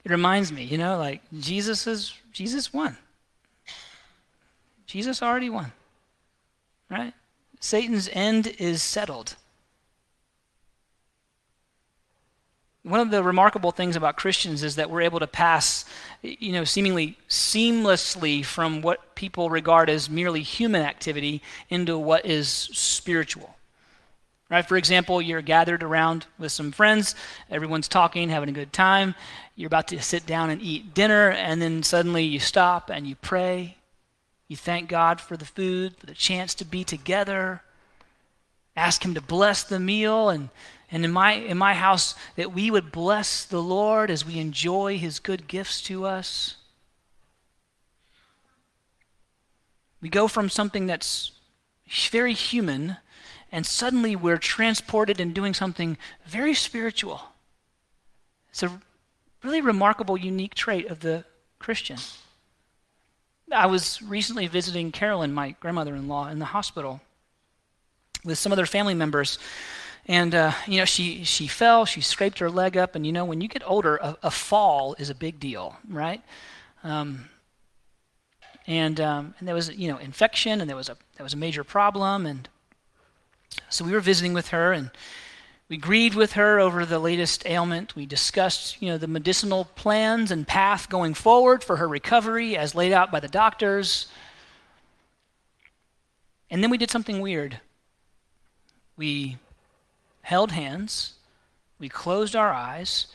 it 0.04 0.12
reminds 0.12 0.52
me, 0.52 0.64
you 0.64 0.78
know, 0.78 0.98
like, 0.98 1.22
Jesus 1.40 1.88
is, 1.88 2.14
Jesus 2.32 2.74
won. 2.74 2.98
Jesus 4.86 5.22
already 5.22 5.50
won, 5.50 5.72
right? 6.90 7.14
Satan's 7.60 8.08
end 8.14 8.48
is 8.60 8.84
settled. 8.84 9.36
One 12.86 13.00
of 13.00 13.10
the 13.10 13.24
remarkable 13.24 13.72
things 13.72 13.96
about 13.96 14.16
Christians 14.16 14.62
is 14.62 14.76
that 14.76 14.92
we're 14.92 15.02
able 15.02 15.18
to 15.18 15.26
pass, 15.26 15.86
you 16.22 16.52
know, 16.52 16.64
seemingly 16.64 17.18
seamlessly 17.28 18.46
from 18.46 18.84
what 18.84 19.16
people 19.16 19.50
regard 19.50 19.90
as 19.90 20.08
merely 20.08 20.44
human 20.44 20.84
activity 20.84 21.42
into 21.68 21.98
what 21.98 22.28
is 22.28 22.48
spiritual. 22.48 23.56
Right? 24.52 24.64
For 24.64 24.78
example, 24.78 25.20
you're 25.20 25.42
gathered 25.42 25.82
around 25.82 26.28
with 26.38 26.52
some 26.52 26.72
friends, 26.72 27.16
everyone's 27.50 27.88
talking, 27.88 28.30
having 28.30 28.50
a 28.50 28.52
good 28.52 28.72
time. 28.72 29.16
You're 29.56 29.66
about 29.66 29.88
to 29.88 30.00
sit 30.00 30.28
down 30.28 30.52
and 30.52 30.62
eat 30.62 30.94
dinner, 30.94 31.32
and 31.32 31.60
then 31.60 31.82
suddenly 31.82 32.24
you 32.24 32.40
stop 32.40 32.92
and 32.92 33.08
you 33.08 33.16
pray. 33.16 33.78
You 34.48 34.58
thank 34.58 34.90
God 34.90 35.20
for 35.20 35.36
the 35.36 35.46
food, 35.46 35.98
for 35.98 36.06
the 36.06 36.14
chance 36.14 36.54
to 36.54 36.66
be 36.66 36.84
together. 36.84 37.64
Ask 38.76 39.04
Him 39.04 39.16
to 39.16 39.22
bless 39.22 39.64
the 39.64 39.80
meal 39.80 40.30
and 40.30 40.50
and 40.96 41.04
in 41.04 41.12
my, 41.12 41.34
in 41.34 41.58
my 41.58 41.74
house, 41.74 42.16
that 42.38 42.54
we 42.54 42.72
would 42.72 42.90
bless 42.90 43.44
the 43.44 43.62
Lord 43.62 44.10
as 44.10 44.26
we 44.26 44.40
enjoy 44.40 44.98
his 44.98 45.20
good 45.20 45.46
gifts 45.46 45.82
to 45.82 46.06
us. 46.06 46.56
We 50.00 50.08
go 50.08 50.30
from 50.30 50.50
something 50.50 50.86
that's 50.86 51.34
very 52.10 52.34
human, 52.34 52.96
and 53.52 53.66
suddenly 53.66 54.16
we're 54.16 54.38
transported 54.38 55.20
and 55.20 55.36
doing 55.36 55.54
something 55.54 55.98
very 56.26 56.54
spiritual. 56.54 57.24
It's 58.52 58.64
a 58.64 58.80
really 59.44 59.60
remarkable, 59.60 60.16
unique 60.16 60.56
trait 60.56 60.88
of 60.88 61.02
the 61.02 61.26
Christian. 61.60 61.98
I 63.52 63.66
was 63.66 64.02
recently 64.02 64.48
visiting 64.48 64.94
Carolyn, 64.94 65.34
my 65.34 65.58
grandmother 65.60 65.94
in 65.94 66.08
law, 66.08 66.30
in 66.30 66.40
the 66.40 66.46
hospital 66.46 67.02
with 68.24 68.38
some 68.38 68.54
other 68.54 68.66
family 68.66 68.94
members 68.94 69.38
and 70.08 70.36
uh, 70.36 70.52
you 70.68 70.78
know, 70.78 70.86
she 70.86 71.24
she 71.24 71.48
fell. 71.48 71.86
She 71.86 72.02
scraped 72.02 72.40
her 72.40 72.50
leg 72.50 72.78
up. 72.78 72.96
And 72.96 73.06
you 73.06 73.12
know, 73.12 73.26
when 73.26 73.42
you 73.42 73.48
get 73.48 73.64
older, 73.66 73.98
a, 73.98 74.18
a 74.24 74.32
fall 74.32 74.96
is 75.00 75.10
a 75.10 75.16
big 75.16 75.40
deal, 75.40 75.78
right? 75.90 76.22
Um, 76.84 77.30
and 78.68 79.00
um, 79.00 79.34
and 79.40 79.48
there 79.48 79.56
was 79.56 79.70
you 79.76 79.88
know 79.88 79.98
infection, 79.98 80.62
and 80.62 80.70
there 80.70 80.78
was 80.78 80.90
a 80.90 80.98
there 81.18 81.24
was 81.24 81.34
a 81.34 81.38
major 81.38 81.64
problem. 81.64 82.26
And 82.26 82.48
so 83.70 83.84
we 83.84 83.92
were 83.92 84.00
visiting 84.00 84.34
with 84.34 84.50
her, 84.50 84.74
and 84.74 84.92
we 85.70 85.78
grieved 85.78 86.16
with 86.16 86.34
her 86.34 86.60
over 86.60 86.86
the 86.86 87.00
latest 87.00 87.44
ailment. 87.48 87.96
We 87.96 88.06
discussed 88.06 88.80
you 88.84 88.90
know 88.90 89.00
the 89.00 89.08
medicinal 89.08 89.66
plans 89.76 90.30
and 90.30 90.48
path 90.48 90.88
going 90.88 91.16
forward 91.16 91.64
for 91.64 91.78
her 91.78 91.88
recovery, 91.88 92.56
as 92.56 92.76
laid 92.76 92.92
out 92.92 93.12
by 93.12 93.20
the 93.20 93.28
doctors. 93.28 94.08
And 96.52 96.62
then 96.62 96.70
we 96.70 96.78
did 96.78 96.92
something 96.92 97.22
weird. 97.22 97.60
We 98.98 99.38
held 100.26 100.54
hands, 100.54 101.14
we 101.78 101.88
closed 101.88 102.36
our 102.36 102.52
eyes, 102.52 103.06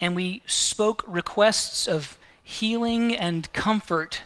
and 0.00 0.16
we 0.16 0.42
spoke 0.46 1.04
requests 1.06 1.86
of 1.86 2.16
healing 2.42 3.14
and 3.14 3.52
comfort 3.52 4.22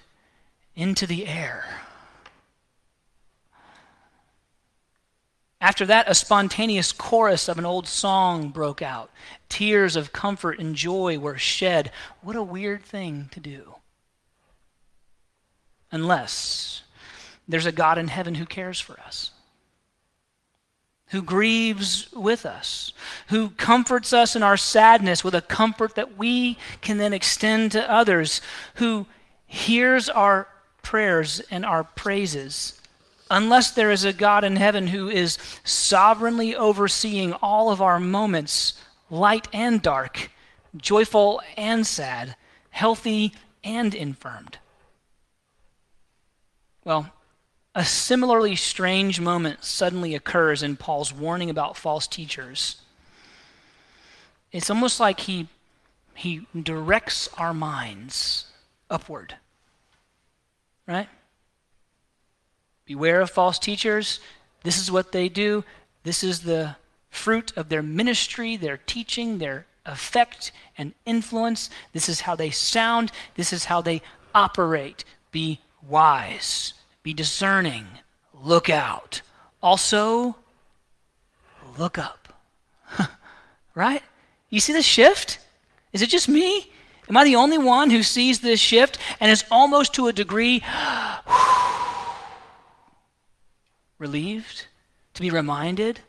into 0.76 1.04
the 1.04 1.26
air. 1.26 1.64
After 5.60 5.84
that, 5.86 6.08
a 6.08 6.14
spontaneous 6.14 6.92
chorus 6.92 7.48
of 7.48 7.58
an 7.58 7.66
old 7.66 7.88
song 7.88 8.50
broke 8.50 8.82
out. 8.82 9.10
Tears 9.48 9.96
of 9.96 10.12
comfort 10.12 10.60
and 10.60 10.76
joy 10.76 11.18
were 11.18 11.38
shed. 11.38 11.90
What 12.20 12.36
a 12.36 12.42
weird 12.42 12.84
thing 12.84 13.30
to 13.32 13.40
do. 13.40 13.74
Unless 15.90 16.82
there's 17.48 17.66
a 17.66 17.72
God 17.72 17.98
in 17.98 18.06
heaven 18.06 18.36
who 18.36 18.46
cares 18.46 18.78
for 18.78 19.00
us 19.00 19.31
who 21.12 21.22
grieves 21.22 22.10
with 22.12 22.46
us, 22.46 22.94
who 23.28 23.50
comforts 23.50 24.14
us 24.14 24.34
in 24.34 24.42
our 24.42 24.56
sadness 24.56 25.22
with 25.22 25.34
a 25.34 25.42
comfort 25.42 25.94
that 25.94 26.16
we 26.16 26.56
can 26.80 26.96
then 26.96 27.12
extend 27.12 27.70
to 27.70 27.92
others, 27.92 28.40
who 28.76 29.06
hears 29.46 30.08
our 30.08 30.48
prayers 30.80 31.40
and 31.50 31.66
our 31.66 31.84
praises. 31.84 32.80
Unless 33.30 33.72
there 33.72 33.90
is 33.90 34.04
a 34.04 34.12
God 34.14 34.42
in 34.42 34.56
heaven 34.56 34.86
who 34.86 35.10
is 35.10 35.36
sovereignly 35.64 36.56
overseeing 36.56 37.34
all 37.34 37.70
of 37.70 37.82
our 37.82 38.00
moments, 38.00 38.72
light 39.10 39.48
and 39.52 39.82
dark, 39.82 40.30
joyful 40.78 41.42
and 41.58 41.86
sad, 41.86 42.36
healthy 42.70 43.34
and 43.62 43.94
infirmed. 43.94 44.56
Well, 46.86 47.12
a 47.74 47.84
similarly 47.84 48.54
strange 48.54 49.20
moment 49.20 49.64
suddenly 49.64 50.14
occurs 50.14 50.62
in 50.62 50.76
Paul's 50.76 51.12
warning 51.12 51.48
about 51.48 51.76
false 51.76 52.06
teachers. 52.06 52.82
It's 54.50 54.68
almost 54.68 55.00
like 55.00 55.20
he, 55.20 55.48
he 56.14 56.46
directs 56.60 57.28
our 57.38 57.54
minds 57.54 58.46
upward. 58.90 59.36
Right? 60.86 61.08
Beware 62.84 63.22
of 63.22 63.30
false 63.30 63.58
teachers. 63.58 64.20
This 64.64 64.78
is 64.78 64.90
what 64.90 65.12
they 65.12 65.30
do. 65.30 65.64
This 66.02 66.22
is 66.22 66.40
the 66.40 66.76
fruit 67.08 67.52
of 67.56 67.70
their 67.70 67.82
ministry, 67.82 68.56
their 68.56 68.76
teaching, 68.76 69.38
their 69.38 69.66
effect 69.86 70.52
and 70.76 70.92
influence. 71.06 71.70
This 71.92 72.08
is 72.08 72.22
how 72.22 72.36
they 72.36 72.50
sound. 72.50 73.12
This 73.36 73.52
is 73.52 73.64
how 73.64 73.80
they 73.80 74.02
operate. 74.34 75.04
Be 75.30 75.60
wise. 75.86 76.74
Be 77.02 77.12
discerning. 77.12 77.86
Look 78.32 78.70
out. 78.70 79.22
Also, 79.62 80.36
look 81.78 81.98
up. 81.98 82.32
right? 83.74 84.02
You 84.50 84.60
see 84.60 84.72
the 84.72 84.82
shift? 84.82 85.38
Is 85.92 86.02
it 86.02 86.10
just 86.10 86.28
me? 86.28 86.70
Am 87.08 87.16
I 87.16 87.24
the 87.24 87.36
only 87.36 87.58
one 87.58 87.90
who 87.90 88.02
sees 88.02 88.40
this 88.40 88.60
shift 88.60 88.98
and 89.20 89.30
is 89.30 89.44
almost 89.50 89.94
to 89.94 90.06
a 90.06 90.12
degree 90.12 90.62
relieved 93.98 94.66
to 95.14 95.22
be 95.22 95.30
reminded? 95.30 96.00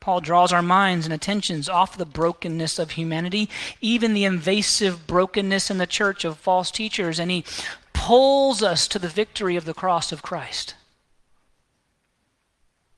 Paul 0.00 0.22
draws 0.22 0.50
our 0.50 0.62
minds 0.62 1.04
and 1.04 1.12
attentions 1.12 1.68
off 1.68 1.96
the 1.96 2.06
brokenness 2.06 2.78
of 2.78 2.92
humanity, 2.92 3.50
even 3.82 4.14
the 4.14 4.24
invasive 4.24 5.06
brokenness 5.06 5.70
in 5.70 5.76
the 5.76 5.86
church 5.86 6.24
of 6.24 6.38
false 6.38 6.70
teachers, 6.70 7.20
and 7.20 7.30
he 7.30 7.44
pulls 7.92 8.62
us 8.62 8.88
to 8.88 8.98
the 8.98 9.08
victory 9.08 9.56
of 9.56 9.66
the 9.66 9.74
cross 9.74 10.10
of 10.10 10.22
Christ. 10.22 10.74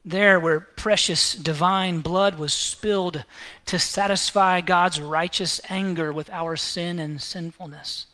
There, 0.05 0.39
where 0.39 0.61
precious 0.61 1.35
divine 1.35 2.01
blood 2.01 2.39
was 2.39 2.55
spilled 2.55 3.25
to 3.67 3.79
satisfy 3.81 4.61
God's 4.61 5.01
righteous 5.01 5.61
anger 5.69 6.13
with 6.13 6.31
our 6.31 6.55
sin 6.55 7.01
and 7.01 7.21
sinfulness, 7.21 8.07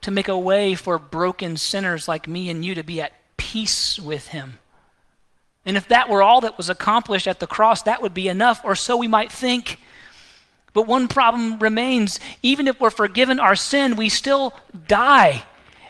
to 0.00 0.10
make 0.10 0.28
a 0.28 0.38
way 0.38 0.74
for 0.74 0.98
broken 0.98 1.58
sinners 1.58 2.08
like 2.08 2.26
me 2.26 2.48
and 2.48 2.64
you 2.64 2.74
to 2.74 2.82
be 2.82 3.00
at 3.02 3.12
peace 3.36 3.98
with 3.98 4.28
Him 4.28 4.58
and 5.64 5.76
if 5.76 5.88
that 5.88 6.08
were 6.08 6.22
all 6.22 6.40
that 6.40 6.56
was 6.56 6.68
accomplished 6.68 7.28
at 7.28 7.40
the 7.40 7.46
cross, 7.46 7.82
that 7.82 8.02
would 8.02 8.14
be 8.14 8.28
enough, 8.28 8.60
or 8.64 8.74
so 8.74 8.96
we 8.96 9.08
might 9.08 9.30
think. 9.30 9.78
But 10.72 10.86
one 10.86 11.06
problem 11.06 11.58
remains. 11.58 12.18
Even 12.42 12.66
if 12.66 12.80
we're 12.80 12.90
forgiven 12.90 13.38
our 13.38 13.54
sin, 13.54 13.96
we 13.96 14.08
still 14.08 14.54
die. 14.88 15.44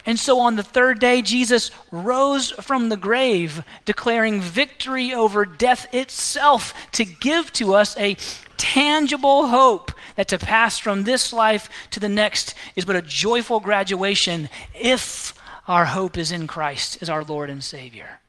And 0.05 0.19
so 0.19 0.41
on 0.41 0.57
the 0.57 0.65
third 0.65 0.99
day, 0.99 1.23
Jesus 1.23 1.71
rose 1.93 2.51
from 2.51 2.89
the 2.89 2.97
grave, 2.97 3.63
declaring 3.85 4.41
victory 4.41 5.15
over 5.15 5.45
death 5.45 5.93
itself 5.95 6.75
to 6.93 7.05
give 7.05 7.53
to 7.55 7.75
us 7.75 7.97
a 7.97 8.17
tangible 8.57 9.47
hope 9.47 9.93
that 10.17 10.29
to 10.29 10.39
pass 10.39 10.79
from 10.79 11.05
this 11.05 11.33
life 11.33 11.69
to 11.91 12.01
the 12.01 12.09
next 12.09 12.55
is 12.77 12.85
but 12.85 12.97
a 12.97 13.03
joyful 13.03 13.61
graduation 13.61 14.49
if 14.75 15.35
our 15.69 15.85
hope 15.85 16.19
is 16.19 16.33
in 16.33 16.47
Christ 16.47 16.99
as 17.01 17.09
our 17.09 17.25
Lord 17.25 17.49
and 17.49 17.63
Savior. 17.63 18.22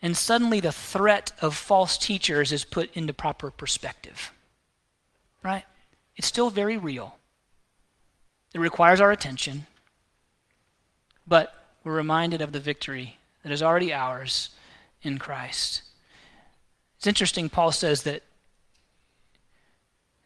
And 0.00 0.16
suddenly 0.16 0.60
the 0.60 0.72
threat 0.72 1.32
of 1.40 1.56
false 1.56 1.98
teachers 1.98 2.52
is 2.52 2.64
put 2.64 2.94
into 2.94 3.12
proper 3.12 3.50
perspective. 3.50 4.32
Right? 5.42 5.64
It's 6.16 6.26
still 6.26 6.50
very 6.50 6.76
real. 6.76 7.16
It 8.54 8.60
requires 8.60 9.00
our 9.00 9.10
attention. 9.10 9.66
But 11.26 11.54
we're 11.84 11.96
reminded 11.96 12.40
of 12.40 12.52
the 12.52 12.60
victory 12.60 13.18
that 13.42 13.52
is 13.52 13.62
already 13.62 13.92
ours 13.92 14.50
in 15.02 15.18
Christ. 15.18 15.82
It's 16.96 17.06
interesting, 17.06 17.48
Paul 17.48 17.72
says 17.72 18.02
that 18.02 18.22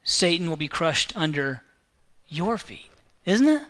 Satan 0.05 0.49
will 0.49 0.57
be 0.57 0.69
crushed 0.69 1.13
under 1.17 1.63
your 2.29 2.59
feet, 2.59 2.91
isn't 3.25 3.49
it? 3.49 3.63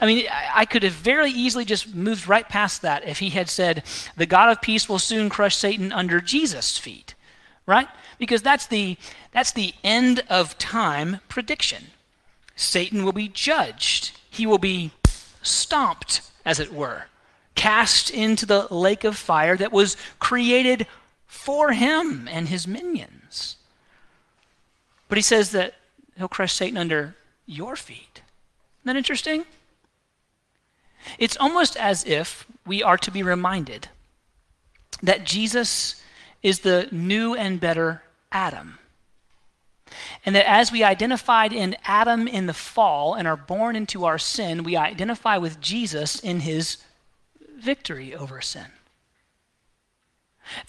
I 0.00 0.06
mean, 0.06 0.26
I 0.30 0.66
could 0.66 0.82
have 0.82 0.92
very 0.92 1.30
easily 1.30 1.64
just 1.64 1.94
moved 1.94 2.28
right 2.28 2.46
past 2.46 2.82
that 2.82 3.08
if 3.08 3.18
he 3.18 3.30
had 3.30 3.48
said, 3.48 3.82
the 4.16 4.26
God 4.26 4.50
of 4.50 4.60
peace 4.60 4.88
will 4.88 4.98
soon 4.98 5.30
crush 5.30 5.56
Satan 5.56 5.90
under 5.90 6.20
Jesus' 6.20 6.76
feet, 6.76 7.14
right? 7.64 7.88
Because 8.18 8.42
that's 8.42 8.66
the, 8.66 8.98
that's 9.32 9.52
the 9.52 9.72
end 9.82 10.22
of 10.28 10.58
time 10.58 11.20
prediction. 11.28 11.86
Satan 12.56 13.04
will 13.04 13.12
be 13.12 13.28
judged, 13.28 14.12
he 14.28 14.46
will 14.46 14.58
be 14.58 14.90
stomped, 15.42 16.20
as 16.44 16.60
it 16.60 16.72
were, 16.72 17.04
cast 17.54 18.10
into 18.10 18.44
the 18.44 18.68
lake 18.70 19.04
of 19.04 19.16
fire 19.16 19.56
that 19.56 19.72
was 19.72 19.96
created 20.18 20.86
for 21.26 21.72
him 21.72 22.28
and 22.30 22.48
his 22.48 22.66
minions. 22.66 23.56
But 25.08 25.18
he 25.18 25.22
says 25.22 25.52
that 25.52 25.74
he'll 26.18 26.28
crush 26.28 26.52
Satan 26.52 26.76
under 26.76 27.16
your 27.46 27.76
feet. 27.76 28.20
Isn't 28.82 28.84
that 28.84 28.96
interesting? 28.96 29.46
It's 31.18 31.36
almost 31.36 31.76
as 31.76 32.04
if 32.04 32.46
we 32.66 32.82
are 32.82 32.98
to 32.98 33.10
be 33.10 33.22
reminded 33.22 33.88
that 35.02 35.24
Jesus 35.24 36.02
is 36.42 36.60
the 36.60 36.88
new 36.90 37.34
and 37.34 37.60
better 37.60 38.02
Adam. 38.32 38.78
And 40.24 40.34
that 40.34 40.48
as 40.48 40.72
we 40.72 40.82
identified 40.82 41.52
in 41.52 41.76
Adam 41.84 42.26
in 42.26 42.46
the 42.46 42.54
fall 42.54 43.14
and 43.14 43.26
are 43.28 43.36
born 43.36 43.76
into 43.76 44.04
our 44.04 44.18
sin, 44.18 44.64
we 44.64 44.76
identify 44.76 45.36
with 45.36 45.60
Jesus 45.60 46.18
in 46.18 46.40
his 46.40 46.78
victory 47.56 48.14
over 48.14 48.40
sin. 48.40 48.66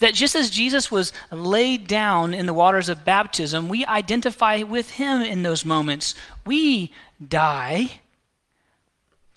That 0.00 0.14
just 0.14 0.34
as 0.34 0.50
Jesus 0.50 0.90
was 0.90 1.12
laid 1.30 1.86
down 1.86 2.34
in 2.34 2.46
the 2.46 2.54
waters 2.54 2.88
of 2.88 3.04
baptism, 3.04 3.68
we 3.68 3.86
identify 3.86 4.62
with 4.62 4.90
him 4.90 5.22
in 5.22 5.42
those 5.42 5.64
moments. 5.64 6.14
We 6.44 6.92
die 7.26 8.00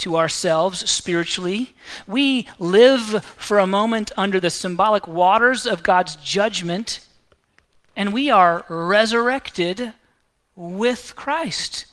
to 0.01 0.17
ourselves 0.17 0.89
spiritually. 0.89 1.73
We 2.05 2.47
live 2.59 3.23
for 3.37 3.59
a 3.59 3.67
moment 3.67 4.11
under 4.17 4.39
the 4.39 4.49
symbolic 4.49 5.07
waters 5.07 5.65
of 5.65 5.83
God's 5.83 6.15
judgment, 6.17 7.05
and 7.95 8.13
we 8.13 8.29
are 8.29 8.65
resurrected 8.69 9.93
with 10.55 11.15
Christ. 11.15 11.85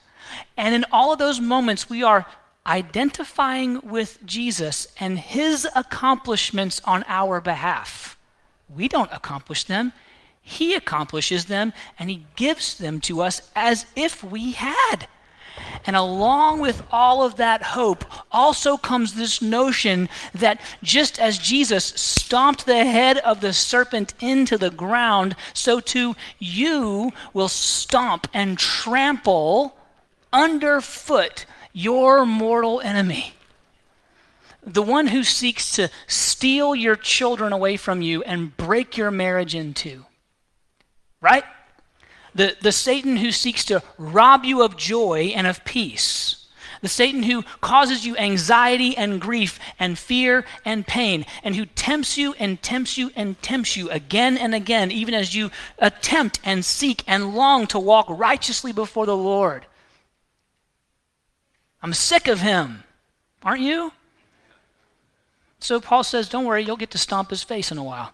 And 0.57 0.75
in 0.75 0.85
all 0.93 1.13
of 1.13 1.19
those 1.19 1.41
moments, 1.41 1.89
we 1.89 2.03
are 2.03 2.27
identifying 2.67 3.81
with 3.83 4.19
Jesus 4.27 4.89
and 5.01 5.19
his 5.19 5.67
accomplishments 5.75 6.81
on 6.85 7.05
our 7.09 7.41
behalf. 7.41 8.19
We 8.69 8.89
don't 8.89 9.13
accomplish 9.13 9.65
them. 9.65 9.93
He 10.43 10.75
accomplishes 10.75 11.47
them 11.47 11.73
and 11.99 12.11
he 12.11 12.25
gives 12.37 12.77
them 12.79 13.01
to 13.03 13.23
us 13.23 13.43
as 13.57 13.87
if 13.97 14.23
we 14.23 14.53
had. 14.53 15.09
And 15.87 15.97
along 15.97 16.61
with 16.61 16.83
all 16.91 17.23
of 17.23 17.37
that 17.37 17.63
hope 17.63 18.05
also 18.31 18.77
comes 18.77 19.15
this 19.15 19.41
notion 19.41 20.09
that 20.35 20.61
just 20.83 21.19
as 21.19 21.39
Jesus 21.39 21.85
stomped 21.85 22.67
the 22.67 22.85
head 22.85 23.19
of 23.19 23.41
the 23.41 23.53
serpent 23.53 24.15
into 24.21 24.59
the 24.59 24.71
ground, 24.71 25.37
so 25.55 25.81
too 25.81 26.15
you 26.39 27.13
will 27.33 27.49
stomp 27.49 28.29
and 28.35 28.59
trample 28.59 29.77
underfoot 30.33 31.47
your 31.73 32.27
mortal 32.27 32.81
enemy. 32.81 33.35
The 34.63 34.83
one 34.83 35.07
who 35.07 35.25
seeks 35.25 35.77
to 35.77 35.89
steal 36.07 36.75
your 36.75 36.97
children 36.97 37.53
away 37.53 37.77
from 37.77 38.03
you 38.03 38.23
and 38.25 38.55
break 38.57 38.97
your 38.97 39.11
marriage 39.11 39.55
in 39.55 39.73
two. 39.73 40.05
Right? 41.21 41.45
The, 42.39 42.57
the 42.61 42.71
Satan 42.71 43.17
who 43.17 43.33
seeks 43.33 43.65
to 43.65 43.83
rob 43.99 44.45
you 44.45 44.63
of 44.63 44.77
joy 44.77 45.33
and 45.35 45.45
of 45.45 45.65
peace, 45.65 46.47
the 46.81 46.89
Satan 46.89 47.25
who 47.25 47.43
causes 47.61 48.07
you 48.07 48.17
anxiety 48.17 48.97
and 48.97 49.21
grief 49.21 49.59
and 49.81 49.99
fear 49.99 50.45
and 50.65 50.87
pain, 50.87 51.27
and 51.43 51.57
who 51.57 51.67
tempts 51.67 52.17
you 52.17 52.35
and 52.35 52.63
tempts 52.63 52.97
you 52.97 53.11
and 53.17 53.43
tempts 53.43 53.77
you 53.77 53.91
again 53.91 54.39
and 54.39 54.55
again, 54.55 54.93
even 54.93 55.15
as 55.15 55.35
you 55.35 55.51
attempt 55.81 56.39
and 56.45 56.65
seek 56.65 57.03
and 57.09 57.35
long 57.35 57.67
to 57.67 57.79
walk 57.81 58.07
righteously 58.09 58.71
before 58.71 59.05
the 59.05 59.17
Lord. 59.17 59.67
I'm 61.83 61.93
sick 61.93 62.29
of 62.29 62.39
him, 62.39 62.85
aren't 63.43 63.63
you? 63.63 63.91
So 65.59 65.81
Paul 65.81 66.05
says, 66.05 66.29
Don't 66.29 66.45
worry, 66.45 66.63
you'll 66.63 66.77
get 66.77 66.93
to 66.93 66.99
stomp 66.99 67.31
his 67.31 67.43
face 67.43 67.73
in 67.73 67.79
a 67.79 67.85
while. 67.85 68.13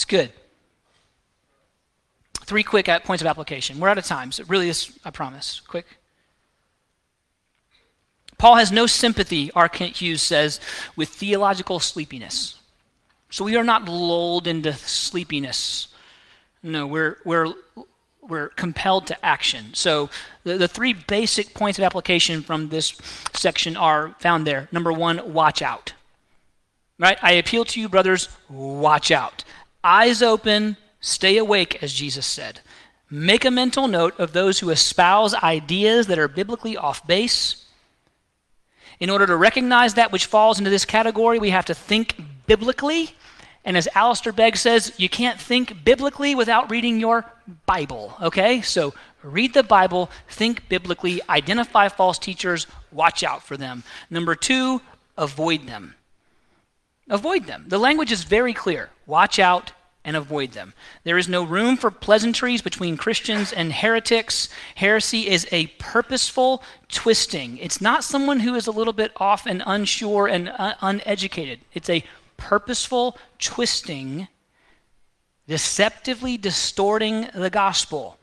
It's 0.00 0.06
good. 0.06 0.32
Three 2.46 2.62
quick 2.62 2.86
points 3.04 3.20
of 3.20 3.26
application. 3.26 3.78
We're 3.78 3.90
out 3.90 3.98
of 3.98 4.06
time, 4.06 4.32
so 4.32 4.44
really 4.44 4.70
is, 4.70 4.98
I 5.04 5.10
promise. 5.10 5.60
Quick. 5.60 5.84
Paul 8.38 8.56
has 8.56 8.72
no 8.72 8.86
sympathy, 8.86 9.50
R. 9.54 9.68
Kent 9.68 9.98
Hughes 9.98 10.22
says, 10.22 10.58
with 10.96 11.10
theological 11.10 11.80
sleepiness. 11.80 12.58
So 13.28 13.44
we 13.44 13.56
are 13.56 13.62
not 13.62 13.90
lulled 13.90 14.46
into 14.46 14.72
sleepiness. 14.72 15.88
No, 16.62 16.86
we're, 16.86 17.18
we're, 17.26 17.52
we're 18.22 18.48
compelled 18.48 19.06
to 19.08 19.22
action. 19.22 19.74
So 19.74 20.08
the, 20.44 20.56
the 20.56 20.66
three 20.68 20.94
basic 20.94 21.52
points 21.52 21.78
of 21.78 21.84
application 21.84 22.40
from 22.40 22.70
this 22.70 22.98
section 23.34 23.76
are 23.76 24.16
found 24.18 24.46
there. 24.46 24.66
Number 24.72 24.94
one, 24.94 25.34
watch 25.34 25.60
out. 25.60 25.92
Right? 26.98 27.18
I 27.22 27.32
appeal 27.32 27.66
to 27.66 27.80
you, 27.80 27.90
brothers, 27.90 28.30
watch 28.48 29.10
out. 29.10 29.44
Eyes 29.82 30.22
open, 30.22 30.76
stay 31.00 31.36
awake, 31.36 31.82
as 31.82 31.92
Jesus 31.92 32.26
said. 32.26 32.60
Make 33.10 33.44
a 33.44 33.50
mental 33.50 33.88
note 33.88 34.18
of 34.20 34.32
those 34.32 34.60
who 34.60 34.70
espouse 34.70 35.34
ideas 35.34 36.06
that 36.06 36.18
are 36.18 36.28
biblically 36.28 36.76
off 36.76 37.06
base 37.06 37.66
in 39.00 39.08
order 39.08 39.26
to 39.26 39.36
recognize 39.36 39.94
that 39.94 40.12
which 40.12 40.26
falls 40.26 40.58
into 40.58 40.70
this 40.70 40.84
category, 40.84 41.38
we 41.38 41.50
have 41.50 41.64
to 41.66 41.74
think 41.74 42.16
biblically. 42.46 43.14
And 43.64 43.76
as 43.76 43.88
Alistair 43.94 44.32
Begg 44.32 44.56
says, 44.56 44.92
you 44.98 45.08
can't 45.08 45.40
think 45.40 45.84
biblically 45.84 46.34
without 46.34 46.70
reading 46.70 47.00
your 47.00 47.24
Bible, 47.64 48.14
okay? 48.20 48.60
So 48.60 48.94
read 49.22 49.54
the 49.54 49.62
Bible, 49.62 50.10
think 50.28 50.68
biblically, 50.68 51.20
identify 51.28 51.88
false 51.88 52.18
teachers, 52.18 52.66
watch 52.92 53.24
out 53.24 53.42
for 53.42 53.56
them. 53.56 53.84
Number 54.10 54.34
two, 54.34 54.82
avoid 55.16 55.66
them. 55.66 55.94
Avoid 57.08 57.46
them. 57.46 57.64
The 57.68 57.78
language 57.78 58.12
is 58.12 58.22
very 58.22 58.52
clear. 58.52 58.90
Watch 59.10 59.40
out, 59.40 59.72
and 60.04 60.16
avoid 60.16 60.52
them. 60.52 60.72
There 61.04 61.18
is 61.18 61.28
no 61.28 61.44
room 61.44 61.76
for 61.76 61.90
pleasantries 61.90 62.62
between 62.62 62.96
Christians 62.96 63.52
and 63.52 63.72
heretics. 63.72 64.48
Heresy 64.76 65.28
is 65.28 65.46
a 65.52 65.66
purposeful 65.78 66.62
twisting. 66.88 67.58
It's 67.58 67.80
not 67.80 68.04
someone 68.04 68.40
who 68.40 68.54
is 68.54 68.66
a 68.66 68.72
little 68.72 68.92
bit 68.92 69.12
off 69.16 69.46
and 69.46 69.62
unsure 69.66 70.26
and 70.26 70.48
uh, 70.48 70.74
uneducated. 70.80 71.60
It's 71.74 71.90
a 71.90 72.04
purposeful 72.36 73.18
twisting, 73.38 74.28
deceptively 75.46 76.38
distorting 76.38 77.28
the 77.34 77.50
gospel. 77.50 78.18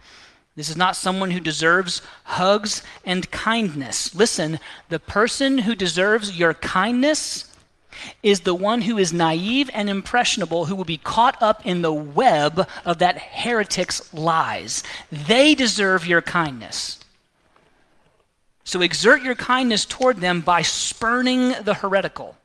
This 0.56 0.70
is 0.70 0.78
not 0.78 0.96
someone 0.96 1.30
who 1.30 1.40
deserves 1.40 2.02
hugs 2.24 2.82
and 3.06 3.30
kindness. 3.30 4.16
Listen, 4.16 4.60
the 4.90 5.00
person 5.00 5.60
who 5.60 5.76
deserves 5.76 6.40
your 6.40 6.56
kindness 6.56 7.46
is 8.24 8.42
the 8.42 8.56
one 8.56 8.82
who 8.82 8.98
is 8.98 9.14
naive 9.14 9.70
and 9.74 9.90
impressionable 9.90 10.66
who 10.66 10.76
will 10.76 10.86
be 10.86 10.98
caught 10.98 11.42
up 11.42 11.66
in 11.66 11.82
the 11.82 11.94
web 11.94 12.68
of 12.86 13.00
that 13.00 13.18
heretic's 13.18 14.14
lies. 14.14 14.84
They 15.12 15.56
deserve 15.56 16.06
your 16.06 16.22
kindness. 16.22 17.00
So 18.64 18.82
exert 18.82 19.22
your 19.22 19.36
kindness 19.36 19.86
toward 19.86 20.18
them 20.18 20.42
by 20.42 20.62
spurning 20.62 21.54
the 21.64 21.76
heretical. 21.76 22.36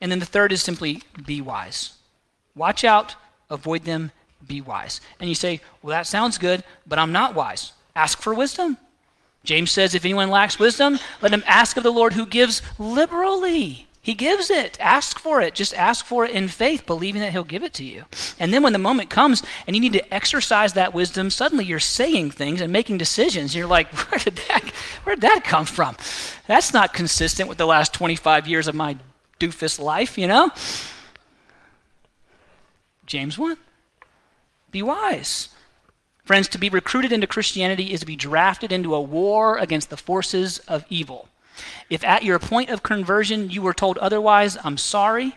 And 0.00 0.10
then 0.10 0.18
the 0.18 0.26
third 0.26 0.50
is 0.50 0.62
simply 0.62 1.02
be 1.26 1.42
wise. 1.42 1.92
Watch 2.54 2.84
out, 2.84 3.16
avoid 3.50 3.84
them, 3.84 4.12
be 4.46 4.60
wise. 4.62 5.00
And 5.20 5.28
you 5.28 5.34
say, 5.34 5.60
well, 5.82 5.90
that 5.90 6.06
sounds 6.06 6.38
good, 6.38 6.64
but 6.86 6.98
I'm 6.98 7.12
not 7.12 7.34
wise. 7.34 7.72
Ask 7.94 8.22
for 8.22 8.32
wisdom. 8.32 8.78
James 9.44 9.70
says, 9.70 9.94
if 9.94 10.04
anyone 10.04 10.30
lacks 10.30 10.58
wisdom, 10.58 10.98
let 11.22 11.32
him 11.32 11.44
ask 11.46 11.76
of 11.76 11.82
the 11.82 11.92
Lord 11.92 12.12
who 12.12 12.26
gives 12.26 12.62
liberally 12.78 13.86
he 14.02 14.14
gives 14.14 14.50
it. 14.50 14.78
Ask 14.80 15.18
for 15.18 15.42
it. 15.42 15.54
Just 15.54 15.74
ask 15.74 16.06
for 16.06 16.24
it 16.24 16.30
in 16.30 16.48
faith, 16.48 16.86
believing 16.86 17.20
that 17.20 17.32
He'll 17.32 17.44
give 17.44 17.62
it 17.62 17.74
to 17.74 17.84
you. 17.84 18.04
And 18.38 18.52
then 18.52 18.62
when 18.62 18.72
the 18.72 18.78
moment 18.78 19.10
comes 19.10 19.42
and 19.66 19.76
you 19.76 19.80
need 19.80 19.92
to 19.92 20.14
exercise 20.14 20.72
that 20.72 20.94
wisdom, 20.94 21.28
suddenly 21.28 21.66
you're 21.66 21.78
saying 21.78 22.30
things 22.30 22.62
and 22.62 22.72
making 22.72 22.96
decisions. 22.96 23.54
You're 23.54 23.66
like, 23.66 23.92
where 24.10 24.18
did 24.18 24.36
that, 24.48 24.62
where 25.04 25.16
did 25.16 25.22
that 25.22 25.44
come 25.44 25.66
from? 25.66 25.96
That's 26.46 26.72
not 26.72 26.94
consistent 26.94 27.48
with 27.48 27.58
the 27.58 27.66
last 27.66 27.92
25 27.92 28.48
years 28.48 28.68
of 28.68 28.74
my 28.74 28.96
doofus 29.38 29.78
life, 29.78 30.16
you 30.16 30.26
know? 30.26 30.50
James 33.04 33.36
1. 33.36 33.58
Be 34.70 34.82
wise. 34.82 35.50
Friends, 36.24 36.48
to 36.48 36.58
be 36.58 36.70
recruited 36.70 37.12
into 37.12 37.26
Christianity 37.26 37.92
is 37.92 38.00
to 38.00 38.06
be 38.06 38.16
drafted 38.16 38.72
into 38.72 38.94
a 38.94 39.00
war 39.00 39.58
against 39.58 39.90
the 39.90 39.96
forces 39.96 40.58
of 40.60 40.84
evil. 40.88 41.28
If 41.88 42.04
at 42.04 42.24
your 42.24 42.38
point 42.38 42.70
of 42.70 42.82
conversion 42.82 43.50
you 43.50 43.62
were 43.62 43.74
told 43.74 43.98
otherwise, 43.98 44.56
I'm 44.62 44.78
sorry. 44.78 45.36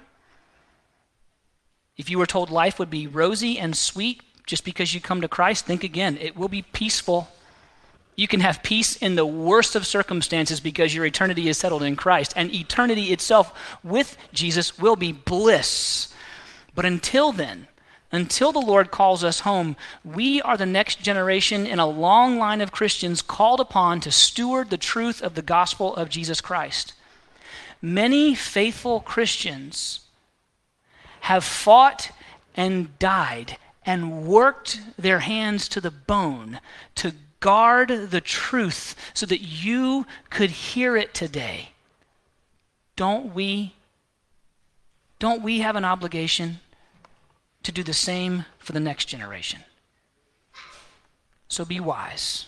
If 1.97 2.09
you 2.09 2.17
were 2.17 2.25
told 2.25 2.49
life 2.49 2.79
would 2.79 2.89
be 2.89 3.07
rosy 3.07 3.59
and 3.59 3.75
sweet 3.75 4.21
just 4.45 4.65
because 4.65 4.93
you 4.93 5.01
come 5.01 5.21
to 5.21 5.27
Christ, 5.27 5.65
think 5.65 5.83
again. 5.83 6.17
It 6.19 6.35
will 6.35 6.49
be 6.49 6.61
peaceful. 6.61 7.29
You 8.15 8.27
can 8.27 8.41
have 8.41 8.61
peace 8.61 8.95
in 8.95 9.15
the 9.15 9.25
worst 9.25 9.75
of 9.75 9.87
circumstances 9.87 10.59
because 10.59 10.93
your 10.93 11.05
eternity 11.05 11.49
is 11.49 11.57
settled 11.57 11.83
in 11.83 11.95
Christ. 11.95 12.33
And 12.35 12.53
eternity 12.53 13.11
itself 13.11 13.77
with 13.83 14.17
Jesus 14.33 14.77
will 14.77 14.95
be 14.95 15.11
bliss. 15.11 16.13
But 16.75 16.85
until 16.85 17.31
then, 17.31 17.67
until 18.13 18.51
the 18.51 18.59
Lord 18.59 18.91
calls 18.91 19.23
us 19.23 19.39
home, 19.39 19.75
we 20.05 20.39
are 20.43 20.55
the 20.55 20.67
next 20.67 21.01
generation 21.01 21.65
in 21.65 21.79
a 21.79 21.87
long 21.87 22.37
line 22.37 22.61
of 22.61 22.71
Christians 22.71 23.23
called 23.23 23.59
upon 23.59 23.99
to 24.01 24.11
steward 24.11 24.69
the 24.69 24.77
truth 24.77 25.19
of 25.21 25.33
the 25.33 25.41
gospel 25.41 25.95
of 25.95 26.09
Jesus 26.09 26.39
Christ. 26.39 26.93
Many 27.81 28.35
faithful 28.35 28.99
Christians 28.99 30.01
have 31.21 31.43
fought 31.43 32.11
and 32.55 32.97
died 32.99 33.57
and 33.83 34.27
worked 34.27 34.79
their 34.97 35.19
hands 35.19 35.67
to 35.69 35.81
the 35.81 35.91
bone 35.91 36.59
to 36.95 37.13
guard 37.39 38.11
the 38.11 38.21
truth 38.21 38.95
so 39.15 39.25
that 39.25 39.41
you 39.41 40.05
could 40.29 40.51
hear 40.51 40.95
it 40.95 41.15
today. 41.15 41.69
Don't 42.95 43.33
we? 43.33 43.73
Don't 45.17 45.41
we 45.41 45.59
have 45.59 45.75
an 45.75 45.83
obligation 45.83 46.59
to 47.63 47.71
do 47.71 47.83
the 47.83 47.93
same 47.93 48.45
for 48.59 48.73
the 48.73 48.79
next 48.79 49.05
generation. 49.05 49.63
So 51.47 51.65
be 51.65 51.79
wise. 51.79 52.45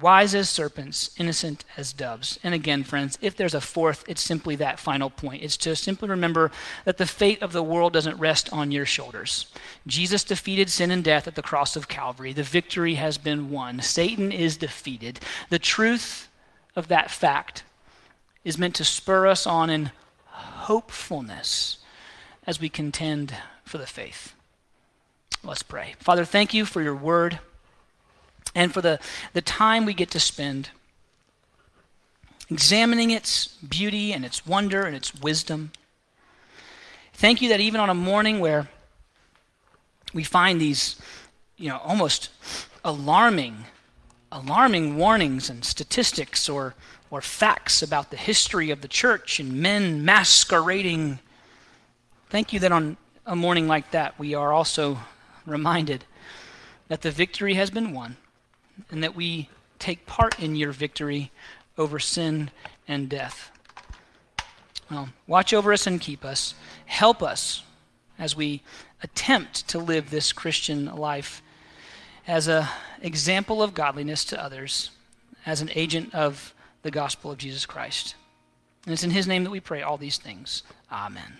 Wise 0.00 0.34
as 0.34 0.48
serpents, 0.48 1.14
innocent 1.18 1.66
as 1.76 1.92
doves. 1.92 2.38
And 2.42 2.54
again, 2.54 2.82
friends, 2.82 3.18
if 3.20 3.36
there's 3.36 3.52
a 3.52 3.60
fourth, 3.60 4.04
it's 4.08 4.22
simply 4.22 4.56
that 4.56 4.80
final 4.80 5.10
point. 5.10 5.42
It's 5.42 5.58
to 5.58 5.76
simply 5.76 6.08
remember 6.08 6.50
that 6.86 6.96
the 6.96 7.06
fate 7.06 7.42
of 7.42 7.52
the 7.52 7.62
world 7.62 7.92
doesn't 7.92 8.18
rest 8.18 8.50
on 8.52 8.70
your 8.70 8.86
shoulders. 8.86 9.52
Jesus 9.86 10.24
defeated 10.24 10.70
sin 10.70 10.90
and 10.90 11.04
death 11.04 11.28
at 11.28 11.34
the 11.34 11.42
cross 11.42 11.76
of 11.76 11.88
Calvary. 11.88 12.32
The 12.32 12.42
victory 12.42 12.94
has 12.94 13.18
been 13.18 13.50
won. 13.50 13.80
Satan 13.82 14.32
is 14.32 14.56
defeated. 14.56 15.20
The 15.50 15.58
truth 15.58 16.28
of 16.74 16.88
that 16.88 17.10
fact 17.10 17.62
is 18.44 18.56
meant 18.56 18.74
to 18.76 18.84
spur 18.84 19.26
us 19.26 19.46
on 19.46 19.68
in 19.68 19.90
hopefulness 20.24 21.76
as 22.46 22.58
we 22.58 22.70
contend 22.70 23.34
for 23.64 23.78
the 23.78 23.86
faith. 23.86 24.34
Let's 25.44 25.62
pray. 25.62 25.94
Father, 25.98 26.24
thank 26.24 26.54
you 26.54 26.64
for 26.64 26.82
your 26.82 26.94
word 26.94 27.40
and 28.54 28.72
for 28.72 28.80
the, 28.80 29.00
the 29.32 29.42
time 29.42 29.84
we 29.84 29.94
get 29.94 30.10
to 30.12 30.20
spend 30.20 30.70
examining 32.50 33.10
its 33.10 33.46
beauty 33.56 34.12
and 34.12 34.24
its 34.24 34.46
wonder 34.46 34.82
and 34.82 34.94
its 34.94 35.14
wisdom. 35.14 35.72
Thank 37.14 37.40
you 37.40 37.48
that 37.48 37.60
even 37.60 37.80
on 37.80 37.88
a 37.88 37.94
morning 37.94 38.40
where 38.40 38.68
we 40.12 40.22
find 40.22 40.60
these, 40.60 40.96
you 41.56 41.68
know, 41.68 41.78
almost 41.78 42.28
alarming, 42.84 43.64
alarming 44.30 44.96
warnings 44.96 45.48
and 45.48 45.64
statistics 45.64 46.48
or, 46.48 46.74
or 47.10 47.20
facts 47.20 47.82
about 47.82 48.10
the 48.10 48.16
history 48.16 48.70
of 48.70 48.80
the 48.80 48.88
church 48.88 49.40
and 49.40 49.54
men 49.54 50.04
masquerading. 50.04 51.18
Thank 52.28 52.52
you 52.52 52.60
that 52.60 52.72
on 52.72 52.96
a 53.26 53.36
morning 53.36 53.68
like 53.68 53.90
that, 53.92 54.18
we 54.18 54.34
are 54.34 54.52
also 54.52 54.98
reminded 55.46 56.04
that 56.88 57.02
the 57.02 57.10
victory 57.10 57.54
has 57.54 57.70
been 57.70 57.92
won 57.92 58.16
and 58.90 59.02
that 59.02 59.14
we 59.14 59.48
take 59.78 60.06
part 60.06 60.38
in 60.40 60.56
your 60.56 60.72
victory 60.72 61.30
over 61.78 61.98
sin 61.98 62.50
and 62.86 63.08
death. 63.08 63.50
Well, 64.90 65.08
watch 65.26 65.54
over 65.54 65.72
us 65.72 65.86
and 65.86 66.00
keep 66.00 66.24
us. 66.24 66.54
Help 66.86 67.22
us 67.22 67.62
as 68.18 68.36
we 68.36 68.62
attempt 69.02 69.66
to 69.68 69.78
live 69.78 70.10
this 70.10 70.32
Christian 70.32 70.86
life 70.96 71.42
as 72.26 72.46
an 72.46 72.66
example 73.00 73.62
of 73.62 73.74
godliness 73.74 74.24
to 74.26 74.42
others, 74.42 74.90
as 75.44 75.60
an 75.60 75.70
agent 75.74 76.14
of 76.14 76.54
the 76.82 76.90
gospel 76.90 77.30
of 77.30 77.38
Jesus 77.38 77.66
Christ. 77.66 78.14
And 78.84 78.92
it's 78.92 79.02
in 79.02 79.10
his 79.10 79.26
name 79.26 79.44
that 79.44 79.50
we 79.50 79.60
pray 79.60 79.82
all 79.82 79.96
these 79.96 80.18
things. 80.18 80.62
Amen. 80.90 81.38